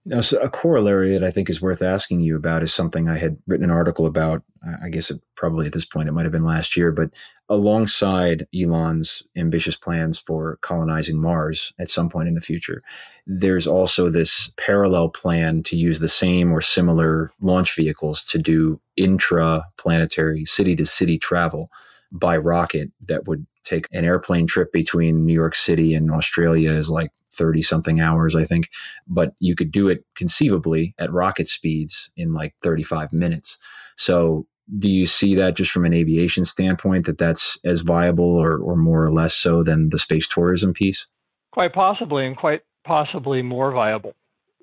Now, 0.08 0.22
so 0.22 0.38
a 0.40 0.50
corollary 0.50 1.14
that 1.14 1.24
I 1.24 1.32
think 1.32 1.50
is 1.50 1.64
worth 1.64 1.82
asking 1.82 2.20
you 2.20 2.36
about 2.36 2.62
is 2.62 2.72
something 2.72 3.10
I 3.10 3.18
had 3.18 3.38
written 3.48 3.64
an 3.64 3.72
article 3.72 4.06
about. 4.06 4.44
I 4.84 4.90
guess 4.90 5.10
it 5.10 5.20
probably 5.36 5.66
at 5.66 5.74
this 5.74 5.86
point 5.86 6.08
it 6.08 6.12
might 6.12 6.26
have 6.26 6.32
been 6.32 6.46
last 6.46 6.78
year, 6.78 6.92
but 6.92 7.10
alongside 7.50 8.48
Elon's 8.56 9.24
ambitious 9.36 9.76
plans 9.76 10.20
for 10.20 10.60
colonizing 10.62 11.20
Mars 11.20 11.74
at 11.80 11.90
some 11.90 12.10
point 12.10 12.28
in 12.28 12.36
the 12.36 12.42
future, 12.42 12.84
there's 13.26 13.66
also 13.66 14.12
this 14.12 14.52
parallel 14.58 15.10
plan 15.10 15.64
to 15.64 15.76
use 15.76 16.00
the 16.00 16.08
same 16.08 16.52
or 16.52 16.62
similar 16.62 17.32
launch 17.42 17.76
vehicles 17.76 18.24
to 18.26 18.38
do 18.38 18.80
intra-planetary 18.98 20.46
city-to-city 20.46 21.18
travel 21.18 21.72
by 22.12 22.38
rocket 22.38 22.92
that 23.08 23.28
would 23.28 23.46
take 23.64 23.88
an 23.92 24.06
airplane 24.06 24.46
trip 24.46 24.72
between 24.72 25.26
New 25.26 25.34
York 25.34 25.56
City 25.56 25.96
and 25.96 26.12
Australia 26.12 26.72
is 26.72 26.92
like 26.92 27.10
30 27.36 27.62
something 27.62 28.00
hours, 28.00 28.36
I 28.36 28.44
think. 28.44 28.70
But 29.08 29.34
you 29.40 29.56
could 29.56 29.72
do 29.72 29.88
it 29.88 30.06
conceivably 30.16 30.96
at 31.00 31.12
rocket 31.12 31.48
speeds 31.48 32.10
in 32.16 32.34
like 32.34 32.56
35 32.62 33.14
minutes. 33.14 33.58
So 33.98 34.48
do 34.80 34.88
you 34.88 35.06
see 35.06 35.36
that 35.36 35.56
just 35.56 35.72
from 35.72 35.86
an 35.86 35.94
aviation 35.94 36.46
standpoint 36.46 37.06
that 37.06 37.18
that's 37.18 37.58
as 37.64 37.82
viable 37.82 38.26
or, 38.26 38.58
or 38.58 38.76
more 38.76 39.04
or 39.04 39.12
less 39.12 39.36
so 39.36 39.64
than 39.64 39.90
the 39.90 40.00
space 40.00 40.28
tourism 40.28 40.74
piece? 40.74 41.08
Quite 41.52 41.74
possibly, 41.74 42.26
and 42.26 42.36
quite 42.36 42.62
possibly 42.84 43.42
more 43.42 43.72
viable. 43.72 44.14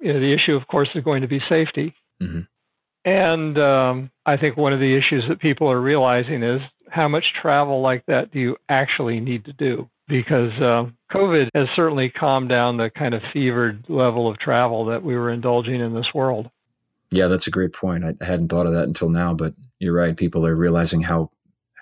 You 0.00 0.12
know, 0.12 0.20
the 0.20 0.32
issue, 0.32 0.54
of 0.54 0.66
course, 0.66 0.88
is 0.94 1.04
going 1.04 1.22
to 1.22 1.28
be 1.28 1.40
safety. 1.48 1.94
Mm-hmm. 2.20 2.40
And 3.04 3.58
um, 3.58 4.11
I 4.26 4.37
think 4.37 4.56
one 4.56 4.72
of 4.72 4.80
the 4.80 4.96
issues 4.96 5.24
that 5.28 5.40
people 5.40 5.70
are 5.70 5.80
realizing 5.80 6.42
is 6.42 6.61
how 6.90 7.08
much 7.08 7.24
travel 7.40 7.80
like 7.80 8.04
that 8.06 8.32
do 8.32 8.38
you 8.38 8.56
actually 8.68 9.20
need 9.20 9.44
to 9.46 9.52
do? 9.52 9.88
Because 10.09 10.53
uh, 10.61 10.85
COVID 11.12 11.49
has 11.55 11.69
certainly 11.75 12.11
calmed 12.11 12.49
down 12.49 12.77
the 12.77 12.91
kind 12.91 13.15
of 13.15 13.23
fevered 13.33 13.85
level 13.88 14.31
of 14.31 14.38
travel 14.38 14.85
that 14.87 15.03
we 15.03 15.15
were 15.15 15.31
indulging 15.31 15.81
in 15.81 15.95
this 15.95 16.12
world. 16.15 16.51
Yeah, 17.11 17.27
that's 17.27 17.47
a 17.47 17.51
great 17.51 17.73
point. 17.73 18.05
I 18.05 18.25
hadn't 18.25 18.49
thought 18.49 18.67
of 18.67 18.73
that 18.73 18.88
until 18.88 19.11
now, 19.11 19.35
but 19.35 19.55
you're 19.79 19.95
right. 19.95 20.17
People 20.17 20.47
are 20.47 20.57
realizing 20.57 21.03
how, 21.03 21.31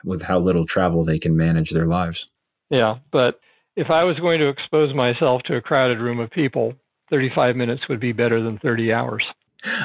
with 0.04 0.22
how 0.22 0.38
little 0.38 0.66
travel, 0.66 1.04
they 1.04 1.18
can 1.18 1.36
manage 1.36 1.70
their 1.70 1.86
lives. 1.86 2.30
Yeah, 2.68 2.98
but 3.12 3.40
if 3.76 3.90
I 3.90 4.04
was 4.04 4.18
going 4.18 4.40
to 4.40 4.48
expose 4.48 4.94
myself 4.94 5.42
to 5.44 5.56
a 5.56 5.60
crowded 5.60 5.98
room 5.98 6.18
of 6.18 6.30
people, 6.30 6.74
35 7.10 7.56
minutes 7.56 7.82
would 7.88 8.00
be 8.00 8.12
better 8.12 8.42
than 8.42 8.58
30 8.58 8.92
hours. 8.92 9.24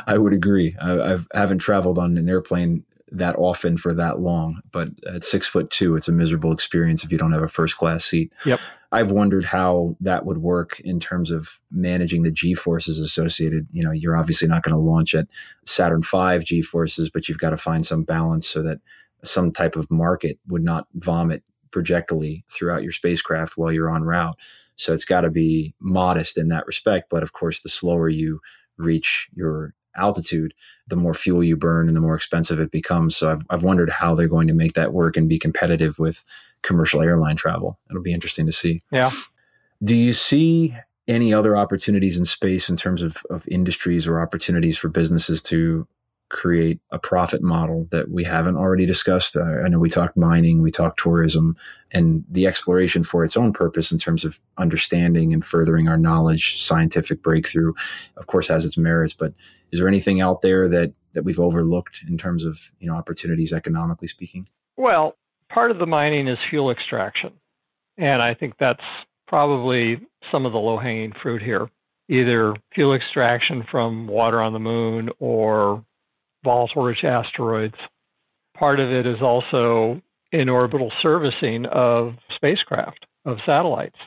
I 0.07 0.17
would 0.17 0.33
agree. 0.33 0.75
I, 0.81 1.13
I've, 1.13 1.27
I 1.33 1.39
haven't 1.39 1.59
traveled 1.59 1.99
on 1.99 2.17
an 2.17 2.29
airplane 2.29 2.83
that 3.11 3.35
often 3.37 3.77
for 3.77 3.93
that 3.93 4.19
long. 4.19 4.61
But 4.71 4.89
at 5.07 5.23
six 5.23 5.47
foot 5.47 5.69
two, 5.69 5.95
it's 5.95 6.07
a 6.07 6.11
miserable 6.11 6.51
experience 6.51 7.03
if 7.03 7.11
you 7.11 7.17
don't 7.17 7.33
have 7.33 7.43
a 7.43 7.47
first 7.47 7.77
class 7.77 8.03
seat. 8.03 8.33
Yep. 8.45 8.59
I've 8.91 9.11
wondered 9.11 9.43
how 9.43 9.95
that 9.99 10.25
would 10.25 10.39
work 10.39 10.79
in 10.79 10.99
terms 10.99 11.29
of 11.29 11.59
managing 11.69 12.23
the 12.23 12.31
G 12.31 12.53
forces 12.53 12.99
associated. 12.99 13.67
You 13.71 13.83
know, 13.83 13.91
you're 13.91 14.17
obviously 14.17 14.47
not 14.47 14.63
going 14.63 14.73
to 14.73 14.79
launch 14.79 15.13
at 15.13 15.27
Saturn 15.65 16.01
V 16.01 16.39
G 16.43 16.61
forces, 16.61 17.09
but 17.09 17.27
you've 17.27 17.37
got 17.37 17.51
to 17.51 17.57
find 17.57 17.85
some 17.85 18.03
balance 18.03 18.47
so 18.47 18.63
that 18.63 18.79
some 19.23 19.51
type 19.51 19.75
of 19.75 19.91
market 19.91 20.39
would 20.47 20.63
not 20.63 20.87
vomit 20.95 21.43
projectily 21.71 22.43
throughout 22.49 22.83
your 22.83 22.91
spacecraft 22.91 23.57
while 23.57 23.71
you're 23.71 23.89
on 23.89 24.03
route. 24.03 24.37
So 24.77 24.93
it's 24.93 25.05
got 25.05 25.21
to 25.21 25.29
be 25.29 25.73
modest 25.79 26.37
in 26.37 26.47
that 26.49 26.65
respect. 26.65 27.09
But 27.09 27.23
of 27.23 27.33
course, 27.33 27.61
the 27.61 27.69
slower 27.69 28.09
you 28.09 28.39
reach 28.77 29.29
your 29.33 29.73
altitude, 29.97 30.53
the 30.87 30.95
more 30.95 31.13
fuel 31.13 31.43
you 31.43 31.55
burn 31.55 31.87
and 31.87 31.95
the 31.95 32.01
more 32.01 32.15
expensive 32.15 32.59
it 32.59 32.71
becomes. 32.71 33.15
So 33.15 33.31
I've, 33.31 33.41
I've 33.49 33.63
wondered 33.63 33.89
how 33.89 34.15
they're 34.15 34.27
going 34.27 34.47
to 34.47 34.53
make 34.53 34.73
that 34.73 34.93
work 34.93 35.17
and 35.17 35.29
be 35.29 35.39
competitive 35.39 35.99
with 35.99 36.23
commercial 36.61 37.01
airline 37.01 37.35
travel. 37.35 37.79
It'll 37.89 38.01
be 38.01 38.13
interesting 38.13 38.45
to 38.45 38.51
see. 38.51 38.83
Yeah. 38.91 39.11
Do 39.83 39.95
you 39.95 40.13
see 40.13 40.75
any 41.07 41.33
other 41.33 41.55
opportunities 41.55 42.17
in 42.17 42.25
space 42.25 42.69
in 42.69 42.77
terms 42.77 43.03
of, 43.03 43.17
of 43.29 43.47
industries 43.47 44.07
or 44.07 44.19
opportunities 44.19 44.77
for 44.77 44.89
businesses 44.89 45.43
to 45.43 45.87
create 46.29 46.79
a 46.91 46.99
profit 46.99 47.41
model 47.41 47.87
that 47.91 48.09
we 48.09 48.23
haven't 48.23 48.57
already 48.57 48.85
discussed. 48.85 49.37
Uh, 49.37 49.43
I 49.43 49.67
know 49.67 49.79
we 49.79 49.89
talked 49.89 50.17
mining, 50.17 50.61
we 50.61 50.71
talked 50.71 50.99
tourism, 50.99 51.55
and 51.91 52.23
the 52.29 52.47
exploration 52.47 53.03
for 53.03 53.23
its 53.23 53.37
own 53.37 53.53
purpose 53.53 53.91
in 53.91 53.99
terms 53.99 54.25
of 54.25 54.39
understanding 54.57 55.33
and 55.33 55.45
furthering 55.45 55.87
our 55.87 55.97
knowledge, 55.97 56.63
scientific 56.63 57.21
breakthrough, 57.21 57.73
of 58.17 58.27
course, 58.27 58.47
has 58.47 58.65
its 58.65 58.77
merits. 58.77 59.13
But 59.13 59.33
is 59.71 59.79
there 59.79 59.87
anything 59.87 60.21
out 60.21 60.41
there 60.41 60.67
that 60.69 60.93
that 61.13 61.23
we've 61.23 61.39
overlooked 61.39 62.01
in 62.07 62.17
terms 62.17 62.43
of 62.43 62.59
you 62.79 62.87
know 62.87 62.95
opportunities 62.95 63.53
economically 63.53 64.07
speaking? 64.07 64.47
Well, 64.77 65.15
part 65.49 65.71
of 65.71 65.77
the 65.77 65.85
mining 65.85 66.27
is 66.27 66.37
fuel 66.49 66.71
extraction, 66.71 67.33
and 67.97 68.21
I 68.21 68.33
think 68.33 68.55
that's 68.59 68.83
probably 69.27 69.99
some 70.31 70.45
of 70.45 70.53
the 70.53 70.59
low 70.59 70.77
hanging 70.77 71.13
fruit 71.21 71.41
here. 71.41 71.69
Either 72.09 72.55
fuel 72.73 72.93
extraction 72.93 73.65
from 73.69 74.07
water 74.07 74.41
on 74.41 74.53
the 74.53 74.59
moon 74.59 75.09
or 75.19 75.83
volatile 76.45 76.83
rich 76.83 77.03
asteroids. 77.03 77.75
Part 78.57 78.79
of 78.79 78.89
it 78.89 79.05
is 79.05 79.21
also 79.21 80.01
in 80.31 80.47
orbital 80.47 80.91
servicing 81.01 81.65
of 81.65 82.13
spacecraft, 82.33 83.05
of 83.25 83.37
satellites. 83.45 83.97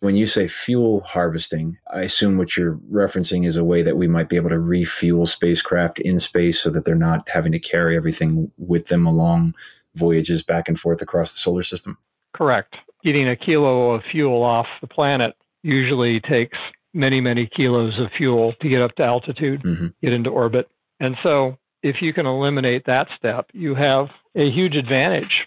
When 0.00 0.16
you 0.16 0.26
say 0.26 0.48
fuel 0.48 1.00
harvesting, 1.00 1.78
I 1.90 2.00
assume 2.00 2.36
what 2.36 2.56
you're 2.56 2.76
referencing 2.92 3.46
is 3.46 3.56
a 3.56 3.64
way 3.64 3.82
that 3.82 3.96
we 3.96 4.06
might 4.06 4.28
be 4.28 4.36
able 4.36 4.50
to 4.50 4.58
refuel 4.58 5.24
spacecraft 5.26 5.98
in 6.00 6.20
space 6.20 6.60
so 6.60 6.68
that 6.70 6.84
they're 6.84 6.94
not 6.94 7.26
having 7.30 7.52
to 7.52 7.58
carry 7.58 7.96
everything 7.96 8.50
with 8.58 8.88
them 8.88 9.06
along 9.06 9.54
voyages 9.94 10.42
back 10.42 10.68
and 10.68 10.78
forth 10.78 11.00
across 11.00 11.32
the 11.32 11.38
solar 11.38 11.62
system. 11.62 11.96
Correct. 12.34 12.74
Getting 13.02 13.28
a 13.28 13.36
kilo 13.36 13.92
of 13.92 14.02
fuel 14.10 14.42
off 14.42 14.66
the 14.80 14.88
planet 14.88 15.34
usually 15.62 16.20
takes 16.20 16.58
many, 16.92 17.20
many 17.20 17.48
kilos 17.54 17.98
of 17.98 18.10
fuel 18.16 18.54
to 18.60 18.68
get 18.68 18.82
up 18.82 18.94
to 18.96 19.02
altitude, 19.02 19.62
mm-hmm. 19.62 19.88
get 20.02 20.12
into 20.12 20.30
orbit. 20.30 20.68
And 21.00 21.16
so 21.22 21.56
if 21.84 22.00
you 22.00 22.14
can 22.14 22.24
eliminate 22.24 22.86
that 22.86 23.08
step, 23.16 23.50
you 23.52 23.74
have 23.74 24.06
a 24.34 24.50
huge 24.50 24.74
advantage 24.74 25.46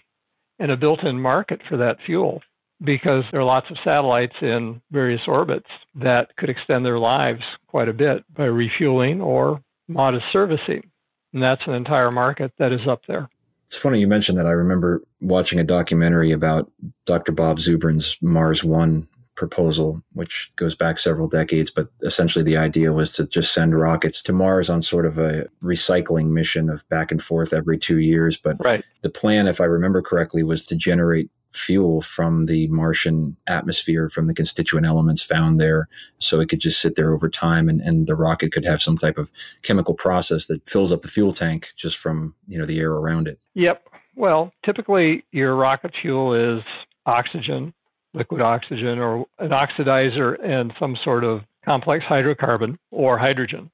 and 0.60 0.70
a 0.70 0.76
built 0.76 1.02
in 1.02 1.20
market 1.20 1.60
for 1.68 1.76
that 1.76 1.98
fuel 2.06 2.40
because 2.82 3.24
there 3.32 3.40
are 3.40 3.44
lots 3.44 3.68
of 3.70 3.76
satellites 3.82 4.36
in 4.40 4.80
various 4.92 5.22
orbits 5.26 5.66
that 5.96 6.34
could 6.36 6.48
extend 6.48 6.86
their 6.86 7.00
lives 7.00 7.42
quite 7.66 7.88
a 7.88 7.92
bit 7.92 8.22
by 8.34 8.44
refueling 8.44 9.20
or 9.20 9.60
modest 9.88 10.26
servicing. 10.32 10.88
And 11.32 11.42
that's 11.42 11.62
an 11.66 11.74
entire 11.74 12.12
market 12.12 12.52
that 12.58 12.72
is 12.72 12.86
up 12.88 13.02
there. 13.08 13.28
It's 13.66 13.76
funny 13.76 13.98
you 13.98 14.06
mentioned 14.06 14.38
that. 14.38 14.46
I 14.46 14.52
remember 14.52 15.02
watching 15.20 15.58
a 15.58 15.64
documentary 15.64 16.30
about 16.30 16.70
Dr. 17.04 17.32
Bob 17.32 17.58
Zubrin's 17.58 18.16
Mars 18.22 18.62
One 18.62 19.08
proposal, 19.38 20.02
which 20.12 20.52
goes 20.56 20.74
back 20.74 20.98
several 20.98 21.28
decades. 21.28 21.70
But 21.70 21.88
essentially, 22.02 22.44
the 22.44 22.58
idea 22.58 22.92
was 22.92 23.12
to 23.12 23.26
just 23.26 23.54
send 23.54 23.78
rockets 23.78 24.22
to 24.24 24.32
Mars 24.32 24.68
on 24.68 24.82
sort 24.82 25.06
of 25.06 25.16
a 25.16 25.48
recycling 25.62 26.30
mission 26.30 26.68
of 26.68 26.86
back 26.90 27.10
and 27.10 27.22
forth 27.22 27.54
every 27.54 27.78
two 27.78 28.00
years. 28.00 28.36
But 28.36 28.56
right. 28.62 28.84
the 29.02 29.08
plan, 29.08 29.46
if 29.46 29.60
I 29.60 29.64
remember 29.64 30.02
correctly, 30.02 30.42
was 30.42 30.66
to 30.66 30.76
generate 30.76 31.30
fuel 31.50 32.02
from 32.02 32.44
the 32.44 32.68
Martian 32.68 33.36
atmosphere, 33.46 34.10
from 34.10 34.26
the 34.26 34.34
constituent 34.34 34.86
elements 34.86 35.24
found 35.24 35.58
there. 35.58 35.88
So 36.18 36.40
it 36.40 36.48
could 36.50 36.60
just 36.60 36.80
sit 36.80 36.96
there 36.96 37.14
over 37.14 37.30
time 37.30 37.70
and, 37.70 37.80
and 37.80 38.06
the 38.06 38.16
rocket 38.16 38.52
could 38.52 38.66
have 38.66 38.82
some 38.82 38.98
type 38.98 39.16
of 39.16 39.30
chemical 39.62 39.94
process 39.94 40.46
that 40.48 40.68
fills 40.68 40.92
up 40.92 41.00
the 41.00 41.08
fuel 41.08 41.32
tank 41.32 41.70
just 41.74 41.96
from, 41.96 42.34
you 42.48 42.58
know, 42.58 42.66
the 42.66 42.80
air 42.80 42.92
around 42.92 43.28
it. 43.28 43.38
Yep. 43.54 43.88
Well, 44.14 44.52
typically 44.64 45.24
your 45.30 45.54
rocket 45.54 45.92
fuel 46.02 46.34
is 46.34 46.62
oxygen 47.06 47.72
liquid 48.18 48.40
oxygen 48.40 48.98
or 48.98 49.26
an 49.38 49.50
oxidizer 49.50 50.36
and 50.44 50.72
some 50.78 50.96
sort 51.02 51.24
of 51.24 51.42
complex 51.64 52.04
hydrocarbon 52.04 52.76
or 52.90 53.16
hydrogen. 53.16 53.70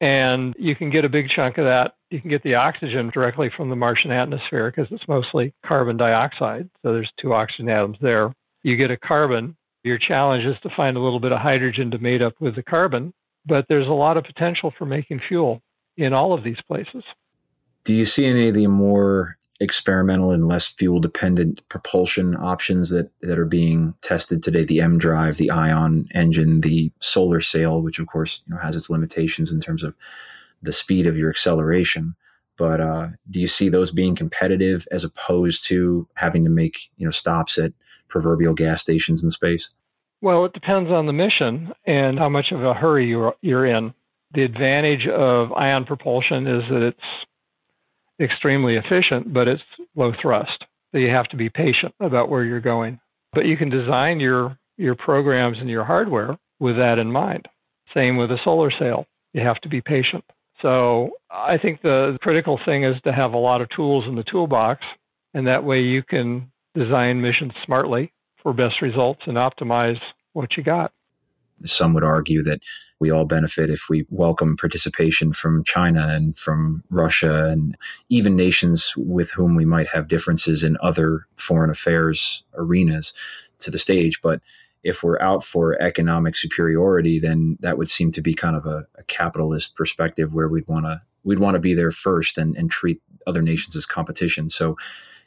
And 0.00 0.54
you 0.58 0.74
can 0.74 0.90
get 0.90 1.04
a 1.04 1.08
big 1.08 1.28
chunk 1.28 1.58
of 1.58 1.64
that. 1.64 1.94
You 2.10 2.20
can 2.20 2.30
get 2.30 2.42
the 2.42 2.54
oxygen 2.54 3.10
directly 3.10 3.50
from 3.56 3.70
the 3.70 3.76
Martian 3.76 4.10
atmosphere 4.10 4.70
because 4.70 4.90
it's 4.90 5.06
mostly 5.06 5.54
carbon 5.64 5.96
dioxide. 5.96 6.68
So 6.82 6.92
there's 6.92 7.10
two 7.20 7.34
oxygen 7.34 7.68
atoms 7.68 7.98
there. 8.00 8.34
You 8.62 8.76
get 8.76 8.90
a 8.90 8.96
carbon. 8.96 9.56
Your 9.84 9.98
challenge 9.98 10.44
is 10.44 10.56
to 10.62 10.70
find 10.76 10.96
a 10.96 11.00
little 11.00 11.20
bit 11.20 11.32
of 11.32 11.40
hydrogen 11.40 11.90
to 11.92 11.98
mate 11.98 12.22
up 12.22 12.34
with 12.40 12.56
the 12.56 12.62
carbon. 12.62 13.12
But 13.46 13.66
there's 13.68 13.88
a 13.88 13.92
lot 13.92 14.16
of 14.16 14.24
potential 14.24 14.72
for 14.76 14.86
making 14.86 15.20
fuel 15.28 15.60
in 15.96 16.12
all 16.12 16.32
of 16.32 16.44
these 16.44 16.60
places. 16.66 17.04
Do 17.84 17.94
you 17.94 18.04
see 18.04 18.26
any 18.26 18.48
of 18.48 18.54
the 18.54 18.68
more 18.68 19.36
experimental 19.60 20.32
and 20.32 20.48
less 20.48 20.66
fuel 20.66 20.98
dependent 20.98 21.66
propulsion 21.68 22.36
options 22.36 22.90
that, 22.90 23.10
that 23.20 23.38
are 23.38 23.46
being 23.46 23.94
tested 24.02 24.42
today 24.42 24.64
the 24.64 24.80
EM 24.80 24.98
drive, 24.98 25.36
the 25.36 25.50
ion 25.50 26.08
engine, 26.14 26.60
the 26.62 26.90
solar 27.00 27.40
sail, 27.40 27.80
which 27.80 27.98
of 27.98 28.06
course 28.06 28.42
you 28.46 28.54
know, 28.54 28.60
has 28.60 28.76
its 28.76 28.90
limitations 28.90 29.52
in 29.52 29.60
terms 29.60 29.84
of 29.84 29.96
the 30.62 30.72
speed 30.72 31.06
of 31.06 31.16
your 31.16 31.30
acceleration. 31.30 32.14
But 32.56 32.80
uh, 32.80 33.08
do 33.30 33.40
you 33.40 33.48
see 33.48 33.68
those 33.68 33.90
being 33.90 34.14
competitive 34.14 34.86
as 34.92 35.04
opposed 35.04 35.66
to 35.68 36.08
having 36.14 36.44
to 36.44 36.50
make 36.50 36.90
you 36.96 37.04
know 37.04 37.10
stops 37.10 37.58
at 37.58 37.72
proverbial 38.08 38.54
gas 38.54 38.82
stations 38.82 39.24
in 39.24 39.30
space? 39.30 39.70
Well, 40.20 40.44
it 40.44 40.52
depends 40.52 40.90
on 40.90 41.06
the 41.06 41.12
mission 41.12 41.72
and 41.84 42.18
how 42.18 42.28
much 42.28 42.52
of 42.52 42.62
a 42.62 42.74
hurry 42.74 43.08
you're, 43.08 43.34
you're 43.42 43.66
in. 43.66 43.92
The 44.34 44.44
advantage 44.44 45.08
of 45.08 45.52
ion 45.52 45.84
propulsion 45.84 46.46
is 46.46 46.62
that 46.70 46.82
it's 46.82 47.26
extremely 48.22 48.76
efficient, 48.76 49.32
but 49.32 49.48
it's 49.48 49.62
low 49.96 50.12
thrust. 50.20 50.64
So 50.92 50.98
you 50.98 51.08
have 51.08 51.28
to 51.28 51.36
be 51.36 51.50
patient 51.50 51.94
about 52.00 52.28
where 52.28 52.44
you're 52.44 52.60
going. 52.60 53.00
But 53.32 53.46
you 53.46 53.56
can 53.56 53.70
design 53.70 54.20
your, 54.20 54.56
your 54.76 54.94
programs 54.94 55.58
and 55.58 55.68
your 55.68 55.84
hardware 55.84 56.38
with 56.60 56.76
that 56.76 56.98
in 56.98 57.10
mind. 57.10 57.48
Same 57.94 58.16
with 58.16 58.30
a 58.30 58.38
solar 58.44 58.70
sail. 58.78 59.06
You 59.32 59.42
have 59.42 59.60
to 59.62 59.68
be 59.68 59.80
patient. 59.80 60.24
So 60.60 61.10
I 61.30 61.58
think 61.58 61.82
the 61.82 62.18
critical 62.22 62.60
thing 62.64 62.84
is 62.84 62.96
to 63.04 63.12
have 63.12 63.32
a 63.32 63.38
lot 63.38 63.60
of 63.60 63.68
tools 63.70 64.04
in 64.06 64.14
the 64.14 64.22
toolbox, 64.24 64.84
and 65.34 65.46
that 65.46 65.64
way 65.64 65.80
you 65.80 66.02
can 66.02 66.50
design 66.74 67.20
missions 67.20 67.52
smartly 67.64 68.12
for 68.42 68.52
best 68.52 68.80
results 68.80 69.22
and 69.26 69.36
optimize 69.36 69.98
what 70.34 70.56
you 70.56 70.62
got. 70.62 70.92
Some 71.64 71.94
would 71.94 72.04
argue 72.04 72.42
that 72.44 72.62
we 73.00 73.10
all 73.10 73.24
benefit 73.24 73.68
if 73.70 73.88
we 73.88 74.06
welcome 74.10 74.56
participation 74.56 75.32
from 75.32 75.64
China 75.64 76.08
and 76.08 76.36
from 76.36 76.84
Russia 76.88 77.46
and 77.46 77.76
even 78.08 78.36
nations 78.36 78.94
with 78.96 79.32
whom 79.32 79.56
we 79.56 79.64
might 79.64 79.88
have 79.88 80.08
differences 80.08 80.62
in 80.62 80.76
other 80.80 81.26
foreign 81.34 81.70
affairs 81.70 82.44
arenas 82.54 83.12
to 83.58 83.70
the 83.70 83.78
stage. 83.78 84.20
But 84.22 84.40
if 84.84 85.02
we're 85.02 85.20
out 85.20 85.44
for 85.44 85.80
economic 85.80 86.36
superiority, 86.36 87.18
then 87.18 87.56
that 87.60 87.78
would 87.78 87.88
seem 87.88 88.12
to 88.12 88.20
be 88.20 88.34
kind 88.34 88.56
of 88.56 88.66
a, 88.66 88.86
a 88.96 89.02
capitalist 89.04 89.76
perspective 89.76 90.32
where 90.32 90.48
we'd 90.48 90.68
want 90.68 90.86
to 90.86 91.02
we'd 91.24 91.38
want 91.38 91.54
to 91.54 91.60
be 91.60 91.74
there 91.74 91.92
first 91.92 92.38
and, 92.38 92.56
and 92.56 92.70
treat 92.70 93.00
other 93.26 93.42
nations 93.42 93.76
as 93.76 93.86
competition. 93.86 94.48
So 94.48 94.76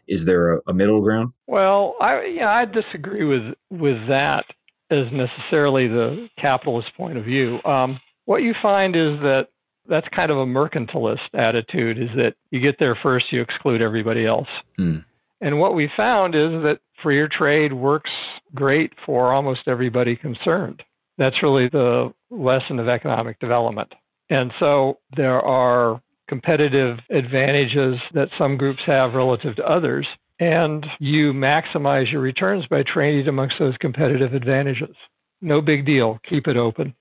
is 0.07 0.25
there 0.25 0.55
a, 0.55 0.61
a 0.67 0.73
middle 0.73 1.01
ground? 1.01 1.31
Well, 1.47 1.95
I 2.01 2.25
yeah, 2.25 2.49
I 2.49 2.65
disagree 2.65 3.23
with 3.25 3.55
with 3.69 4.07
that 4.07 4.45
as 4.95 5.11
necessarily 5.11 5.87
the 5.87 6.27
capitalist 6.39 6.89
point 6.95 7.17
of 7.17 7.25
view. 7.25 7.59
Um, 7.65 7.99
what 8.25 8.41
you 8.41 8.53
find 8.61 8.95
is 8.95 9.19
that 9.21 9.47
that's 9.87 10.07
kind 10.15 10.31
of 10.31 10.37
a 10.37 10.45
mercantilist 10.45 11.19
attitude 11.33 11.99
is 11.99 12.09
that 12.15 12.35
you 12.49 12.59
get 12.59 12.79
there 12.79 12.97
first, 13.01 13.31
you 13.31 13.41
exclude 13.41 13.81
everybody 13.81 14.25
else. 14.25 14.47
Hmm. 14.77 14.99
And 15.41 15.59
what 15.59 15.75
we 15.75 15.91
found 15.95 16.33
is 16.33 16.63
that 16.63 16.79
freer 17.03 17.27
trade 17.27 17.73
works 17.73 18.09
great 18.55 18.93
for 19.05 19.33
almost 19.33 19.67
everybody 19.67 20.15
concerned. 20.15 20.81
That's 21.17 21.43
really 21.43 21.69
the 21.69 22.13
lesson 22.29 22.79
of 22.79 22.87
economic 22.87 23.39
development. 23.39 23.93
And 24.29 24.51
so 24.59 24.99
there 25.15 25.39
are 25.41 26.01
competitive 26.27 26.97
advantages 27.11 27.99
that 28.13 28.29
some 28.37 28.57
groups 28.57 28.81
have 28.85 29.13
relative 29.13 29.55
to 29.57 29.69
others, 29.69 30.07
and 30.39 30.85
you 30.99 31.33
maximize 31.33 32.11
your 32.11 32.21
returns 32.21 32.65
by 32.67 32.83
trading 32.83 33.27
amongst 33.27 33.55
those 33.59 33.77
competitive 33.77 34.33
advantages. 34.33 34.95
No 35.41 35.61
big 35.61 35.85
deal. 35.85 36.19
Keep 36.27 36.47
it 36.47 36.57
open. 36.57 36.93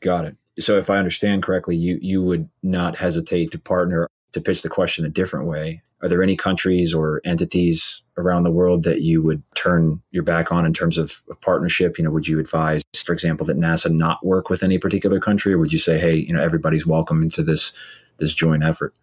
Got 0.00 0.24
it. 0.26 0.36
So 0.58 0.76
if 0.78 0.90
I 0.90 0.98
understand 0.98 1.42
correctly, 1.42 1.76
you 1.76 1.98
you 2.00 2.22
would 2.22 2.48
not 2.62 2.98
hesitate 2.98 3.50
to 3.52 3.58
partner 3.58 4.08
to 4.32 4.40
pitch 4.40 4.62
the 4.62 4.68
question 4.68 5.04
a 5.04 5.08
different 5.08 5.46
way. 5.46 5.82
Are 6.02 6.08
there 6.08 6.22
any 6.22 6.36
countries 6.36 6.94
or 6.94 7.20
entities 7.24 8.02
around 8.16 8.44
the 8.44 8.50
world 8.50 8.84
that 8.84 9.02
you 9.02 9.22
would 9.22 9.42
turn 9.54 10.00
your 10.12 10.22
back 10.22 10.50
on 10.50 10.64
in 10.64 10.72
terms 10.72 10.96
of, 10.96 11.22
of 11.28 11.38
partnership? 11.42 11.98
You 11.98 12.04
know, 12.04 12.10
would 12.10 12.26
you 12.26 12.38
advise, 12.38 12.82
for 13.04 13.12
example, 13.12 13.44
that 13.46 13.58
NASA 13.58 13.90
not 13.90 14.24
work 14.24 14.48
with 14.48 14.62
any 14.62 14.78
particular 14.78 15.20
country, 15.20 15.52
or 15.52 15.58
would 15.58 15.72
you 15.72 15.78
say, 15.78 15.98
hey, 15.98 16.14
you 16.14 16.32
know, 16.32 16.42
everybody's 16.42 16.86
welcome 16.86 17.22
into 17.22 17.42
this 17.42 17.72
this 18.18 18.34
joint 18.34 18.62
effort? 18.62 18.94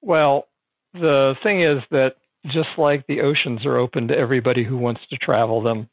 Well, 0.00 0.48
the 0.92 1.36
thing 1.42 1.62
is 1.62 1.82
that 1.90 2.16
just 2.46 2.68
like 2.78 3.06
the 3.06 3.20
oceans 3.20 3.64
are 3.66 3.76
open 3.76 4.08
to 4.08 4.16
everybody 4.16 4.64
who 4.64 4.76
wants 4.76 5.00
to 5.10 5.16
travel 5.16 5.62
them, 5.62 5.88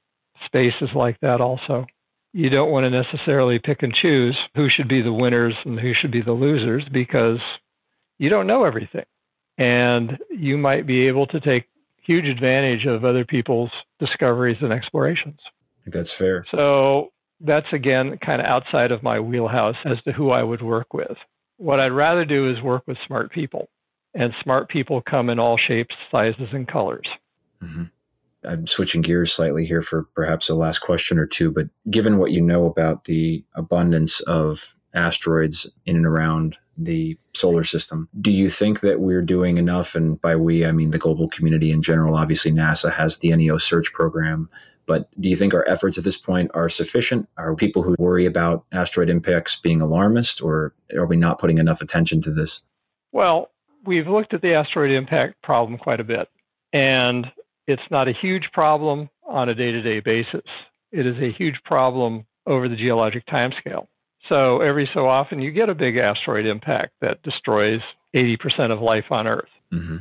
space 0.46 0.74
is 0.82 0.90
like 0.96 1.20
that 1.22 1.42
also. 1.42 1.86
You 2.34 2.50
don't 2.50 2.72
want 2.72 2.86
to 2.86 2.90
necessarily 2.90 3.60
pick 3.60 3.84
and 3.84 3.94
choose 3.94 4.38
who 4.56 4.70
should 4.70 4.88
be 4.88 5.02
the 5.02 5.14
winners 5.14 5.56
and 5.66 5.80
who 5.80 5.94
should 5.94 6.12
be 6.12 6.22
the 6.22 6.34
losers 6.34 6.84
because 6.92 7.40
you 8.20 8.30
don't 8.30 8.48
know 8.48 8.64
everything. 8.64 9.06
And 9.58 10.20
you 10.30 10.58
might 10.58 10.86
be 10.86 11.08
able 11.08 11.26
to 11.28 11.40
take 11.40 11.66
huge 11.98 12.26
advantage 12.26 12.86
of 12.86 13.04
other 13.04 13.26
people's 13.26 13.72
discoveries 14.00 14.58
and 14.62 14.72
explorations. 14.72 15.40
that's 15.86 16.14
fair. 16.14 16.46
So 16.52 17.12
that's 17.42 17.68
again 17.72 18.18
kind 18.24 18.42
of 18.42 18.48
outside 18.48 18.92
of 18.92 19.04
my 19.04 19.20
wheelhouse 19.20 19.76
as 19.86 20.02
to 20.04 20.12
who 20.12 20.32
I 20.32 20.44
would 20.44 20.62
work 20.62 20.94
with. 20.94 21.18
What 21.58 21.80
I'd 21.80 21.92
rather 21.92 22.24
do 22.24 22.50
is 22.50 22.62
work 22.62 22.84
with 22.88 22.98
smart 23.06 23.32
people, 23.32 23.70
and 24.18 24.34
smart 24.44 24.68
people 24.68 25.02
come 25.02 25.30
in 25.30 25.40
all 25.40 25.58
shapes, 25.58 25.96
sizes, 26.12 26.50
and 26.52 26.68
colors. 26.68 27.08
Mm-hmm. 27.64 27.84
I'm 28.44 28.68
switching 28.68 29.02
gears 29.02 29.32
slightly 29.32 29.66
here 29.66 29.82
for 29.82 30.04
perhaps 30.16 30.50
a 30.50 30.56
last 30.56 30.80
question 30.80 31.20
or 31.20 31.26
two, 31.26 31.52
but 31.52 31.68
given 31.90 32.18
what 32.18 32.32
you 32.32 32.42
know 32.42 32.66
about 32.66 33.06
the 33.06 33.44
abundance 33.56 34.20
of 34.22 34.76
asteroids 34.94 35.70
in 35.86 35.96
and 35.96 36.06
around 36.06 36.58
the 36.78 37.18
solar 37.34 37.64
system. 37.64 38.08
Do 38.22 38.32
you 38.32 38.50
think 38.50 38.82
that 38.82 39.00
we're 39.00 39.22
doing 39.22 39.58
enough? 39.58 39.96
And 39.96 40.20
by 40.22 40.36
we, 40.36 40.66
I 40.66 40.72
mean 40.72 40.92
the 40.92 40.98
global 40.98 41.28
community 41.28 41.72
in 41.72 41.82
general. 41.82 42.16
Obviously, 42.16 42.52
NASA 42.52 42.92
has 42.92 43.20
the 43.20 43.36
NEO 43.36 43.58
search 43.58 43.92
program. 43.94 44.50
But 44.86 45.10
do 45.20 45.28
you 45.28 45.36
think 45.36 45.54
our 45.54 45.68
efforts 45.68 45.98
at 45.98 46.04
this 46.04 46.18
point 46.18 46.50
are 46.54 46.70
sufficient? 46.70 47.28
Are 47.38 47.56
people 47.56 47.84
who 47.84 47.96
worry 48.00 48.26
about 48.26 48.66
asteroid 48.72 49.10
impacts 49.10 49.60
being 49.60 49.82
alarmist, 49.82 50.42
or 50.42 50.74
are 50.96 51.06
we 51.06 51.18
not 51.18 51.40
putting 51.40 51.58
enough 51.58 51.82
attention 51.82 52.22
to 52.22 52.32
this? 52.32 52.64
Well, 53.12 53.52
we've 53.88 54.08
looked 54.08 54.34
at 54.34 54.42
the 54.42 54.54
asteroid 54.54 54.92
impact 54.92 55.42
problem 55.42 55.80
quite 55.80 56.00
a 56.00 56.04
bit, 56.04 56.28
and 56.74 57.26
it's 57.66 57.90
not 57.90 58.08
a 58.08 58.14
huge 58.14 58.50
problem 58.54 59.10
on 59.26 59.50
a 59.50 59.56
day 59.56 59.72
to 59.72 59.82
day 59.82 60.00
basis. 60.00 60.46
It 60.92 61.08
is 61.08 61.18
a 61.18 61.32
huge 61.32 61.60
problem 61.64 62.26
over 62.46 62.70
the 62.70 62.76
geologic 62.76 63.26
timescale. 63.26 63.88
So 64.30 64.62
every 64.62 64.90
so 64.94 65.08
often 65.08 65.42
you 65.42 65.52
get 65.52 65.70
a 65.70 65.76
big 65.76 65.98
asteroid 65.98 66.46
impact 66.46 66.94
that 67.02 67.24
destroys 67.24 67.82
80% 68.14 68.72
of 68.72 68.82
life 68.82 69.06
on 69.10 69.28
Earth. 69.28 69.50
Mm-hmm. 69.72 69.98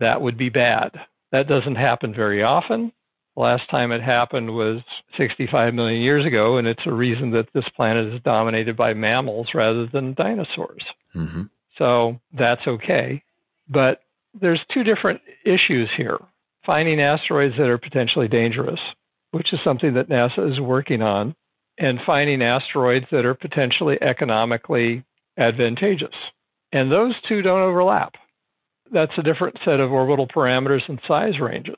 That 0.00 0.20
would 0.20 0.36
be 0.36 0.48
bad. 0.48 0.92
That 1.32 1.48
doesn't 1.48 1.76
happen 1.76 2.14
very 2.14 2.42
often. 2.42 2.92
The 3.36 3.42
last 3.42 3.68
time 3.68 3.90
it 3.90 4.00
happened 4.00 4.54
was 4.54 4.80
65 5.16 5.74
million 5.74 6.00
years 6.00 6.24
ago, 6.24 6.56
and 6.56 6.68
it's 6.68 6.86
a 6.86 6.92
reason 6.92 7.32
that 7.32 7.48
this 7.52 7.64
planet 7.74 8.14
is 8.14 8.20
dominated 8.22 8.76
by 8.76 8.94
mammals 8.94 9.48
rather 9.54 9.86
than 9.86 10.14
dinosaurs. 10.14 10.84
Mm-hmm. 11.14 11.44
So 11.78 12.20
that's 12.32 12.66
okay. 12.66 13.22
But 13.68 14.00
there's 14.40 14.60
two 14.72 14.84
different 14.84 15.20
issues 15.44 15.88
here 15.96 16.18
finding 16.66 17.00
asteroids 17.00 17.54
that 17.58 17.68
are 17.68 17.78
potentially 17.78 18.26
dangerous, 18.26 18.80
which 19.32 19.52
is 19.52 19.60
something 19.62 19.94
that 19.94 20.08
NASA 20.08 20.50
is 20.50 20.60
working 20.60 21.02
on, 21.02 21.34
and 21.78 22.00
finding 22.06 22.42
asteroids 22.42 23.04
that 23.10 23.26
are 23.26 23.34
potentially 23.34 23.98
economically 24.00 25.04
advantageous. 25.36 26.14
And 26.72 26.90
those 26.90 27.14
two 27.28 27.42
don't 27.42 27.60
overlap. 27.60 28.14
That's 28.92 29.12
a 29.18 29.22
different 29.22 29.58
set 29.64 29.80
of 29.80 29.92
orbital 29.92 30.26
parameters 30.26 30.88
and 30.88 31.00
size 31.06 31.38
ranges. 31.40 31.76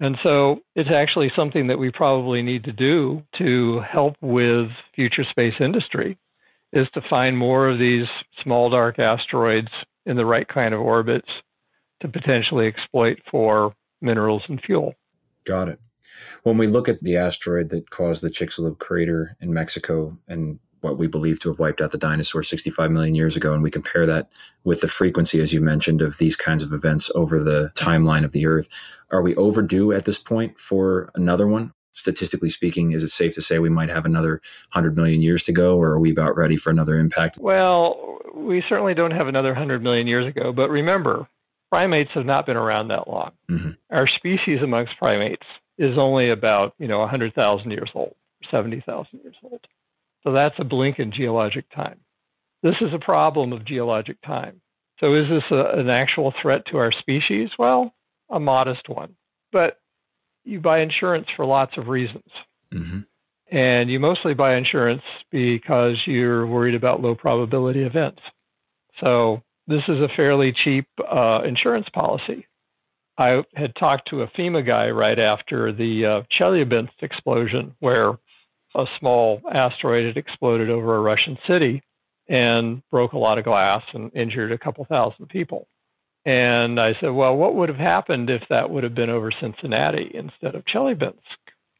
And 0.00 0.16
so 0.22 0.60
it's 0.74 0.90
actually 0.90 1.32
something 1.34 1.66
that 1.68 1.78
we 1.78 1.90
probably 1.90 2.42
need 2.42 2.64
to 2.64 2.72
do 2.72 3.22
to 3.38 3.80
help 3.80 4.16
with 4.20 4.68
future 4.94 5.24
space 5.24 5.54
industry 5.60 6.18
is 6.76 6.86
to 6.92 7.00
find 7.08 7.38
more 7.38 7.70
of 7.70 7.78
these 7.78 8.06
small 8.42 8.68
dark 8.68 8.98
asteroids 8.98 9.70
in 10.04 10.14
the 10.16 10.26
right 10.26 10.46
kind 10.46 10.74
of 10.74 10.80
orbits 10.80 11.28
to 12.00 12.08
potentially 12.08 12.66
exploit 12.66 13.18
for 13.30 13.74
minerals 14.02 14.42
and 14.50 14.60
fuel. 14.60 14.92
Got 15.44 15.70
it. 15.70 15.80
When 16.42 16.58
we 16.58 16.66
look 16.66 16.86
at 16.86 17.00
the 17.00 17.16
asteroid 17.16 17.70
that 17.70 17.88
caused 17.88 18.22
the 18.22 18.28
Chicxulub 18.28 18.78
crater 18.78 19.38
in 19.40 19.54
Mexico 19.54 20.18
and 20.28 20.58
what 20.82 20.98
we 20.98 21.06
believe 21.06 21.40
to 21.40 21.48
have 21.48 21.58
wiped 21.58 21.80
out 21.80 21.92
the 21.92 21.98
dinosaurs 21.98 22.48
65 22.50 22.90
million 22.90 23.14
years 23.14 23.36
ago, 23.36 23.54
and 23.54 23.62
we 23.62 23.70
compare 23.70 24.04
that 24.04 24.28
with 24.64 24.82
the 24.82 24.88
frequency, 24.88 25.40
as 25.40 25.54
you 25.54 25.62
mentioned, 25.62 26.02
of 26.02 26.18
these 26.18 26.36
kinds 26.36 26.62
of 26.62 26.74
events 26.74 27.10
over 27.14 27.42
the 27.42 27.70
timeline 27.74 28.22
of 28.22 28.32
the 28.32 28.44
Earth, 28.44 28.68
are 29.10 29.22
we 29.22 29.34
overdue 29.36 29.92
at 29.92 30.04
this 30.04 30.18
point 30.18 30.60
for 30.60 31.10
another 31.14 31.46
one? 31.46 31.72
Statistically 31.96 32.50
speaking, 32.50 32.92
is 32.92 33.02
it 33.02 33.08
safe 33.08 33.34
to 33.34 33.42
say 33.42 33.58
we 33.58 33.70
might 33.70 33.88
have 33.88 34.04
another 34.04 34.42
100 34.72 34.96
million 34.96 35.22
years 35.22 35.42
to 35.44 35.52
go, 35.52 35.78
or 35.78 35.92
are 35.92 35.98
we 35.98 36.12
about 36.12 36.36
ready 36.36 36.56
for 36.56 36.70
another 36.70 36.98
impact? 36.98 37.38
Well, 37.38 38.18
we 38.34 38.62
certainly 38.68 38.92
don't 38.94 39.12
have 39.12 39.28
another 39.28 39.48
100 39.48 39.82
million 39.82 40.06
years 40.06 40.26
ago, 40.26 40.52
but 40.52 40.68
remember, 40.68 41.26
primates 41.70 42.10
have 42.14 42.26
not 42.26 42.44
been 42.44 42.56
around 42.56 42.88
that 42.88 43.08
long. 43.08 43.32
Mm-hmm. 43.50 43.70
Our 43.90 44.06
species 44.06 44.60
amongst 44.62 44.98
primates 44.98 45.46
is 45.78 45.96
only 45.98 46.30
about, 46.30 46.74
you 46.78 46.86
know, 46.86 46.98
100,000 47.00 47.70
years 47.70 47.90
old, 47.94 48.14
70,000 48.50 49.20
years 49.22 49.36
old. 49.42 49.66
So 50.22 50.32
that's 50.32 50.54
a 50.58 50.64
blink 50.64 50.98
in 50.98 51.12
geologic 51.12 51.64
time. 51.74 52.00
This 52.62 52.76
is 52.80 52.92
a 52.92 52.98
problem 52.98 53.52
of 53.52 53.64
geologic 53.64 54.20
time. 54.22 54.60
So 55.00 55.14
is 55.14 55.28
this 55.28 55.44
a, 55.50 55.78
an 55.78 55.88
actual 55.88 56.34
threat 56.42 56.62
to 56.70 56.78
our 56.78 56.92
species? 56.92 57.50
Well, 57.58 57.94
a 58.30 58.40
modest 58.40 58.88
one. 58.88 59.14
But 59.52 59.78
you 60.46 60.60
buy 60.60 60.80
insurance 60.80 61.26
for 61.36 61.44
lots 61.44 61.76
of 61.76 61.88
reasons. 61.88 62.30
Mm-hmm. 62.72 63.00
And 63.56 63.90
you 63.90 64.00
mostly 64.00 64.34
buy 64.34 64.56
insurance 64.56 65.02
because 65.30 65.96
you're 66.06 66.46
worried 66.46 66.74
about 66.74 67.02
low 67.02 67.14
probability 67.14 67.82
events. 67.82 68.20
So 69.00 69.42
this 69.66 69.82
is 69.88 70.00
a 70.00 70.08
fairly 70.16 70.52
cheap 70.64 70.86
uh, 71.00 71.42
insurance 71.44 71.86
policy. 71.92 72.46
I 73.18 73.42
had 73.54 73.74
talked 73.76 74.08
to 74.10 74.22
a 74.22 74.28
FEMA 74.28 74.66
guy 74.66 74.90
right 74.90 75.18
after 75.18 75.72
the 75.72 76.04
uh, 76.04 76.22
Chelyabinsk 76.38 76.90
explosion, 77.02 77.74
where 77.80 78.18
a 78.74 78.84
small 78.98 79.40
asteroid 79.52 80.06
had 80.06 80.16
exploded 80.16 80.68
over 80.68 80.96
a 80.96 81.00
Russian 81.00 81.38
city 81.46 81.82
and 82.28 82.82
broke 82.90 83.12
a 83.12 83.18
lot 83.18 83.38
of 83.38 83.44
glass 83.44 83.82
and 83.94 84.10
injured 84.14 84.52
a 84.52 84.58
couple 84.58 84.84
thousand 84.84 85.28
people. 85.28 85.66
And 86.26 86.80
I 86.80 86.94
said, 87.00 87.10
Well, 87.10 87.36
what 87.36 87.54
would 87.54 87.68
have 87.68 87.78
happened 87.78 88.28
if 88.28 88.42
that 88.50 88.68
would 88.68 88.82
have 88.82 88.96
been 88.96 89.10
over 89.10 89.30
Cincinnati 89.40 90.10
instead 90.12 90.56
of 90.56 90.64
Chelyabinsk? 90.64 91.14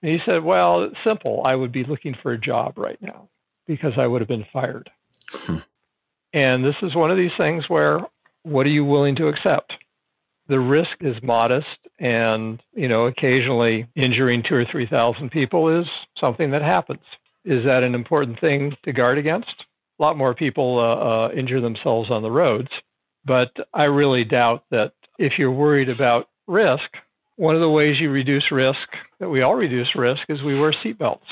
And 0.02 0.12
he 0.12 0.18
said, 0.24 0.44
Well, 0.44 0.84
it's 0.84 0.96
simple. 1.04 1.42
I 1.44 1.56
would 1.56 1.72
be 1.72 1.84
looking 1.84 2.14
for 2.22 2.32
a 2.32 2.38
job 2.38 2.78
right 2.78 3.00
now 3.02 3.28
because 3.66 3.94
I 3.98 4.06
would 4.06 4.20
have 4.20 4.28
been 4.28 4.46
fired. 4.52 4.88
Hmm. 5.30 5.58
And 6.32 6.64
this 6.64 6.76
is 6.82 6.94
one 6.94 7.10
of 7.10 7.16
these 7.16 7.32
things 7.36 7.64
where 7.68 8.00
what 8.44 8.66
are 8.66 8.70
you 8.70 8.84
willing 8.84 9.16
to 9.16 9.26
accept? 9.26 9.72
The 10.48 10.60
risk 10.60 10.96
is 11.00 11.16
modest, 11.24 11.66
and 11.98 12.62
you 12.72 12.86
know, 12.86 13.06
occasionally 13.06 13.88
injuring 13.96 14.44
two 14.48 14.54
or 14.54 14.64
three 14.70 14.86
thousand 14.86 15.30
people 15.32 15.80
is 15.80 15.86
something 16.20 16.52
that 16.52 16.62
happens. 16.62 17.02
Is 17.44 17.64
that 17.64 17.82
an 17.82 17.96
important 17.96 18.38
thing 18.40 18.76
to 18.84 18.92
guard 18.92 19.18
against? 19.18 19.64
A 19.98 20.02
lot 20.02 20.16
more 20.16 20.34
people 20.34 20.78
uh, 20.78 21.26
uh, 21.26 21.30
injure 21.32 21.60
themselves 21.60 22.10
on 22.12 22.22
the 22.22 22.30
roads, 22.30 22.68
but 23.26 23.50
I 23.74 23.84
really 23.84 24.24
doubt 24.24 24.64
that 24.70 24.92
if 25.18 25.38
you're 25.38 25.50
worried 25.50 25.88
about 25.88 26.28
risk, 26.46 26.88
one 27.36 27.54
of 27.54 27.60
the 27.60 27.68
ways 27.68 28.00
you 28.00 28.10
reduce 28.10 28.50
risk, 28.50 28.88
that 29.18 29.28
we 29.28 29.42
all 29.42 29.54
reduce 29.54 29.94
risk, 29.94 30.22
is 30.28 30.42
we 30.42 30.58
wear 30.58 30.72
seatbelts. 30.72 31.26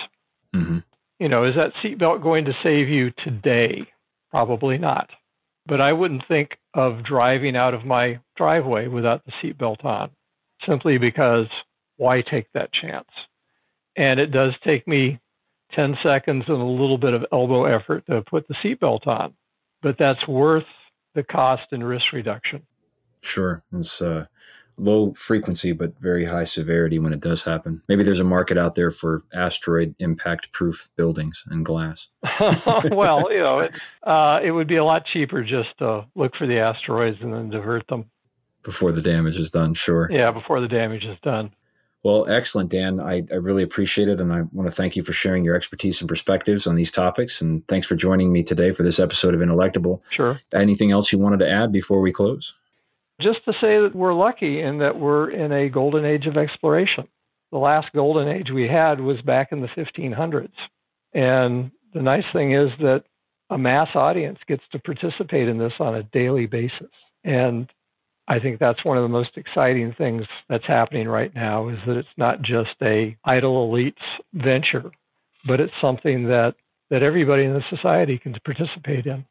Mm-hmm. 0.55 0.79
You 1.19 1.29
know, 1.29 1.45
is 1.45 1.55
that 1.55 1.73
seatbelt 1.83 2.23
going 2.23 2.47
to 2.47 2.57
save 2.63 2.89
you 2.89 3.13
today? 3.25 3.87
Probably 4.31 4.77
not. 4.77 5.09
But 5.67 5.81
I 5.81 5.93
wouldn't 5.93 6.27
think 6.29 6.59
of 6.75 7.05
driving 7.05 7.57
out 7.57 7.73
of 7.73 7.85
my 7.85 8.19
driveway 8.37 8.89
without 8.89 9.23
the 9.25 9.33
seatbelt 9.43 9.85
on, 9.85 10.11
simply 10.67 10.99
because 10.99 11.47
why 11.97 12.23
take 12.23 12.53
that 12.53 12.73
chance? 12.73 13.09
And 13.97 14.19
it 14.19 14.33
does 14.33 14.53
take 14.65 14.89
me 14.89 15.21
10 15.73 15.97
seconds 16.03 16.45
and 16.49 16.61
a 16.61 16.65
little 16.65 16.99
bit 16.99 17.15
of 17.15 17.25
elbow 17.33 17.65
effort 17.65 18.05
to 18.07 18.23
put 18.23 18.47
the 18.49 18.55
seatbelt 18.55 19.07
on, 19.07 19.35
but 19.83 19.97
that's 19.99 20.27
worth 20.27 20.65
the 21.15 21.23
cost 21.23 21.65
and 21.73 21.87
risk 21.87 22.12
reduction. 22.12 22.62
Sure. 23.21 23.62
It's 23.73 24.03
uh, 24.03 24.27
low 24.77 25.15
frequency, 25.15 25.73
but 25.73 25.99
very 25.99 26.25
high 26.25 26.45
severity 26.45 26.99
when 26.99 27.12
it 27.12 27.21
does 27.21 27.43
happen. 27.43 27.83
Maybe 27.89 28.03
there's 28.03 28.21
a 28.21 28.25
market 28.25 28.59
out 28.59 28.75
there 28.75 28.91
for 28.91 29.25
asteroid 29.33 29.95
impact 29.99 30.53
proof 30.53 30.89
buildings 30.97 31.45
and 31.49 31.65
glass. 31.65 32.09
well, 32.91 33.33
you 33.33 33.39
know, 33.39 33.61
it, 33.61 33.75
uh, 34.03 34.41
it 34.43 34.51
would 34.51 34.69
be 34.69 34.77
a 34.77 34.85
lot 34.85 35.05
cheaper 35.12 35.43
just 35.43 35.77
to 35.79 36.05
look 36.15 36.35
for 36.37 36.47
the 36.47 36.59
asteroids 36.59 37.19
and 37.23 37.33
then 37.33 37.51
divert 37.51 37.87
them. 37.89 38.11
Before 38.62 38.93
the 38.93 39.03
damage 39.03 39.37
is 39.37 39.51
done, 39.51 39.75
sure. 39.75 40.09
Yeah, 40.11 40.31
before 40.31 40.61
the 40.61 40.69
damage 40.69 41.05
is 41.05 41.19
done. 41.23 41.55
Well, 42.05 42.29
excellent, 42.29 42.69
Dan. 42.69 43.01
I, 43.01 43.25
I 43.33 43.37
really 43.37 43.63
appreciate 43.63 44.09
it. 44.09 44.21
And 44.21 44.31
I 44.31 44.43
want 44.53 44.69
to 44.69 44.75
thank 44.75 44.95
you 44.95 45.03
for 45.03 45.15
sharing 45.15 45.43
your 45.43 45.57
expertise 45.57 46.01
and 46.01 46.09
perspectives 46.09 46.67
on 46.67 46.77
these 46.77 46.93
topics. 46.93 47.41
And 47.41 47.67
thanks 47.67 47.87
for 47.87 47.97
joining 47.97 48.31
me 48.31 48.43
today 48.43 48.73
for 48.73 48.83
this 48.83 49.01
episode 49.01 49.35
of 49.35 49.41
Intellectable. 49.41 50.03
Sure. 50.11 50.39
Anything 50.53 50.93
else 50.93 51.11
you 51.11 51.19
wanted 51.19 51.39
to 51.39 51.51
add 51.51 51.73
before 51.73 52.03
we 52.03 52.13
close? 52.13 52.55
Just 53.23 53.43
to 53.47 53.53
say 53.53 53.81
that 53.81 53.93
we're 53.95 54.13
lucky 54.13 54.61
in 54.61 54.79
that 54.79 55.01
we're 55.01 55.31
in 55.31 55.51
a 55.51 55.71
golden 55.71 56.05
age 56.05 56.27
of 56.27 56.37
exploration. 56.37 57.09
The 57.53 57.59
last 57.59 57.89
golden 57.95 58.29
age 58.29 58.51
we 58.51 58.69
had 58.69 59.01
was 59.01 59.23
back 59.23 59.51
in 59.51 59.63
the 59.63 59.69
1500s. 59.69 60.51
And 61.15 61.71
the 61.95 62.03
nice 62.03 62.25
thing 62.35 62.53
is 62.53 62.69
that 62.81 63.05
a 63.49 63.57
mass 63.57 63.89
audience 63.95 64.41
gets 64.47 64.65
to 64.73 64.79
participate 64.79 65.49
in 65.49 65.57
this 65.57 65.73
on 65.79 65.95
a 65.95 66.03
daily 66.03 66.47
basis. 66.47 66.91
And 67.23 67.73
I 68.27 68.39
think 68.39 68.59
that's 68.59 68.85
one 68.85 68.97
of 68.97 69.03
the 69.03 69.09
most 69.09 69.37
exciting 69.37 69.95
things 69.97 70.25
that's 70.49 70.66
happening 70.66 71.09
right 71.09 71.35
now 71.35 71.68
is 71.68 71.79
that 71.87 71.97
it's 71.97 72.09
not 72.16 72.41
just 72.43 72.70
a 72.83 73.16
idle 73.25 73.68
elites 73.68 73.95
venture, 74.33 74.91
but 75.47 75.61
it's 75.61 75.72
something 75.81 76.29
that 76.29 76.55
that 76.91 77.03
everybody 77.03 77.45
in 77.45 77.53
the 77.53 77.64
society 77.70 78.18
can 78.18 78.35
participate 78.45 79.07
in. 79.07 79.25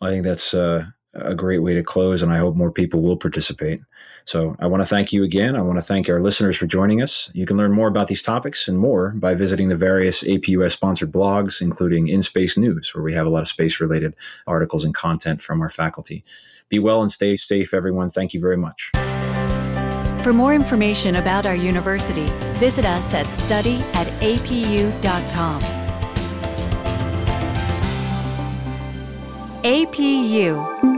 I 0.00 0.10
think 0.10 0.24
that's 0.24 0.54
uh, 0.54 0.84
a 1.22 1.34
great 1.34 1.58
way 1.58 1.74
to 1.74 1.82
close, 1.82 2.22
and 2.22 2.32
I 2.32 2.38
hope 2.38 2.56
more 2.56 2.72
people 2.72 3.00
will 3.00 3.16
participate. 3.16 3.80
So 4.24 4.56
I 4.58 4.66
want 4.66 4.82
to 4.82 4.86
thank 4.86 5.12
you 5.12 5.24
again. 5.24 5.56
I 5.56 5.62
want 5.62 5.78
to 5.78 5.82
thank 5.82 6.08
our 6.08 6.20
listeners 6.20 6.56
for 6.56 6.66
joining 6.66 7.00
us. 7.00 7.30
You 7.32 7.46
can 7.46 7.56
learn 7.56 7.72
more 7.72 7.88
about 7.88 8.08
these 8.08 8.20
topics 8.20 8.68
and 8.68 8.78
more 8.78 9.10
by 9.10 9.34
visiting 9.34 9.68
the 9.68 9.76
various 9.76 10.22
APUS 10.22 10.72
sponsored 10.72 11.10
blogs, 11.10 11.62
including 11.62 12.08
In 12.08 12.22
Space 12.22 12.58
News, 12.58 12.94
where 12.94 13.02
we 13.02 13.14
have 13.14 13.26
a 13.26 13.30
lot 13.30 13.40
of 13.40 13.48
space 13.48 13.80
related 13.80 14.14
articles 14.46 14.84
and 14.84 14.94
content 14.94 15.40
from 15.40 15.62
our 15.62 15.70
faculty. 15.70 16.24
Be 16.68 16.78
well 16.78 17.00
and 17.00 17.10
stay 17.10 17.36
safe, 17.36 17.72
everyone. 17.72 18.10
Thank 18.10 18.34
you 18.34 18.40
very 18.40 18.58
much. 18.58 18.90
For 20.22 20.34
more 20.34 20.52
information 20.52 21.16
about 21.16 21.46
our 21.46 21.54
university, 21.54 22.26
visit 22.58 22.84
us 22.84 23.14
at 23.14 23.26
study 23.28 23.76
at 23.94 24.08
apu.com. 24.20 25.62
APU 29.64 30.97